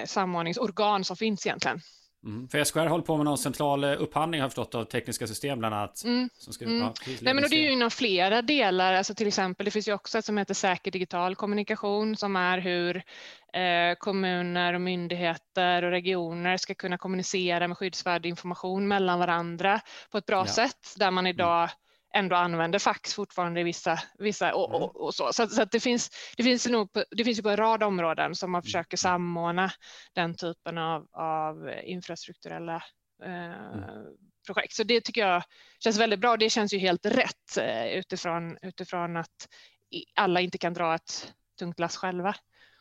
samordningsorgan 0.07 1.05
som 1.05 1.17
finns 1.17 1.47
egentligen. 1.47 1.81
Mm. 2.27 2.49
För 2.49 2.65
SKR 2.65 2.87
håller 2.87 3.05
på 3.05 3.17
med 3.17 3.25
någon 3.25 3.39
central 3.39 3.85
eh, 3.85 4.03
upphandling 4.03 4.41
har 4.41 4.45
jag 4.45 4.51
förstått 4.51 4.75
av 4.75 4.85
tekniska 4.85 5.27
system 5.27 5.59
bland 5.59 5.75
annat. 5.75 6.05
Mm. 6.05 6.31
Som 6.39 6.53
ska, 6.53 6.65
mm. 6.65 6.79
ja, 6.79 6.95
Nej, 7.21 7.35
men 7.35 7.45
det 7.51 7.57
är 7.57 7.63
ju 7.63 7.73
inom 7.73 7.91
flera 7.91 8.43
delar, 8.43 8.93
alltså 8.93 9.15
till 9.15 9.27
exempel 9.27 9.65
det 9.65 9.71
finns 9.71 9.89
ju 9.89 9.93
också 9.93 10.19
ett 10.19 10.25
som 10.25 10.39
heter 10.39 10.55
säker 10.55 10.91
digital 10.91 11.37
kommunikation 11.37 12.17
som 12.17 12.37
är 12.37 12.59
hur 12.59 12.97
eh, 13.53 13.97
kommuner 13.99 14.75
och 14.75 14.81
myndigheter 14.81 15.83
och 15.83 15.91
regioner 15.91 16.57
ska 16.57 16.75
kunna 16.75 16.99
kommunicera 16.99 17.69
med 17.69 17.79
skyddsvärd 17.79 18.27
information 18.27 18.89
mellan 18.89 19.19
varandra 19.19 19.81
på 20.11 20.19
ett 20.19 20.27
bra 20.27 20.39
ja. 20.47 20.47
sätt 20.47 20.95
där 20.97 21.11
man 21.11 21.27
mm. 21.27 21.37
Ändå 22.15 22.37
använder 22.37 22.79
fax 22.79 23.15
fortfarande 23.15 23.61
i 23.61 23.65
vissa, 23.65 23.99
vissa 24.19 24.55
och, 24.55 24.75
och, 24.75 24.77
mm. 24.77 24.91
och 24.91 25.15
så. 25.15 25.33
Så, 25.33 25.47
så 25.47 25.65
det, 25.65 25.81
finns, 25.81 26.11
det, 26.37 26.43
finns 26.43 26.67
nog 26.69 26.93
på, 26.93 27.05
det 27.11 27.25
finns 27.25 27.39
ju 27.39 27.43
på 27.43 27.51
en 27.51 27.57
rad 27.57 27.83
områden 27.83 28.35
som 28.35 28.51
man 28.51 28.59
mm. 28.59 28.65
försöker 28.65 28.97
samordna 28.97 29.71
den 30.15 30.35
typen 30.35 30.79
av, 30.79 31.07
av 31.13 31.71
infrastrukturella 31.85 32.83
eh, 33.25 33.73
mm. 33.75 34.07
projekt. 34.47 34.75
Så 34.75 34.83
det 34.83 35.01
tycker 35.01 35.21
jag 35.21 35.43
känns 35.81 35.99
väldigt 35.99 36.21
bra. 36.21 36.37
Det 36.37 36.51
känns 36.51 36.75
ju 36.75 36.79
helt 36.79 37.07
rätt 37.07 37.57
eh, 37.59 37.87
utifrån, 37.87 38.59
utifrån 38.63 39.17
att 39.17 39.49
alla 40.15 40.41
inte 40.41 40.59
kan 40.59 40.75
dra 40.75 40.95
ett 40.95 41.33
tungt 41.59 41.79
lass 41.79 41.97
själva. 41.97 42.35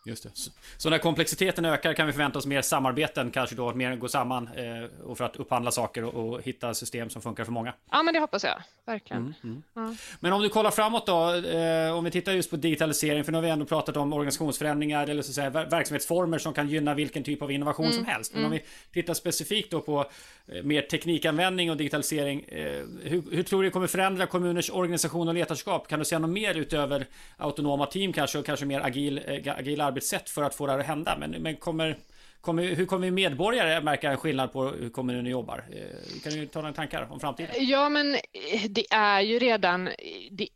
Just 0.07 0.23
det. 0.23 0.29
Så, 0.77 0.89
när 0.89 0.97
komplexiteten 0.97 1.65
ökar 1.65 1.93
kan 1.93 2.07
vi 2.07 2.13
förvänta 2.13 2.39
oss 2.39 2.45
mer 2.45 2.61
samarbeten, 2.61 3.31
kanske 3.31 3.55
då 3.55 3.73
mer 3.73 3.95
gå 3.95 4.07
samman 4.07 4.49
eh, 4.55 5.05
och 5.05 5.17
för 5.17 5.25
att 5.25 5.35
upphandla 5.35 5.71
saker 5.71 6.03
och, 6.03 6.33
och, 6.33 6.41
hitta 6.41 6.73
system 6.73 7.09
som 7.09 7.21
funkar 7.21 7.45
för 7.45 7.51
många? 7.51 7.73
Ja, 7.91 8.03
men 8.03 8.13
det 8.13 8.19
hoppas 8.19 8.43
jag 8.43 8.61
verkligen. 8.85 9.21
Mm, 9.21 9.33
mm. 9.43 9.63
Ja. 9.73 9.95
Men 10.19 10.33
om 10.33 10.41
du 10.41 10.49
kollar 10.49 10.71
framåt 10.71 11.05
då, 11.05 11.33
eh, 11.33 11.97
om 11.97 12.03
vi 12.03 12.11
tittar 12.11 12.31
just 12.31 12.49
på 12.49 12.55
digitalisering, 12.55 13.23
för 13.23 13.31
nu 13.31 13.37
har 13.37 13.43
vi 13.43 13.49
ändå 13.49 13.65
pratat 13.65 13.97
om 13.97 14.13
organisationsförändringar 14.13 15.07
eller 15.07 15.21
så 15.21 15.29
att 15.29 15.35
säga, 15.35 15.65
verksamhetsformer 15.65 16.37
som 16.37 16.53
kan 16.53 16.69
gynna 16.69 16.93
vilken 16.93 17.23
typ 17.23 17.41
av 17.41 17.51
innovation 17.51 17.85
mm, 17.85 17.97
som 17.97 18.05
helst. 18.05 18.33
Men 18.33 18.45
om 18.45 18.51
mm. 18.51 18.63
vi 18.91 19.01
tittar 19.01 19.13
specifikt 19.13 19.71
då 19.71 19.81
på 19.81 20.05
eh, 20.47 20.63
mer 20.63 20.81
teknikanvändning 20.81 21.71
och 21.71 21.77
digitalisering, 21.77 22.41
eh, 22.41 22.83
hur, 23.03 23.23
hur, 23.31 23.43
tror 23.43 23.61
du 23.61 23.67
det 23.67 23.71
kommer 23.71 23.87
förändra 23.87 24.25
kommuners 24.25 24.69
organisation 24.69 25.27
och 25.27 25.33
ledarskap? 25.33 25.87
Kan 25.87 25.99
du 25.99 26.05
säga 26.05 26.19
något 26.19 26.29
mer 26.29 26.55
utöver 26.55 27.05
autonoma 27.37 27.85
team 27.85 28.13
kanske 28.13 28.39
och 28.39 28.45
kanske 28.45 28.65
mer 28.65 28.79
agil, 28.79 29.21
eh, 29.25 29.57
agil 29.57 29.81
arbetssätt 29.95 30.29
för 30.29 30.43
att 30.43 30.55
få 30.55 30.65
det 30.65 30.71
här 30.71 30.79
att 30.79 30.85
hända. 30.85 31.17
Men, 31.17 31.31
men 31.31 31.55
kommer, 31.55 31.97
kommer, 32.41 32.63
hur 32.75 32.85
kommer 32.85 33.11
medborgare 33.11 33.81
märka 33.81 34.11
en 34.11 34.17
skillnad 34.17 34.51
på 34.51 34.63
hur 34.63 34.89
kommunen 34.89 35.25
jobbar? 35.25 35.63
Eh, 35.71 36.21
kan 36.23 36.33
du 36.33 36.45
ta 36.45 36.61
några 36.61 36.73
tankar 36.73 37.07
om 37.11 37.19
framtiden? 37.19 37.55
Ja, 37.59 37.89
men 37.89 38.15
eh, 38.15 38.69
det 38.69 38.85
är 38.91 39.21
ju 39.21 39.39
redan 39.39 39.87
eh, 39.87 39.93
det, 40.31 40.47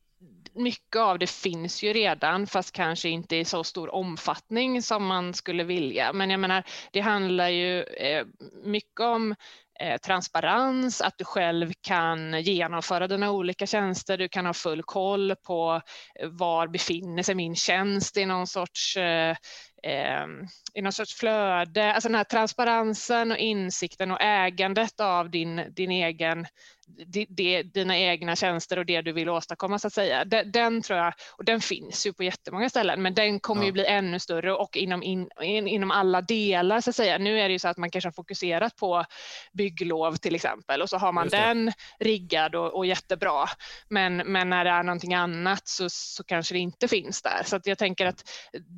mycket 0.53 0.95
av 0.95 1.19
det 1.19 1.29
finns 1.29 1.83
ju 1.83 1.93
redan, 1.93 2.47
fast 2.47 2.71
kanske 2.71 3.09
inte 3.09 3.35
i 3.35 3.45
så 3.45 3.63
stor 3.63 3.93
omfattning 3.93 4.81
som 4.81 5.05
man 5.05 5.33
skulle 5.33 5.63
vilja. 5.63 6.13
Men 6.13 6.29
jag 6.29 6.39
menar, 6.39 6.63
det 6.91 7.01
handlar 7.01 7.49
ju 7.49 7.85
mycket 8.63 8.99
om 8.99 9.35
eh, 9.81 9.97
transparens, 9.97 11.01
att 11.01 11.17
du 11.17 11.25
själv 11.25 11.71
kan 11.81 12.41
genomföra 12.41 13.07
dina 13.07 13.31
olika 13.31 13.65
tjänster, 13.65 14.17
du 14.17 14.29
kan 14.29 14.45
ha 14.45 14.53
full 14.53 14.83
koll 14.83 15.35
på 15.35 15.81
eh, 16.19 16.29
var 16.29 16.67
befinner 16.67 17.23
sig 17.23 17.35
min 17.35 17.55
tjänst 17.55 18.17
i 18.17 18.25
någon 18.25 18.47
sorts 18.47 18.97
eh, 18.97 19.35
i 20.73 20.81
någon 20.81 20.91
sorts 20.91 21.15
flöde, 21.15 21.93
alltså 21.93 22.09
den 22.09 22.15
här 22.15 22.23
transparensen 22.23 23.31
och 23.31 23.37
insikten 23.37 24.11
och 24.11 24.21
ägandet 24.21 24.99
av 24.99 25.29
din, 25.29 25.73
din 25.75 25.91
egen 25.91 26.47
det, 27.29 27.63
dina 27.63 27.97
egna 27.97 28.35
tjänster 28.35 28.79
och 28.79 28.85
det 28.85 29.01
du 29.01 29.11
vill 29.11 29.29
åstadkomma 29.29 29.79
så 29.79 29.87
att 29.87 29.93
säga. 29.93 30.25
Den, 30.25 30.51
den, 30.51 30.81
tror 30.81 30.99
jag, 30.99 31.13
och 31.37 31.45
den 31.45 31.61
finns 31.61 32.07
ju 32.07 32.13
på 32.13 32.23
jättemånga 32.23 32.69
ställen, 32.69 33.01
men 33.01 33.13
den 33.13 33.39
kommer 33.39 33.61
ja. 33.61 33.65
ju 33.65 33.71
bli 33.71 33.85
ännu 33.85 34.19
större 34.19 34.53
och 34.53 34.77
inom, 34.77 35.03
in, 35.03 35.29
in, 35.41 35.67
inom 35.67 35.91
alla 35.91 36.21
delar 36.21 36.81
så 36.81 36.89
att 36.89 36.95
säga. 36.95 37.17
Nu 37.17 37.39
är 37.39 37.49
det 37.49 37.51
ju 37.51 37.59
så 37.59 37.67
att 37.67 37.77
man 37.77 37.91
kanske 37.91 38.07
har 38.07 38.13
fokuserat 38.13 38.75
på 38.75 39.05
bygglov 39.53 40.15
till 40.15 40.35
exempel 40.35 40.81
och 40.81 40.89
så 40.89 40.97
har 40.97 41.11
man 41.11 41.27
den 41.27 41.71
riggad 41.99 42.55
och, 42.55 42.77
och, 42.77 42.85
jättebra. 42.85 43.45
Men, 43.89 44.17
men 44.17 44.49
när 44.49 44.65
det 44.65 44.71
är 44.71 44.83
någonting 44.83 45.13
annat 45.13 45.67
så, 45.67 45.89
så 45.89 46.23
kanske 46.23 46.55
det 46.55 46.59
inte 46.59 46.87
finns 46.87 47.21
där. 47.21 47.43
Så 47.45 47.55
att 47.55 47.67
jag 47.67 47.77
tänker 47.77 48.05
att 48.05 48.29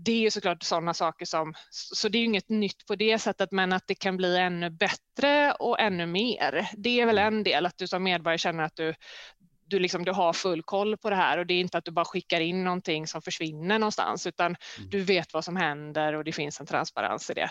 det 0.06 0.12
är 0.12 0.20
ju 0.20 0.32
såklart 0.32 0.64
sådana 0.64 0.91
saker 0.94 1.26
som, 1.26 1.54
så 1.70 2.10
det 2.10 2.18
är 2.18 2.20
ju 2.20 2.26
inget 2.26 2.50
nytt 2.50 2.86
på 2.86 2.96
det 2.96 3.20
sättet, 3.20 3.52
men 3.52 3.74
att 3.74 3.88
det 3.88 3.96
kan 3.96 4.18
bli 4.18 4.38
ännu 4.38 4.70
bättre 4.70 5.52
och 5.52 5.80
ännu 5.80 6.06
mer. 6.06 6.70
Det 6.78 7.02
är 7.02 7.06
väl 7.06 7.18
mm. 7.18 7.34
en 7.34 7.44
del, 7.44 7.66
att 7.66 7.78
du 7.78 7.88
som 7.88 8.04
medborgare 8.04 8.38
känner 8.38 8.64
att 8.64 8.76
du, 8.76 8.94
du, 9.72 9.80
liksom, 9.80 10.06
du 10.06 10.12
har 10.12 10.34
full 10.34 10.64
koll 10.64 10.98
på 10.98 11.10
det 11.10 11.16
här 11.16 11.38
och 11.38 11.46
det 11.46 11.54
är 11.54 11.60
inte 11.60 11.78
att 11.78 11.86
du 11.86 11.92
bara 11.92 12.06
skickar 12.06 12.42
in 12.42 12.64
någonting 12.64 13.08
som 13.08 13.22
försvinner 13.22 13.80
någonstans 13.80 14.28
utan 14.28 14.46
mm. 14.46 14.90
du 14.90 15.02
vet 15.02 15.34
vad 15.34 15.46
som 15.46 15.56
händer 15.56 16.14
och 16.14 16.24
det 16.24 16.32
finns 16.32 16.60
en 16.60 16.66
transparens 16.66 17.30
i 17.30 17.34
det. 17.34 17.50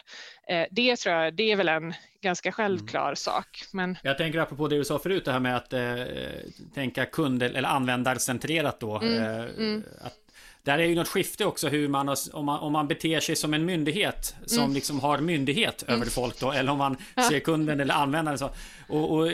Eh, 0.48 0.66
det 0.70 0.96
tror 0.96 1.14
jag, 1.14 1.34
det 1.34 1.52
är 1.52 1.56
väl 1.56 1.68
en 1.68 1.94
ganska 2.22 2.52
självklar 2.52 3.04
mm. 3.04 3.16
sak. 3.16 3.62
Men... 3.72 3.98
Jag 4.02 4.18
tänker 4.18 4.38
apropå 4.38 4.68
det 4.68 4.76
du 4.76 4.84
sa 4.84 4.98
förut, 4.98 5.24
det 5.24 5.32
här 5.32 5.40
med 5.40 5.56
att 5.56 5.72
eh, 5.72 6.04
tänka 6.74 7.06
kund 7.06 7.42
eller 7.42 7.68
användarcentrerat 7.68 8.80
då. 8.80 9.00
Mm. 9.00 9.22
Eh, 9.22 9.40
mm. 9.40 9.84
Att 10.00 10.19
där 10.62 10.78
är 10.78 10.84
ju 10.84 10.94
något 10.94 11.08
skifte 11.08 11.44
också 11.44 11.68
hur 11.68 11.88
man, 11.88 12.16
om 12.32 12.44
man, 12.44 12.60
om 12.60 12.72
man 12.72 12.88
beter 12.88 13.20
sig 13.20 13.36
som 13.36 13.54
en 13.54 13.64
myndighet 13.64 14.34
som 14.46 14.58
mm. 14.58 14.74
liksom 14.74 15.00
har 15.00 15.18
myndighet 15.18 15.82
över 15.82 15.94
mm. 15.94 16.08
folk 16.08 16.40
då, 16.40 16.52
eller 16.52 16.72
om 16.72 16.78
man 16.78 16.96
ser 17.28 17.40
kunden 17.40 17.80
eller 17.80 17.94
användaren 17.94 18.38
så. 18.38 18.50
Och, 18.88 19.16
och, 19.16 19.26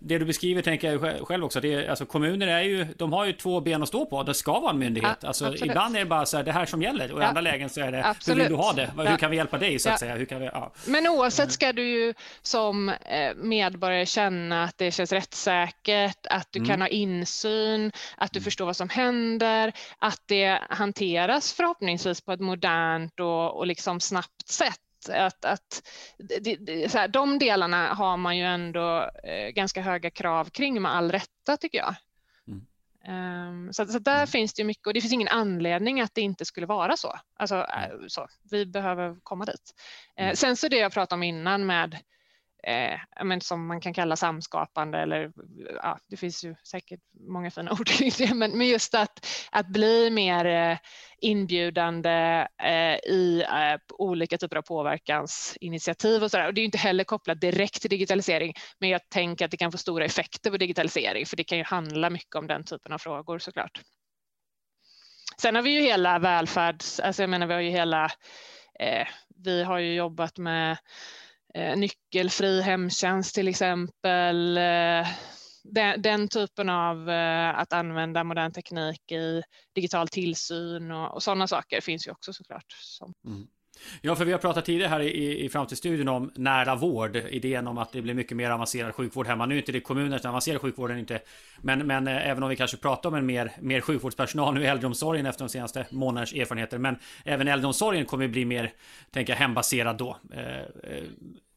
det 0.00 0.18
du 0.18 0.24
beskriver 0.24 0.62
tänker 0.62 0.92
jag 0.92 1.26
själv 1.26 1.44
också, 1.44 1.60
det 1.60 1.74
är, 1.74 1.88
alltså 1.88 2.06
kommuner 2.06 2.46
är 2.46 2.60
ju, 2.60 2.86
de 2.96 3.12
har 3.12 3.24
ju 3.24 3.32
två 3.32 3.60
ben 3.60 3.82
att 3.82 3.88
stå 3.88 4.06
på, 4.06 4.22
det 4.22 4.34
ska 4.34 4.60
vara 4.60 4.70
en 4.70 4.78
myndighet. 4.78 5.18
Ja, 5.20 5.28
alltså, 5.28 5.54
ibland 5.56 5.96
är 5.96 6.00
det 6.00 6.06
bara 6.06 6.26
så 6.26 6.36
här, 6.36 6.44
det 6.44 6.52
här 6.52 6.66
som 6.66 6.82
gäller 6.82 7.12
och 7.12 7.18
i 7.18 7.22
ja. 7.22 7.28
andra 7.28 7.40
lägen 7.40 7.70
så 7.70 7.80
är 7.80 7.92
det, 7.92 8.06
absolut. 8.06 8.38
hur 8.38 8.42
vill 8.42 8.52
du 8.52 8.56
ha 8.56 8.72
det? 8.72 8.90
Hur 9.10 9.16
kan 9.16 9.30
vi 9.30 9.36
hjälpa 9.36 9.58
dig 9.58 9.78
så 9.78 9.90
att 9.90 10.00
säga? 10.00 10.16
Hur 10.16 10.24
kan 10.24 10.40
vi, 10.40 10.50
Men 10.86 11.06
oavsett 11.06 11.52
ska 11.52 11.72
du 11.72 11.88
ju 11.88 12.14
som 12.42 12.88
eh, 12.88 13.34
medborgare 13.36 14.06
känna 14.06 14.64
att 14.64 14.78
det 14.78 14.90
känns 14.90 15.12
rättssäkert, 15.12 16.26
att 16.30 16.48
du 16.50 16.58
mm. 16.58 16.68
kan 16.68 16.80
ha 16.80 16.88
insyn, 16.88 17.92
att 18.16 18.32
du 18.32 18.38
mm. 18.38 18.44
förstår 18.44 18.66
vad 18.66 18.76
som 18.76 18.88
händer, 18.88 19.72
att 19.98 20.22
det 20.26 20.49
hanteras 20.70 21.52
förhoppningsvis 21.52 22.20
på 22.20 22.32
ett 22.32 22.40
modernt 22.40 23.20
och, 23.20 23.56
och 23.56 23.66
liksom 23.66 24.00
snabbt 24.00 24.48
sätt. 24.48 24.80
Att, 25.08 25.44
att, 25.44 25.88
det, 26.18 26.56
det, 26.56 26.92
så 26.92 26.98
här, 26.98 27.08
de 27.08 27.38
delarna 27.38 27.94
har 27.94 28.16
man 28.16 28.36
ju 28.36 28.44
ändå 28.44 29.10
eh, 29.24 29.48
ganska 29.48 29.82
höga 29.82 30.10
krav 30.10 30.44
kring 30.44 30.82
med 30.82 30.94
all 30.94 31.12
rätta 31.12 31.56
tycker 31.56 31.78
jag. 31.78 31.94
Mm. 32.48 32.66
Um, 33.48 33.72
så, 33.72 33.86
så, 33.86 33.98
där 33.98 34.14
mm. 34.14 34.26
finns 34.26 34.54
det 34.54 34.64
mycket 34.64 34.86
och 34.86 34.94
det 34.94 35.00
finns 35.00 35.12
ingen 35.12 35.28
anledning 35.28 36.00
att 36.00 36.14
det 36.14 36.20
inte 36.20 36.44
skulle 36.44 36.66
vara 36.66 36.96
så. 36.96 37.18
Alltså, 37.36 37.56
äh, 37.56 38.06
så 38.08 38.28
vi 38.50 38.66
behöver 38.66 39.16
komma 39.22 39.44
dit. 39.44 39.74
Uh, 40.20 40.32
sen 40.32 40.56
så 40.56 40.68
det 40.68 40.76
jag 40.76 40.92
pratade 40.92 41.18
om 41.18 41.22
innan 41.22 41.66
med 41.66 41.98
eh, 42.62 43.24
men 43.24 43.40
som 43.40 43.66
man 43.66 43.80
kan 43.80 43.94
kalla 43.94 44.16
samskapande 44.16 44.98
eller 44.98 45.32
ja, 45.82 45.98
det 46.08 46.16
finns 46.16 46.44
ju 46.44 46.54
säkert 46.64 47.00
många 47.28 47.50
fina 47.50 47.72
ord 47.80 47.88
kring 47.88 48.10
det, 48.18 48.34
men, 48.34 48.58
men 48.58 48.68
just 48.68 48.94
att, 48.94 49.26
att 49.50 49.66
bli 49.66 50.10
mer 50.10 50.44
eh, 50.44 50.78
inbjudande 51.20 52.46
eh, 52.62 52.94
i 52.94 53.44
eh, 53.50 53.80
olika 53.88 54.38
typer 54.38 54.56
av 54.56 54.62
påverkansinitiativ 54.62 56.22
och 56.22 56.30
sådär. 56.30 56.46
Och 56.46 56.54
det 56.54 56.60
är 56.60 56.64
inte 56.64 56.78
heller 56.78 57.04
kopplat 57.04 57.40
direkt 57.40 57.80
till 57.80 57.90
digitalisering, 57.90 58.54
men 58.78 58.88
jag 58.88 59.08
tänker 59.08 59.44
att 59.44 59.50
det 59.50 59.56
kan 59.56 59.72
få 59.72 59.78
stora 59.78 60.04
effekter 60.04 60.50
på 60.50 60.56
digitalisering, 60.56 61.26
för 61.26 61.36
det 61.36 61.44
kan 61.44 61.58
ju 61.58 61.64
handla 61.64 62.10
mycket 62.10 62.34
om 62.34 62.46
den 62.46 62.64
typen 62.64 62.92
av 62.92 62.98
frågor 62.98 63.38
såklart. 63.38 63.80
Sen 65.40 65.54
har 65.54 65.62
vi 65.62 65.70
ju 65.70 65.80
hela 65.80 66.18
välfärds, 66.18 67.00
alltså 67.00 67.22
jag 67.22 67.30
menar 67.30 67.46
vi 67.46 67.54
har 67.54 67.60
ju 67.60 67.70
hela, 67.70 68.04
eh, 68.80 69.06
vi 69.44 69.62
har 69.62 69.78
ju 69.78 69.94
jobbat 69.94 70.38
med 70.38 70.76
Eh, 71.54 71.76
nyckelfri 71.76 72.60
hemtjänst 72.60 73.34
till 73.34 73.48
exempel. 73.48 74.56
Eh, 74.56 75.08
den, 75.64 76.02
den, 76.02 76.28
typen 76.28 76.68
av 76.68 77.10
eh, 77.10 77.58
att 77.58 77.72
använda 77.72 78.24
modern 78.24 78.52
teknik 78.52 79.12
i 79.12 79.42
digital 79.74 80.08
tillsyn 80.08 80.90
och, 80.90 81.14
och 81.14 81.22
sådana 81.22 81.46
saker 81.46 81.80
finns 81.80 82.06
ju 82.06 82.10
också 82.10 82.32
såklart. 82.32 82.72
Som. 82.72 83.12
Mm. 83.26 83.46
Ja, 84.00 84.16
för 84.16 84.24
vi 84.24 84.32
har 84.32 84.38
pratat 84.38 84.64
tidigare 84.64 84.88
här 84.88 85.00
i, 85.00 85.44
i 85.44 85.48
Framtidsstudion 85.48 86.08
om 86.08 86.30
nära 86.34 86.74
vård. 86.74 87.16
Idén 87.16 87.66
om 87.66 87.78
att 87.78 87.92
det 87.92 88.02
blir 88.02 88.14
mycket 88.14 88.36
mer 88.36 88.50
avancerad 88.50 88.94
sjukvård 88.94 89.26
hemma. 89.26 89.46
Nu 89.46 89.54
är 89.54 89.58
inte 89.58 89.72
det 89.72 89.80
kommuner 89.80 90.18
som 90.18 90.30
avancerar 90.30 90.58
sjukvården 90.58 90.98
inte. 90.98 91.20
Men, 91.60 91.86
men 91.86 92.08
eh, 92.08 92.28
även 92.28 92.42
om 92.42 92.48
vi 92.48 92.56
kanske 92.56 92.76
pratar 92.76 93.08
om 93.08 93.14
en 93.14 93.26
mer, 93.26 93.52
mer 93.60 93.80
sjukvårdspersonal 93.80 94.54
nu 94.54 94.62
i 94.62 94.66
äldreomsorgen 94.66 95.26
efter 95.26 95.44
de 95.44 95.48
senaste 95.48 95.86
månadernas 95.90 96.32
erfarenheter. 96.32 96.78
Men 96.78 96.98
även 97.24 97.48
äldreomsorgen 97.48 98.06
kommer 98.06 98.28
bli 98.28 98.44
mer, 98.44 98.72
tänker 99.10 99.32
jag, 99.32 99.38
hembaserad 99.38 99.96
då. 99.96 100.16
Eh, 100.32 100.58
eh, 100.58 101.04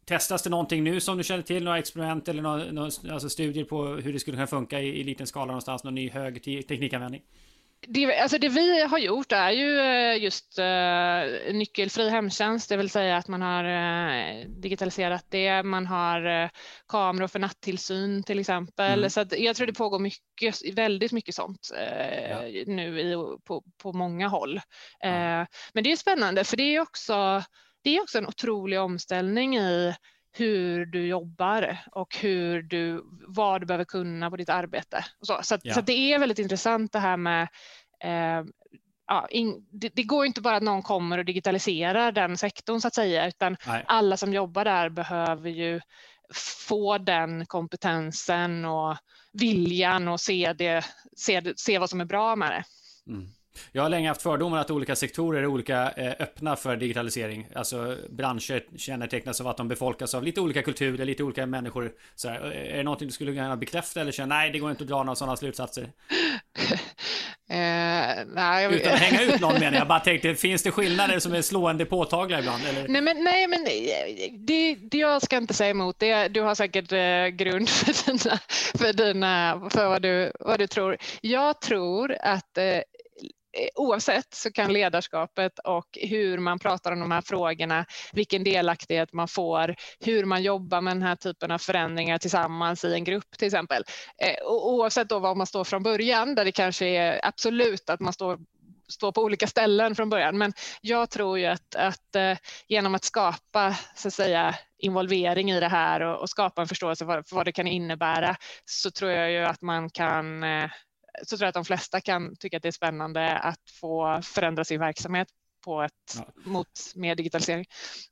Testas 0.06 0.42
det 0.42 0.50
någonting 0.50 0.84
nu 0.84 1.00
som 1.00 1.18
du 1.18 1.24
känner 1.24 1.44
till? 1.44 1.64
Några 1.64 1.78
experiment 1.78 2.28
eller 2.28 2.42
några, 2.42 2.72
några 2.72 3.14
alltså 3.14 3.30
studier 3.30 3.64
på 3.64 3.86
hur 3.86 4.14
det 4.14 4.20
skulle 4.20 4.38
kunna 4.38 4.48
funka 4.48 4.82
i, 4.82 5.00
i 5.00 5.04
liten 5.04 5.28
skala 5.28 5.46
någonstans? 5.46 5.84
Någon 5.84 5.96
ny 5.96 6.10
hög 6.10 6.44
teknikanvändning? 6.44 7.22
Det, 7.88 8.20
alltså 8.20 8.38
det 8.38 8.50
vi 8.50 8.84
har 8.84 8.98
gjort 8.98 9.32
är 9.32 9.52
ju 9.52 9.80
eh, 9.80 10.24
just 10.24 10.60
uh, 10.60 11.54
nyckelfri 11.54 12.10
hemtjänst, 12.10 12.70
det 12.70 12.78
vill 12.78 12.90
säga 12.90 13.18
att 13.18 13.28
man 13.28 13.42
har 13.42 13.64
uh, 13.64 14.46
digitaliserat 14.50 15.26
det. 15.30 15.64
Man 15.64 15.86
har 15.86 16.44
uh, 16.44 16.50
kameror 16.88 17.28
för 17.28 17.40
nattillsyn 17.40 18.24
till 18.24 18.40
exempel. 18.40 19.00
Mm. 19.00 19.10
Så 19.10 19.26
jag 19.32 19.56
tror 19.56 19.68
det 19.68 19.74
pågår 19.74 20.00
mycket, 20.00 20.76
väldigt 20.76 21.12
mycket 21.12 21.36
sånt 21.36 21.70
ja. 22.30 22.42
nu 22.66 23.00
i, 23.00 23.16
på, 23.44 23.64
på 23.82 23.94
många 23.94 24.28
håll. 24.28 24.62
Ja. 25.00 25.46
Men 25.74 25.84
det 25.84 25.92
är 25.92 25.96
spännande 25.96 26.44
för 26.44 26.58
det 26.58 26.76
är 26.76 26.80
också 26.80 27.44
det 27.84 27.98
är 27.98 28.02
också 28.02 28.18
en 28.18 28.28
otrolig 28.28 28.80
omställning 28.80 29.58
i 29.58 29.96
hur 30.34 30.86
du 30.86 31.08
jobbar 31.08 31.78
och 31.92 32.18
hur 32.18 32.62
du, 32.62 33.04
vad 33.28 33.62
du 33.62 33.66
behöver 33.66 33.86
kunna 33.86 34.30
på 34.30 34.38
ditt 34.38 34.50
arbete. 34.50 35.06
så 35.22 35.40
så, 35.44 35.58
ja. 35.64 35.74
så 35.74 35.82
det 35.82 36.14
är 36.14 36.20
väldigt 36.20 36.40
intressant 36.40 36.92
det 36.92 37.00
här 37.00 37.18
med 37.18 37.48
eh, 38.04 38.46
ja, 39.08 39.28
in, 39.30 39.68
det, 39.72 39.90
det, 39.96 40.04
går 40.04 40.26
inte 40.26 40.42
bara 40.42 40.58
att 40.58 40.64
någon 40.64 40.82
kommer 40.82 41.18
och 41.18 41.26
digitaliserar 41.26 42.12
den 42.12 42.38
sektorn 42.38 42.82
så 42.82 42.88
att 42.88 42.96
säga, 42.96 43.28
utan 43.28 43.58
Nej. 43.68 43.84
alla 43.88 44.18
som 44.18 44.34
jobbar 44.34 44.66
där 44.66 44.90
behöver 44.90 45.50
ju 45.50 45.82
få 46.68 46.98
den 46.98 47.46
kompetensen 47.46 48.66
och 48.66 48.98
viljan 49.34 50.08
och 50.08 50.20
se, 50.20 50.54
det, 50.54 50.86
se, 51.18 51.54
se 51.56 51.80
vad 51.80 51.90
som 51.90 52.02
är 52.02 52.06
bra 52.06 52.36
med 52.36 52.52
det. 52.52 52.64
Mm. 53.12 53.30
Jag 53.72 53.82
har 53.82 53.90
länge 53.90 54.08
haft 54.08 54.22
fördomar 54.22 54.58
att 54.58 54.72
olika 54.72 54.96
sektorer 54.96 55.42
är 55.42 55.46
olika 55.46 55.92
eh, 55.92 56.14
öppna 56.20 56.56
för 56.56 56.76
digitalisering. 56.76 57.48
Alltså 57.56 57.98
branscher 58.10 58.78
kännetecknas 58.78 59.42
av 59.42 59.48
att 59.48 59.58
de 59.58 59.68
befolkas 59.68 60.14
av 60.14 60.24
lite 60.24 60.42
olika 60.42 60.62
kulturer, 60.62 61.06
lite 61.06 61.24
olika 61.24 61.46
människor. 61.46 61.92
Så 62.16 62.30
här, 62.30 62.42
är 62.42 62.78
det 62.78 62.84
någonting 62.84 63.08
du 63.08 63.14
skulle 63.14 63.34
kunna 63.34 63.58
bekräfta 63.58 64.02
eller 64.02 64.12
känna 64.12 64.36
nej, 64.36 64.52
det 64.52 64.60
går 64.60 64.72
inte 64.72 64.84
att 64.84 64.90
dra 64.90 65.04
några 65.04 65.16
sådana 65.16 65.38
slutsatser? 65.38 65.90
Eh, 67.50 68.26
nej, 68.28 68.64
jag... 68.64 68.74
Utan 68.74 68.94
att 68.94 69.00
hänga 69.00 69.22
ut 69.22 69.42
någon 69.42 69.60
menar 69.60 69.78
jag. 69.78 69.88
Bara 69.88 70.00
tänkte, 70.00 70.36
finns 70.36 70.64
det 70.64 70.72
skillnader 70.72 71.20
som 71.20 71.34
är 71.34 71.42
slående 71.42 71.86
påtagliga 71.86 72.40
ibland? 72.40 72.64
Eller? 72.66 72.88
Nej, 72.88 73.02
men, 73.02 73.24
nej, 73.24 73.48
men 73.48 73.64
det, 74.48 74.76
det 74.76 74.98
jag 74.98 75.22
ska 75.22 75.38
inte 75.38 75.54
säga 75.54 75.70
emot 75.70 76.00
det. 76.00 76.28
Du 76.28 76.42
har 76.42 76.56
säkert 76.56 76.92
eh, 76.92 77.28
grund 77.28 77.70
för, 77.70 78.12
dina, 78.12 78.40
för, 78.76 78.94
dina, 78.94 79.62
för 79.70 79.88
vad, 79.88 80.02
du, 80.02 80.32
vad 80.40 80.60
du 80.60 80.68
tror. 80.68 80.98
Jag 81.22 81.62
tror 81.62 82.16
att 82.22 82.58
eh, 82.58 82.64
Eh, 82.66 82.82
Eh, 83.54 83.68
oavsett 83.76 84.34
så 84.34 84.52
kan 84.52 84.74
ledarskapet 84.74 85.60
och 85.60 85.98
hur 86.02 86.38
man 86.38 86.60
pratar 86.60 86.92
om 86.92 87.00
de 87.00 87.12
här 87.12 87.22
frågorna, 87.22 87.86
vilken 88.14 88.44
delaktighet 88.44 89.14
man 89.14 89.28
får, 89.28 89.76
hur 90.00 90.26
man 90.26 90.44
jobbar 90.44 90.82
med 90.82 90.96
den 90.96 91.04
här 91.04 91.16
typen 91.16 91.52
av 91.52 91.58
förändringar 91.58 92.18
tillsammans 92.18 92.86
i 92.86 92.94
en 92.94 93.04
grupp 93.04 93.38
till 93.38 93.46
exempel. 93.46 93.84
Eh, 94.18 94.46
oavsett 94.46 95.10
då 95.10 95.20
var 95.20 95.36
man 95.36 95.48
står 95.48 95.64
från 95.64 95.84
början, 95.84 96.36
där 96.36 96.46
det 96.46 96.52
kanske 96.52 96.86
är 96.86 97.20
absolut 97.24 97.90
att 97.90 98.00
man 98.00 98.14
står 98.14 98.40
stå 98.88 99.12
på 99.12 99.22
olika 99.22 99.48
ställen 99.48 99.96
från 99.96 100.10
början. 100.10 100.38
Men 100.38 100.54
jag 100.82 101.10
tror 101.10 101.40
ju 101.40 101.46
att, 101.46 101.76
att 101.76 102.16
eh, 102.16 102.38
genom 102.68 102.96
att 102.96 103.04
skapa 103.04 103.76
så 103.96 104.08
att 104.08 104.14
säga, 104.14 104.56
involvering 104.78 105.52
i 105.52 105.60
det 105.60 105.68
här 105.68 106.02
och, 106.02 106.22
och 106.22 106.30
skapa 106.30 106.62
en 106.62 106.68
förståelse 106.68 107.06
för, 107.06 107.24
för 107.24 107.36
vad 107.36 107.46
det 107.46 107.52
kan 107.52 107.68
innebära 107.68 108.36
så 108.66 108.92
tror 108.92 109.12
jag 109.12 109.32
ju 109.32 109.46
att 109.46 109.62
man 109.62 109.90
kan 109.90 110.44
så 111.24 111.38
tror 111.38 111.46
jag 111.46 111.50
att 111.50 111.54
de 111.54 111.66
flesta 111.66 112.02
kan 112.02 112.36
tycka 112.36 112.58
att 112.58 112.64
det 112.64 112.70
är 112.70 112.72
spännande 112.72 113.38
att 113.38 113.70
få 113.80 114.22
förändra 114.24 114.64
sin 114.64 114.80
verksamhet 114.80 115.28
på 115.66 115.82
ett, 115.82 115.92
ja. 116.16 116.26
mot 116.46 116.68
mer 116.96 117.16
digitalisering. 117.16 117.66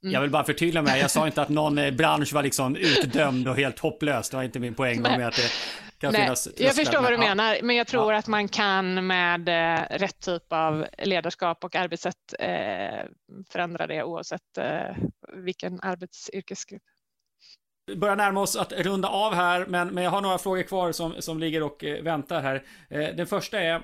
Mm. 0.04 0.14
Jag 0.14 0.22
vill 0.22 0.30
bara 0.30 0.44
förtydliga 0.44 0.82
mig, 0.82 1.02
jag 1.02 1.12
sa 1.12 1.26
inte 1.28 1.42
att 1.42 1.50
någon 1.50 1.78
eh, 1.78 1.92
bransch 1.92 2.34
var 2.34 2.44
liksom 2.44 2.76
utdömd 2.76 3.48
och 3.48 3.56
helt 3.56 3.80
hopplös, 3.80 4.30
det 4.30 4.38
var 4.38 4.44
inte 4.44 4.60
min 4.60 4.76
poäng 4.76 5.02
med 5.02 5.28
att 5.28 5.36
det 5.36 5.52
kan 5.98 6.14
Nej, 6.14 6.22
finnas 6.22 6.48
Jag 6.58 6.76
förstår 6.76 7.02
vad 7.02 7.12
du 7.12 7.18
menar, 7.18 7.58
men 7.64 7.76
jag 7.76 7.88
tror 7.88 8.14
ja. 8.14 8.20
att 8.20 8.28
man 8.28 8.48
kan 8.48 9.08
med 9.08 9.50
eh, 9.50 9.98
rätt 9.98 10.20
typ 10.20 10.54
av 10.54 10.86
ledarskap 10.98 11.64
och 11.64 11.76
arbetssätt 11.76 12.34
eh, 12.40 13.06
förändra 13.52 13.88
det 13.88 14.04
oavsett 14.04 14.58
eh, 14.58 14.96
vilken 15.36 15.80
arbetsyrkesgrupp 15.82 16.82
börjar 17.96 18.16
närma 18.16 18.42
oss 18.42 18.56
att 18.56 18.72
runda 18.72 19.08
av 19.08 19.34
här, 19.34 19.66
men, 19.66 19.88
men 19.88 20.04
jag 20.04 20.12
har 20.12 20.22
några 20.22 20.38
frågor 20.38 20.64
kvar 20.64 20.92
som, 20.92 21.14
som 21.20 21.40
ligger 21.40 21.64
och 21.64 21.84
eh, 21.84 22.04
väntar 22.04 22.42
här. 22.42 22.64
Eh, 22.90 23.16
den 23.16 23.28
första 23.28 23.60
är 23.60 23.82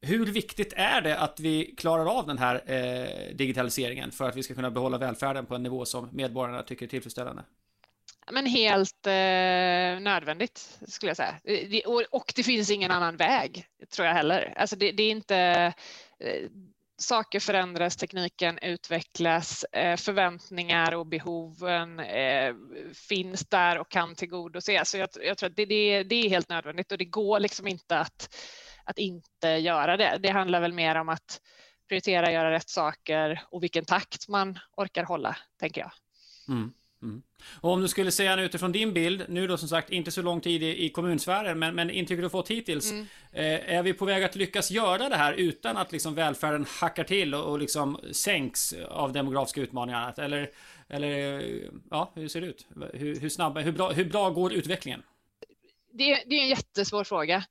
hur 0.00 0.26
viktigt 0.26 0.72
är 0.76 1.00
det 1.00 1.18
att 1.18 1.40
vi 1.40 1.74
klarar 1.76 2.18
av 2.18 2.26
den 2.26 2.38
här 2.38 2.62
eh, 2.66 3.36
digitaliseringen 3.36 4.10
för 4.10 4.28
att 4.28 4.36
vi 4.36 4.42
ska 4.42 4.54
kunna 4.54 4.70
behålla 4.70 4.98
välfärden 4.98 5.46
på 5.46 5.54
en 5.54 5.62
nivå 5.62 5.84
som 5.84 6.08
medborgarna 6.12 6.62
tycker 6.62 6.86
är 6.86 6.90
tillfredsställande? 6.90 7.42
Men 8.30 8.46
helt 8.46 9.06
eh, 9.06 10.02
nödvändigt 10.02 10.78
skulle 10.86 11.10
jag 11.10 11.16
säga. 11.16 11.34
Eh, 11.44 11.68
det, 11.68 11.82
och, 11.82 12.02
och, 12.10 12.32
det 12.36 12.42
finns 12.42 12.70
ingen 12.70 12.90
annan 12.90 13.16
väg 13.16 13.66
tror 13.90 14.06
jag 14.06 14.14
heller. 14.14 14.54
Alltså 14.56 14.76
det, 14.76 14.92
det 14.92 15.02
är 15.02 15.10
inte 15.10 15.36
eh, 16.18 16.50
saker 16.98 17.40
förändras, 17.40 17.96
tekniken 17.96 18.58
utvecklas, 18.58 19.64
eh, 19.64 19.96
förväntningar 19.96 20.94
och 20.94 21.06
behoven 21.06 22.00
eh, 22.00 22.54
finns 23.08 23.48
där 23.48 23.78
och 23.78 23.90
kan 23.90 24.14
tillgodoses. 24.14 24.90
Så 24.90 24.96
jag, 24.96 25.08
jag 25.20 25.38
tror 25.38 25.50
att 25.50 25.56
det, 25.56 25.64
det, 25.64 26.02
det, 26.02 26.14
är 26.14 26.28
helt 26.28 26.48
nödvändigt 26.48 26.92
och 26.92 26.98
det 26.98 27.04
går 27.04 27.40
liksom 27.40 27.66
inte 27.66 27.98
att, 27.98 28.36
att 28.84 28.98
inte 28.98 29.48
göra 29.48 29.96
det. 29.96 30.18
Det 30.22 30.30
handlar 30.30 30.60
väl 30.60 30.72
mer 30.72 30.94
om 30.94 31.08
att 31.08 31.40
prioritera, 31.88 32.32
göra 32.32 32.50
rätt 32.50 32.68
saker 32.68 33.42
och 33.50 33.62
vilken 33.62 33.84
takt 33.84 34.28
man 34.28 34.58
orkar 34.76 35.04
hålla, 35.04 35.36
tänker 35.60 35.80
jag. 35.80 35.92
Mm. 36.48 36.72
Mm. 37.02 37.22
Och 37.60 37.70
om 37.70 37.80
du 37.80 37.88
skulle 37.88 38.10
säga 38.10 38.40
utifrån 38.40 38.72
din 38.72 38.92
bild, 38.92 39.24
nu 39.28 39.46
då 39.46 39.56
som 39.56 39.68
sagt 39.68 39.90
inte 39.90 40.10
så 40.10 40.22
lång 40.22 40.40
tid 40.40 40.62
i, 40.62 40.84
i 40.84 40.88
kommunsfären, 40.88 41.58
men, 41.58 41.74
men 41.74 41.90
intrycket 41.90 42.24
du 42.24 42.30
fått 42.30 42.50
hittills. 42.50 42.90
Mm. 42.90 43.06
Eh, 43.32 43.76
är 43.76 43.82
vi 43.82 43.92
på 43.92 44.04
väg 44.04 44.24
att 44.24 44.36
lyckas 44.36 44.70
göra 44.70 45.08
det 45.08 45.16
här 45.16 45.32
utan 45.32 45.76
att 45.76 45.92
liksom 45.92 46.14
välfärden 46.14 46.66
hackar 46.68 47.04
till 47.04 47.34
och, 47.34 47.44
och 47.52 47.58
liksom 47.58 48.00
sänks 48.12 48.74
av 48.88 49.12
demografiska 49.12 49.60
utmaningar? 49.60 50.20
Eller, 50.20 50.50
eller 50.88 51.42
ja, 51.90 52.12
hur 52.14 52.28
ser 52.28 52.40
det 52.40 52.46
ut? 52.46 52.66
Hur, 52.92 53.20
hur 53.20 53.28
snabba, 53.28 53.60
hur 53.60 53.72
bra, 53.72 53.92
hur 53.92 54.04
bra 54.04 54.30
går 54.30 54.52
utvecklingen? 54.52 55.02
Det, 55.92 56.22
det 56.26 56.34
är 56.34 56.42
en 56.42 56.48
jättesvår 56.48 57.04
fråga 57.04 57.44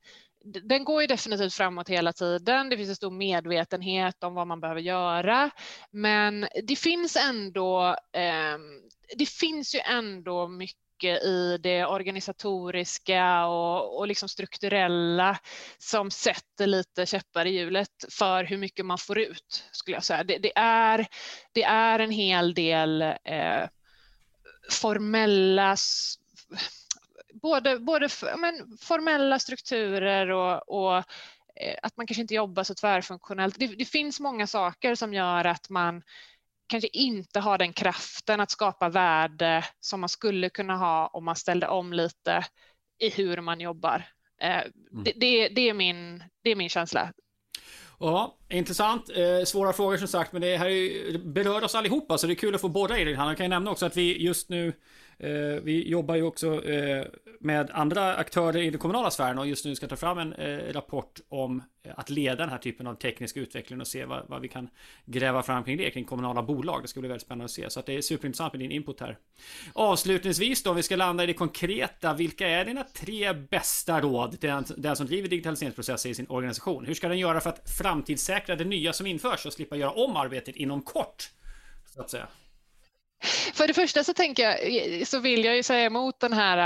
den 0.45 0.83
går 0.83 1.01
ju 1.01 1.07
definitivt 1.07 1.53
framåt 1.53 1.89
hela 1.89 2.13
tiden. 2.13 2.69
Det 2.69 2.77
finns 2.77 2.89
en 2.89 2.95
stor 2.95 3.11
medvetenhet 3.11 4.23
om 4.23 4.33
vad 4.33 4.47
man 4.47 4.59
behöver 4.59 4.81
göra, 4.81 5.49
men 5.91 6.47
det 6.63 6.75
finns 6.75 7.15
ändå 7.15 7.95
eh, 8.13 8.57
det 9.17 9.29
finns 9.29 9.75
ju 9.75 9.79
ändå 9.79 10.47
mycket 10.47 11.23
i 11.23 11.57
det 11.63 11.85
organisatoriska 11.85 13.45
och, 13.45 13.99
och 13.99 14.07
liksom 14.07 14.29
strukturella 14.29 15.39
som 15.77 16.11
sätter 16.11 16.67
lite 16.67 17.05
käppar 17.05 17.45
i 17.45 17.57
hjulet 17.57 18.05
för 18.09 18.43
hur 18.43 18.57
mycket 18.57 18.85
man 18.85 18.97
får 18.97 19.19
ut, 19.19 19.63
skulle 19.71 19.97
jag 19.97 20.03
säga. 20.03 20.23
Det, 20.23 20.37
det 20.37 20.57
är, 20.57 21.07
det 21.53 21.63
är 21.63 21.99
en 21.99 22.11
hel 22.11 22.53
del 22.53 23.01
eh, 23.01 23.69
formella 24.71 25.75
både, 27.41 27.79
både 27.79 28.09
men, 28.37 28.77
formella 28.81 29.39
strukturer 29.39 30.29
och, 30.29 30.69
och 30.69 30.97
eh, 31.55 31.75
att 31.81 31.97
man 31.97 32.07
kanske 32.07 32.21
inte 32.21 32.33
jobbar 32.33 32.63
så 32.63 32.75
tvärfunktionellt. 32.75 33.59
Det, 33.59 33.67
det, 33.67 33.85
finns 33.85 34.19
många 34.19 34.47
saker 34.47 34.95
som 34.95 35.13
gör 35.13 35.45
att 35.45 35.69
man 35.69 36.01
kanske 36.67 36.87
inte 36.87 37.39
har 37.39 37.57
den 37.57 37.73
kraften 37.73 38.39
att 38.39 38.51
skapa 38.51 38.89
värde 38.89 39.65
som 39.79 39.99
man 39.99 40.09
skulle 40.09 40.49
kunna 40.49 40.77
ha 40.77 41.07
om 41.07 41.25
man 41.25 41.35
ställde 41.35 41.67
om 41.67 41.93
lite 41.93 42.45
i 42.99 43.09
hur 43.09 43.41
man 43.41 43.59
jobbar. 43.59 44.05
Eh, 44.41 44.49
mm. 44.49 45.03
Det, 45.03 45.11
det, 45.15 45.47
det, 45.47 45.69
är 45.69 45.73
min, 45.73 46.23
det 46.43 46.49
är 46.49 46.55
min 46.55 46.69
känsla. 46.69 47.13
Ja, 47.99 48.37
intressant. 48.49 49.09
Eh, 49.09 49.45
svåra 49.45 49.73
frågor 49.73 49.97
som 49.97 50.07
sagt, 50.07 50.31
men 50.31 50.41
det 50.41 50.57
här 50.57 50.69
är, 50.69 51.17
berör 51.17 51.63
oss 51.63 51.75
allihopa, 51.75 52.17
så 52.17 52.27
det 52.27 52.33
är 52.33 52.35
kul 52.35 52.55
att 52.55 52.61
få 52.61 52.69
i 52.97 53.03
det. 53.03 53.15
Han 53.15 53.35
kan 53.35 53.45
ju 53.45 53.49
nämna 53.49 53.71
också 53.71 53.85
att 53.85 53.97
vi 53.97 54.23
just 54.23 54.49
nu 54.49 54.73
Eh, 55.19 55.61
vi 55.63 55.89
jobbar 55.89 56.15
ju 56.15 56.23
också 56.23 56.65
eh, 56.65 57.05
med 57.39 57.69
andra 57.73 58.15
aktörer 58.15 58.61
i 58.61 58.69
den 58.69 58.79
kommunala 58.79 59.11
sfären 59.11 59.37
och 59.37 59.47
just 59.47 59.65
nu 59.65 59.75
ska 59.75 59.87
ta 59.87 59.95
fram 59.95 60.17
en 60.17 60.33
eh, 60.33 60.73
rapport 60.73 61.19
om 61.29 61.63
att 61.95 62.09
leda 62.09 62.35
den 62.35 62.49
här 62.49 62.57
typen 62.57 62.87
av 62.87 62.95
teknisk 62.95 63.37
utveckling 63.37 63.81
och 63.81 63.87
se 63.87 64.05
vad, 64.05 64.23
vad, 64.27 64.41
vi 64.41 64.47
kan 64.47 64.69
gräva 65.05 65.43
fram 65.43 65.63
kring 65.63 65.77
det, 65.77 65.89
kring 65.89 66.05
kommunala 66.05 66.43
bolag. 66.43 66.81
Det 66.81 66.87
ska 66.87 66.99
bli 66.99 67.09
väldigt 67.09 67.25
spännande 67.25 67.45
att 67.45 67.51
se. 67.51 67.69
Så 67.69 67.79
att 67.79 67.85
det 67.85 67.93
är 67.93 68.01
superintressant 68.01 68.53
med 68.53 68.59
din 68.59 68.71
input 68.71 68.99
här. 68.99 69.17
Avslutningsvis 69.73 70.63
då, 70.63 70.69
om 70.69 70.75
vi 70.75 70.83
ska 70.83 70.95
landa 70.95 71.23
i 71.23 71.27
det 71.27 71.33
konkreta. 71.33 72.13
Vilka 72.13 72.47
är 72.47 72.65
dina 72.65 72.83
tre 72.83 73.33
bästa 73.33 74.01
råd 74.01 74.39
till 74.39 74.49
den, 74.49 74.65
den 74.77 74.95
som 74.95 75.05
driver 75.05 75.29
digitaliseringsprocesser 75.29 76.09
i 76.09 76.15
sin 76.15 76.27
organisation? 76.29 76.85
Hur 76.85 76.93
ska 76.93 77.07
den 77.07 77.19
göra 77.19 77.39
för 77.41 77.49
att 77.49 77.69
framtidssäkra 77.77 78.55
det 78.55 78.65
nya 78.65 78.93
som 78.93 79.07
införs 79.07 79.45
och 79.45 79.53
slippa 79.53 79.75
göra 79.75 79.91
om 79.91 80.15
arbetet 80.15 80.55
inom 80.55 80.81
kort? 80.81 81.29
Så 81.85 82.01
att 82.01 82.09
säga. 82.09 82.27
För 83.53 83.67
det 83.67 83.73
första 83.73 84.03
så 84.03 84.13
tänker 84.13 84.43
jag, 84.43 85.07
så 85.07 85.19
vill 85.19 85.45
jag 85.45 85.55
ju 85.55 85.63
säga 85.63 85.85
emot 85.85 86.19
den 86.19 86.33
här 86.33 86.57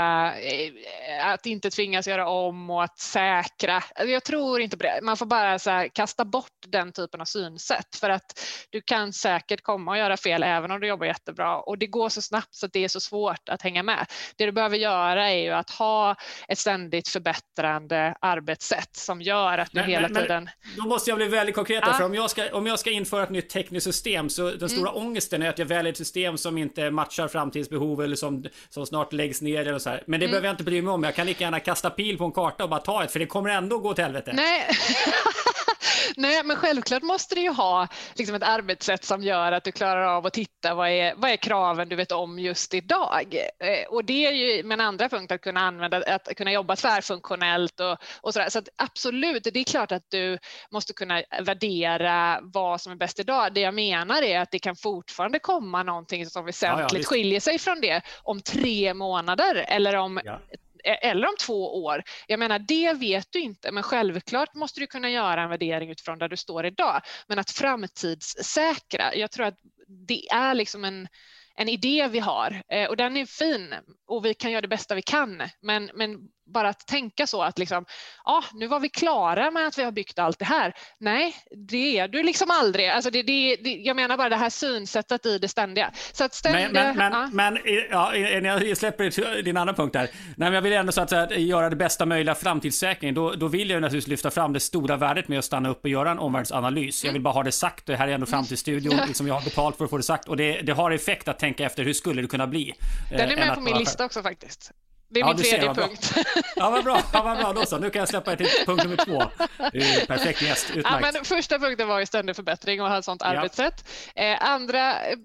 äh, 0.42 1.26
att 1.26 1.46
inte 1.46 1.70
tvingas 1.70 2.08
göra 2.08 2.28
om 2.28 2.70
och 2.70 2.84
att 2.84 2.98
säkra. 2.98 3.82
Jag 3.96 4.24
tror 4.24 4.60
inte 4.60 4.76
på 4.76 4.82
det. 4.82 5.00
Man 5.02 5.16
får 5.16 5.26
bara 5.26 5.58
så 5.58 5.88
kasta 5.92 6.24
bort 6.24 6.46
den 6.66 6.92
typen 6.92 7.20
av 7.20 7.24
synsätt 7.24 7.96
för 7.96 8.10
att 8.10 8.40
du 8.70 8.80
kan 8.80 9.12
säkert 9.12 9.62
komma 9.62 9.90
och 9.90 9.98
göra 9.98 10.16
fel 10.16 10.42
även 10.42 10.70
om 10.70 10.80
du 10.80 10.86
jobbar 10.86 11.06
jättebra 11.06 11.60
och 11.60 11.78
det 11.78 11.86
går 11.86 12.08
så 12.08 12.22
snabbt 12.22 12.54
så 12.54 12.66
att 12.66 12.72
det 12.72 12.84
är 12.84 12.88
så 12.88 13.00
svårt 13.00 13.48
att 13.48 13.62
hänga 13.62 13.82
med. 13.82 14.06
Det 14.36 14.46
du 14.46 14.52
behöver 14.52 14.76
göra 14.76 15.30
är 15.30 15.42
ju 15.42 15.50
att 15.50 15.70
ha 15.70 16.16
ett 16.48 16.58
ständigt 16.58 17.08
förbättrande 17.08 18.14
arbetssätt 18.20 18.96
som 18.96 19.22
gör 19.22 19.58
att 19.58 19.70
du 19.72 19.80
men, 19.80 19.90
hela 19.90 20.08
men, 20.08 20.22
tiden... 20.22 20.50
Då 20.76 20.88
måste 20.88 21.10
jag 21.10 21.16
bli 21.16 21.28
väldigt 21.28 21.54
konkret 21.54 21.84
ah. 21.86 21.92
för 21.92 22.04
om 22.04 22.14
jag, 22.14 22.30
ska, 22.30 22.52
om 22.52 22.66
jag 22.66 22.78
ska 22.78 22.90
införa 22.90 23.22
ett 23.22 23.30
nytt 23.30 23.50
tekniskt 23.50 23.84
system 23.84 24.30
så 24.30 24.50
den 24.50 24.68
stora 24.68 24.90
mm. 24.90 25.02
ångesten 25.02 25.42
är 25.42 25.48
att 25.48 25.58
jag 25.58 25.66
väljer 25.66 25.92
ett 25.92 25.98
system 25.98 26.38
som 26.38 26.49
inte 26.58 26.90
matchar 26.90 27.28
framtidsbehov 27.28 28.02
eller 28.02 28.16
som, 28.16 28.44
som 28.68 28.86
snart 28.86 29.12
läggs 29.12 29.42
ner 29.42 29.60
eller 29.60 29.78
så 29.78 29.90
här. 29.90 30.02
Men 30.06 30.20
det 30.20 30.26
mm. 30.26 30.30
behöver 30.30 30.48
jag 30.48 30.52
inte 30.52 30.64
bry 30.64 30.82
mig 30.82 30.92
om. 30.92 31.02
Jag 31.02 31.14
kan 31.14 31.26
lika 31.26 31.44
gärna 31.44 31.60
kasta 31.60 31.90
pil 31.90 32.18
på 32.18 32.24
en 32.24 32.32
karta 32.32 32.64
och 32.64 32.70
bara 32.70 32.80
ta 32.80 33.04
ett 33.04 33.12
för 33.12 33.18
det 33.18 33.26
kommer 33.26 33.50
ändå 33.50 33.78
gå 33.78 33.94
till 33.94 34.04
helvete. 34.04 34.32
Nej. 34.34 34.68
Nej, 36.16 36.44
men 36.44 36.56
självklart 36.56 37.02
måste 37.02 37.34
du 37.34 37.40
ju 37.40 37.50
ha 37.50 37.88
liksom 38.14 38.36
ett 38.36 38.42
arbetssätt 38.42 39.04
som 39.04 39.22
gör 39.22 39.52
att 39.52 39.64
du 39.64 39.72
klarar 39.72 40.02
av 40.02 40.26
att 40.26 40.32
titta 40.32 40.74
vad 40.74 40.88
är, 40.88 41.14
vad 41.16 41.30
är 41.30 41.36
kraven 41.36 41.88
du 41.88 41.96
vet 41.96 42.12
om 42.12 42.38
just 42.38 42.74
idag? 42.74 43.36
Eh, 43.58 43.88
och 43.88 44.04
det 44.04 44.26
är 44.26 44.32
ju 44.32 44.62
min 44.62 44.80
andra 44.80 45.08
punkt 45.08 45.32
att 45.32 45.40
kunna 45.40 45.60
använda, 45.60 46.02
att 46.06 46.36
kunna 46.36 46.52
jobba 46.52 46.76
tvärfunktionellt 46.76 47.80
och, 47.80 47.96
och 48.20 48.32
sådär. 48.32 48.48
Så 48.48 48.58
att 48.58 48.68
absolut, 48.76 49.44
det 49.44 49.60
är 49.60 49.64
klart 49.64 49.92
att 49.92 50.04
du 50.08 50.38
måste 50.70 50.92
kunna 50.92 51.22
värdera 51.42 52.40
vad 52.42 52.80
som 52.80 52.92
är 52.92 52.96
bäst 52.96 53.18
idag. 53.18 53.54
Det 53.54 53.60
jag 53.60 53.74
menar 53.74 54.22
är 54.22 54.40
att 54.40 54.50
det 54.50 54.58
kan 54.58 54.76
fortfarande 54.76 55.38
komma 55.38 55.82
någonting 55.82 56.26
som 56.26 56.44
väsentligt 56.44 56.92
ja, 56.92 56.98
ja, 56.98 57.04
skiljer 57.04 57.40
sig 57.40 57.58
från 57.58 57.80
det 57.80 58.02
om 58.22 58.40
tre 58.42 58.94
månader 58.94 59.64
eller 59.68 59.96
om 59.96 60.20
ja 60.24 60.40
E-, 60.84 61.08
eller 61.08 61.28
om 61.28 61.34
två 61.40 61.84
år. 61.84 62.02
Jag 62.26 62.38
menar, 62.38 62.58
det 62.58 62.92
vet 62.92 63.26
du 63.30 63.40
inte, 63.40 63.72
men 63.72 63.82
självklart 63.82 64.54
måste 64.54 64.80
du 64.80 64.86
kunna 64.86 65.10
göra 65.10 65.42
en 65.42 65.50
värdering 65.50 65.90
utifrån 65.90 66.18
där 66.18 66.28
du 66.28 66.36
står 66.36 66.66
idag. 66.66 67.00
Men 67.26 67.38
att 67.38 67.50
framtidssäkra, 67.50 69.14
jag 69.14 69.30
tror 69.30 69.46
att 69.46 69.58
det 69.88 70.28
är 70.30 70.54
liksom 70.54 70.84
en, 70.84 71.08
en 71.56 71.68
idé 71.68 72.08
vi 72.10 72.18
har 72.18 72.62
eh, 72.72 72.88
och 72.88 72.96
den 72.96 73.16
är 73.16 73.26
fin 73.26 73.74
och 74.06 74.24
vi 74.24 74.34
kan 74.34 74.50
göra 74.50 74.62
det 74.62 74.68
bästa 74.68 74.94
vi 74.94 75.02
kan. 75.02 75.42
Men, 75.62 75.90
men 75.94 76.18
bara 76.52 76.68
att 76.68 76.86
tänka 76.86 77.26
så 77.26 77.42
att 77.42 77.58
liksom, 77.58 77.84
ja, 78.24 78.44
nu 78.54 78.66
var 78.66 78.80
vi 78.80 78.88
klara 78.88 79.50
med 79.50 79.66
att 79.66 79.78
vi 79.78 79.84
har 79.84 79.92
byggt 79.92 80.18
allt 80.18 80.38
det 80.38 80.44
här. 80.44 80.72
Nej, 80.98 81.36
det 81.68 81.98
är 81.98 82.08
du 82.08 82.22
liksom 82.22 82.50
aldrig. 82.50 82.88
Alltså 82.88 83.10
det, 83.10 83.22
det, 83.22 83.56
det, 83.56 83.70
jag 83.70 83.96
menar 83.96 84.16
bara 84.16 84.28
det 84.28 84.36
här 84.36 84.50
synsättet 84.50 85.26
i 85.26 85.38
det 85.38 85.48
ständiga. 85.48 85.90
Så 86.12 86.24
att 86.24 86.34
ständiga, 86.34 86.68
men, 86.72 86.96
men, 86.96 87.12
ja. 87.12 87.28
men, 87.32 87.58
ja, 87.90 88.14
jag 88.14 88.76
släpper 88.76 89.42
din 89.42 89.56
andra 89.56 89.74
punkt 89.74 89.92
där. 89.92 90.00
Nej, 90.00 90.10
men 90.36 90.52
jag 90.52 90.62
vill 90.62 90.72
ändå 90.72 90.92
så 90.92 91.00
att, 91.00 91.12
att 91.12 91.36
göra 91.36 91.70
det 91.70 91.76
bästa 91.76 92.06
möjliga 92.06 92.34
framtidssäkring. 92.34 93.14
Då, 93.14 93.30
då 93.30 93.48
vill 93.48 93.70
jag 93.70 93.82
naturligtvis 93.82 94.10
lyfta 94.10 94.30
fram 94.30 94.52
det 94.52 94.60
stora 94.60 94.96
värdet 94.96 95.28
med 95.28 95.38
att 95.38 95.44
stanna 95.44 95.68
upp 95.68 95.84
och 95.84 95.90
göra 95.90 96.10
en 96.10 96.18
omvärldsanalys. 96.18 97.04
Jag 97.04 97.12
vill 97.12 97.22
bara 97.22 97.34
ha 97.34 97.42
det 97.42 97.52
sagt. 97.52 97.86
Det 97.86 97.96
här 97.96 98.08
är 98.08 98.12
ändå 98.12 98.26
framtidsstudion. 98.26 99.00
Liksom 99.06 99.26
jag 99.26 99.34
har 99.34 99.44
betalt 99.44 99.76
för 99.76 99.84
att 99.84 99.90
få 99.90 99.96
det 99.96 100.02
sagt. 100.02 100.28
Och 100.28 100.36
det, 100.36 100.60
det 100.62 100.72
har 100.72 100.90
effekt 100.90 101.28
att 101.28 101.38
tänka 101.38 101.64
efter 101.64 101.84
hur 101.84 101.92
skulle 101.92 102.22
det 102.22 102.28
kunna 102.28 102.46
bli. 102.46 102.74
Den 103.10 103.20
är 103.20 103.32
eh, 103.32 103.38
med 103.38 103.54
på 103.54 103.60
min 103.60 103.78
lista 103.78 104.04
också 104.04 104.22
faktiskt. 104.22 104.72
Det 105.12 105.20
är 105.20 105.24
Ja, 105.24 105.34
min 105.34 105.44
tredje 105.44 105.74
punkt. 105.74 106.14
Ja, 106.56 106.70
vad 106.70 106.84
bra. 106.84 107.02
Ja, 107.12 107.22
vad 107.22 107.38
bra. 107.38 107.52
Då 107.52 107.66
så. 107.66 107.78
Nu 107.78 107.90
kan 107.90 108.00
jag 108.00 108.08
släppa 108.08 108.32
er 108.32 108.36
till 108.36 108.46
punkt 108.66 108.84
nummer 108.84 108.96
två. 108.96 109.20
Perfekt 110.06 110.42
gäst. 110.42 110.70
Ja, 110.74 110.78
Utmärkt. 110.78 111.14
men 111.14 111.24
första 111.24 111.58
punkten 111.58 111.88
var 111.88 112.00
ju 112.00 112.06
ständig 112.06 112.36
förbättring 112.36 112.82
och 112.82 112.88
ha 112.88 112.98
ett 112.98 113.04
sådant 113.04 113.22
Ja. 113.22 113.28
arbetssätt. 113.28 113.88
Eh, 114.14 114.42
andra 114.44 115.06
eh, 115.06 115.16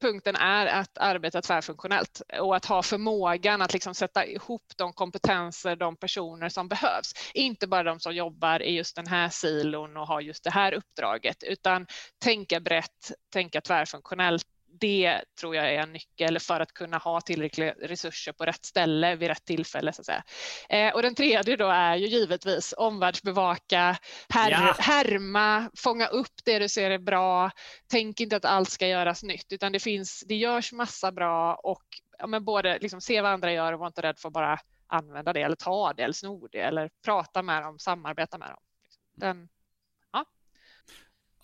punkten 0.00 0.36
är 0.36 0.66
att 0.66 0.98
arbeta 0.98 1.42
tvärfunktionellt 1.42 2.22
och 2.40 2.56
att 2.56 2.64
ha 2.64 2.82
förmågan 2.82 3.62
att 3.62 3.72
liksom 3.72 3.94
sätta 3.94 4.26
ihop 4.26 4.62
de 4.76 4.92
kompetenser, 4.92 5.76
de 5.76 5.96
personer 5.96 6.48
som 6.48 6.68
behövs. 6.68 7.12
Inte 7.34 7.66
bara 7.66 7.82
de 7.82 8.00
som 8.00 8.14
jobbar 8.14 8.62
i 8.62 8.70
just 8.76 8.96
den 8.96 9.06
här 9.06 9.28
silon 9.28 9.96
och 9.96 10.06
har 10.06 10.20
just 10.20 10.44
det 10.44 10.50
här 10.50 10.72
uppdraget, 10.74 11.42
utan 11.42 11.86
tänka 12.24 12.60
brett, 12.60 13.12
tänka 13.32 13.60
tvärfunktionellt. 13.60 14.44
Det 14.80 15.20
tror 15.40 15.56
jag 15.56 15.74
är 15.74 15.78
en 15.78 15.92
nyckel 15.92 16.40
för 16.40 16.60
att 16.60 16.72
kunna 16.72 16.98
ha 16.98 17.20
tillräckliga 17.20 17.74
resurser 17.82 18.32
på 18.32 18.44
rätt 18.44 18.64
ställe 18.64 19.16
vid 19.16 19.28
rätt 19.28 19.44
tillfälle. 19.44 19.92
Så 19.92 20.02
att 20.02 20.06
säga. 20.06 20.24
Eh, 20.68 20.94
och 20.94 21.02
den 21.02 21.14
tredje 21.14 21.56
då 21.56 21.68
är 21.68 21.96
ju 21.96 22.06
givetvis 22.06 22.74
omvärldsbevaka, 22.76 23.96
här, 24.28 24.50
Ja. 24.50 24.74
härma, 24.78 25.70
fånga 25.76 26.06
upp 26.06 26.32
det 26.44 26.58
du 26.58 26.68
ser 26.68 26.90
är 26.90 26.98
bra. 26.98 27.50
Tänk 27.90 28.20
inte 28.20 28.36
att 28.36 28.44
allt 28.44 28.70
ska 28.70 28.86
göras 28.88 29.22
nytt, 29.22 29.52
utan 29.52 29.72
det 29.72 29.80
finns, 29.80 30.24
det 30.26 30.34
görs 30.34 30.72
massa 30.72 31.12
bra 31.12 31.54
och 31.54 31.84
ja, 32.18 32.26
men 32.26 32.44
både 32.44 32.78
liksom 32.78 33.00
se 33.00 33.20
vad 33.20 33.32
andra 33.32 33.52
gör 33.52 33.72
och 33.72 33.78
vara 33.78 33.86
inte 33.86 34.02
rädd 34.02 34.18
för 34.18 34.28
att 34.28 34.32
bara 34.32 34.58
använda 34.86 35.32
det 35.32 35.42
eller 35.42 35.56
ta 35.56 35.92
det 35.92 36.02
eller 36.02 36.12
sno 36.14 36.48
det 36.52 36.60
eller 36.60 36.90
prata 37.04 37.42
med 37.42 37.62
dem, 37.62 37.78
samarbeta 37.78 38.38
med 38.38 38.48
dem. 38.48 38.60
Den, 39.16 39.48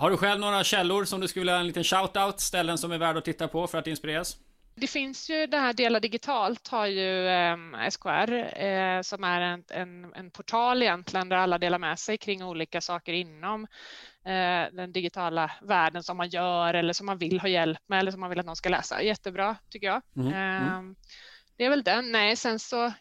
Har 0.01 0.11
du 0.11 0.17
själv 0.17 0.41
några 0.41 0.65
källor 0.65 1.05
som 1.05 1.21
du 1.21 1.29
skulle 1.29 1.41
vilja 1.41 1.55
ha 1.55 1.61
en 1.61 1.67
liten 1.67 1.83
shout-out? 1.83 2.35
Ställen 2.37 2.79
som 2.79 2.93
är 2.93 2.99
värda 2.99 3.19
att 3.19 3.25
titta 3.25 3.49
på 3.49 3.67
för 3.67 3.79
att 3.79 3.87
inspireras? 3.87 4.37
Det 4.75 4.87
finns 4.87 5.31
ju 5.31 5.47
det 5.47 5.57
här 5.57 5.73
Dela 5.73 6.01
digitalt 6.01 6.69
har 6.69 6.87
ju 6.87 7.29
eh, 7.29 7.57
SKR 7.91 8.33
eh, 8.63 9.03
som 9.03 9.25
är 9.25 9.41
en, 9.41 9.65
en, 9.69 10.15
en 10.15 10.31
portal 10.31 10.83
egentligen 10.83 11.29
där 11.29 11.37
alla 11.37 11.59
delar 11.59 11.79
med 11.79 11.99
sig 11.99 12.19
kring 12.19 12.45
olika 12.45 12.81
saker 12.81 13.13
inom 13.13 13.67
eh, 14.25 14.73
den 14.73 14.93
digitala 14.93 15.51
världen 15.63 16.03
som 16.03 16.17
man 16.17 16.29
gör 16.29 16.75
eller 16.75 16.93
som 16.93 17.07
man 17.07 17.19
vill 17.19 17.41
ha 17.41 17.49
hjälp 17.49 17.81
med 17.87 17.99
eller 17.99 18.11
som 18.11 18.21
man 18.21 18.31
vill 18.31 18.41
att 18.41 18.47
någon 18.47 18.57
ska 18.57 18.69
läsa. 18.69 19.03
Jättebra 19.03 19.57
tycker 19.71 19.87
jag. 19.87 20.03
Mm, 20.17 20.33
mm. 20.33 20.91
Eh, 20.91 20.97
det 21.57 21.65
är 21.65 21.71
väl 21.71 21.83
den. 21.83 22.13
Nej, 22.13 22.37
sen 22.37 22.59
så 22.59 22.93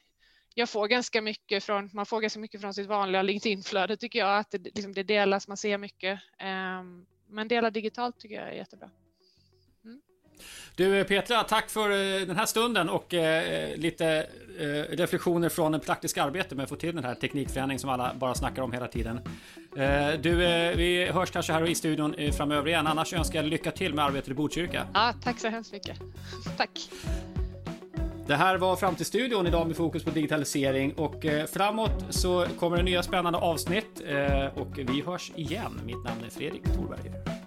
jag 0.54 0.70
får 0.70 0.88
ganska 0.88 1.22
mycket 1.22 1.64
från, 1.64 1.90
man 1.94 2.06
får 2.06 2.22
ganska 2.22 2.40
mycket 2.40 2.62
från 2.62 2.74
sitt 2.74 2.88
vanliga 2.88 3.22
LinkedIn-flöde 3.22 3.98
tycker 3.98 4.20
jag, 4.20 4.38
att 4.38 4.52
det, 4.52 4.58
liksom, 4.58 4.94
det 4.94 5.04
delas, 5.04 5.48
man 5.48 5.58
ser 5.58 5.78
mycket. 5.78 6.20
Eh, 6.38 6.84
men 7.30 7.48
dela 7.48 7.70
digitalt 7.70 8.20
tycker 8.20 8.36
jag 8.36 8.48
är 8.48 8.54
jättebra. 8.54 8.90
Du 10.76 11.04
Petra, 11.04 11.44
tack 11.44 11.70
för 11.70 11.92
eh, 11.92 12.28
den 12.28 12.36
här 12.36 12.46
stunden 12.46 12.90
och 12.90 13.14
eh, 13.14 13.78
lite 13.78 14.28
eh, 14.60 14.96
reflektioner 14.98 15.50
från 15.50 15.72
det 15.72 15.80
praktiska 15.80 16.24
arbetet 16.24 16.52
med 16.52 16.64
att 16.64 16.70
få 16.70 16.76
till 16.76 16.96
den 16.96 17.04
här 17.04 17.16
teknikförändringen 17.16 17.80
som 17.80 17.90
alla 17.90 18.14
bara 18.14 18.36
snackar 18.36 18.62
om 18.62 18.72
hela 18.72 18.88
tiden. 18.88 19.20
Eh, 19.78 20.20
du, 20.20 20.46
eh, 20.46 20.76
vi 20.78 21.10
hörs 21.14 21.32
kanske 21.32 21.54
här 21.54 21.70
i 21.70 21.76
studion 21.76 22.14
eh, 22.14 22.32
framöver 22.32 22.68
igen. 22.68 22.88
Annars 22.88 23.14
önskar 23.14 23.40
jag 23.40 23.50
lycka 23.50 23.72
till 23.72 23.94
med 23.94 24.06
arbetet 24.06 24.30
i 24.30 24.34
Botkyrka. 24.34 24.88
Ja, 24.94 25.14
tack 25.24 25.40
så 25.40 25.48
hemskt 25.48 25.72
mycket. 25.72 25.98
Tack. 26.58 26.90
Det 28.30 28.36
här 28.36 28.58
var 28.58 28.76
Framtidsstudion 28.76 29.48
idag 29.48 29.68
med 29.68 29.76
fokus 29.76 30.04
på 30.04 30.10
digitalisering 30.10 30.94
och 30.94 31.26
eh, 31.26 31.46
framåt 31.46 32.06
så 32.10 32.46
kommer 32.60 32.78
det 32.78 32.84
nya 32.84 33.04
spännande 33.04 33.40
avsnitt 33.40 34.02
eh, 34.08 34.58
och 34.58 34.78
vi 34.78 35.02
hörs 35.02 35.32
igen. 35.36 35.82
Mitt 35.86 36.04
namn 36.04 36.24
är 36.26 36.30
Fredrik 36.30 36.64
Thorberger. 36.64 37.39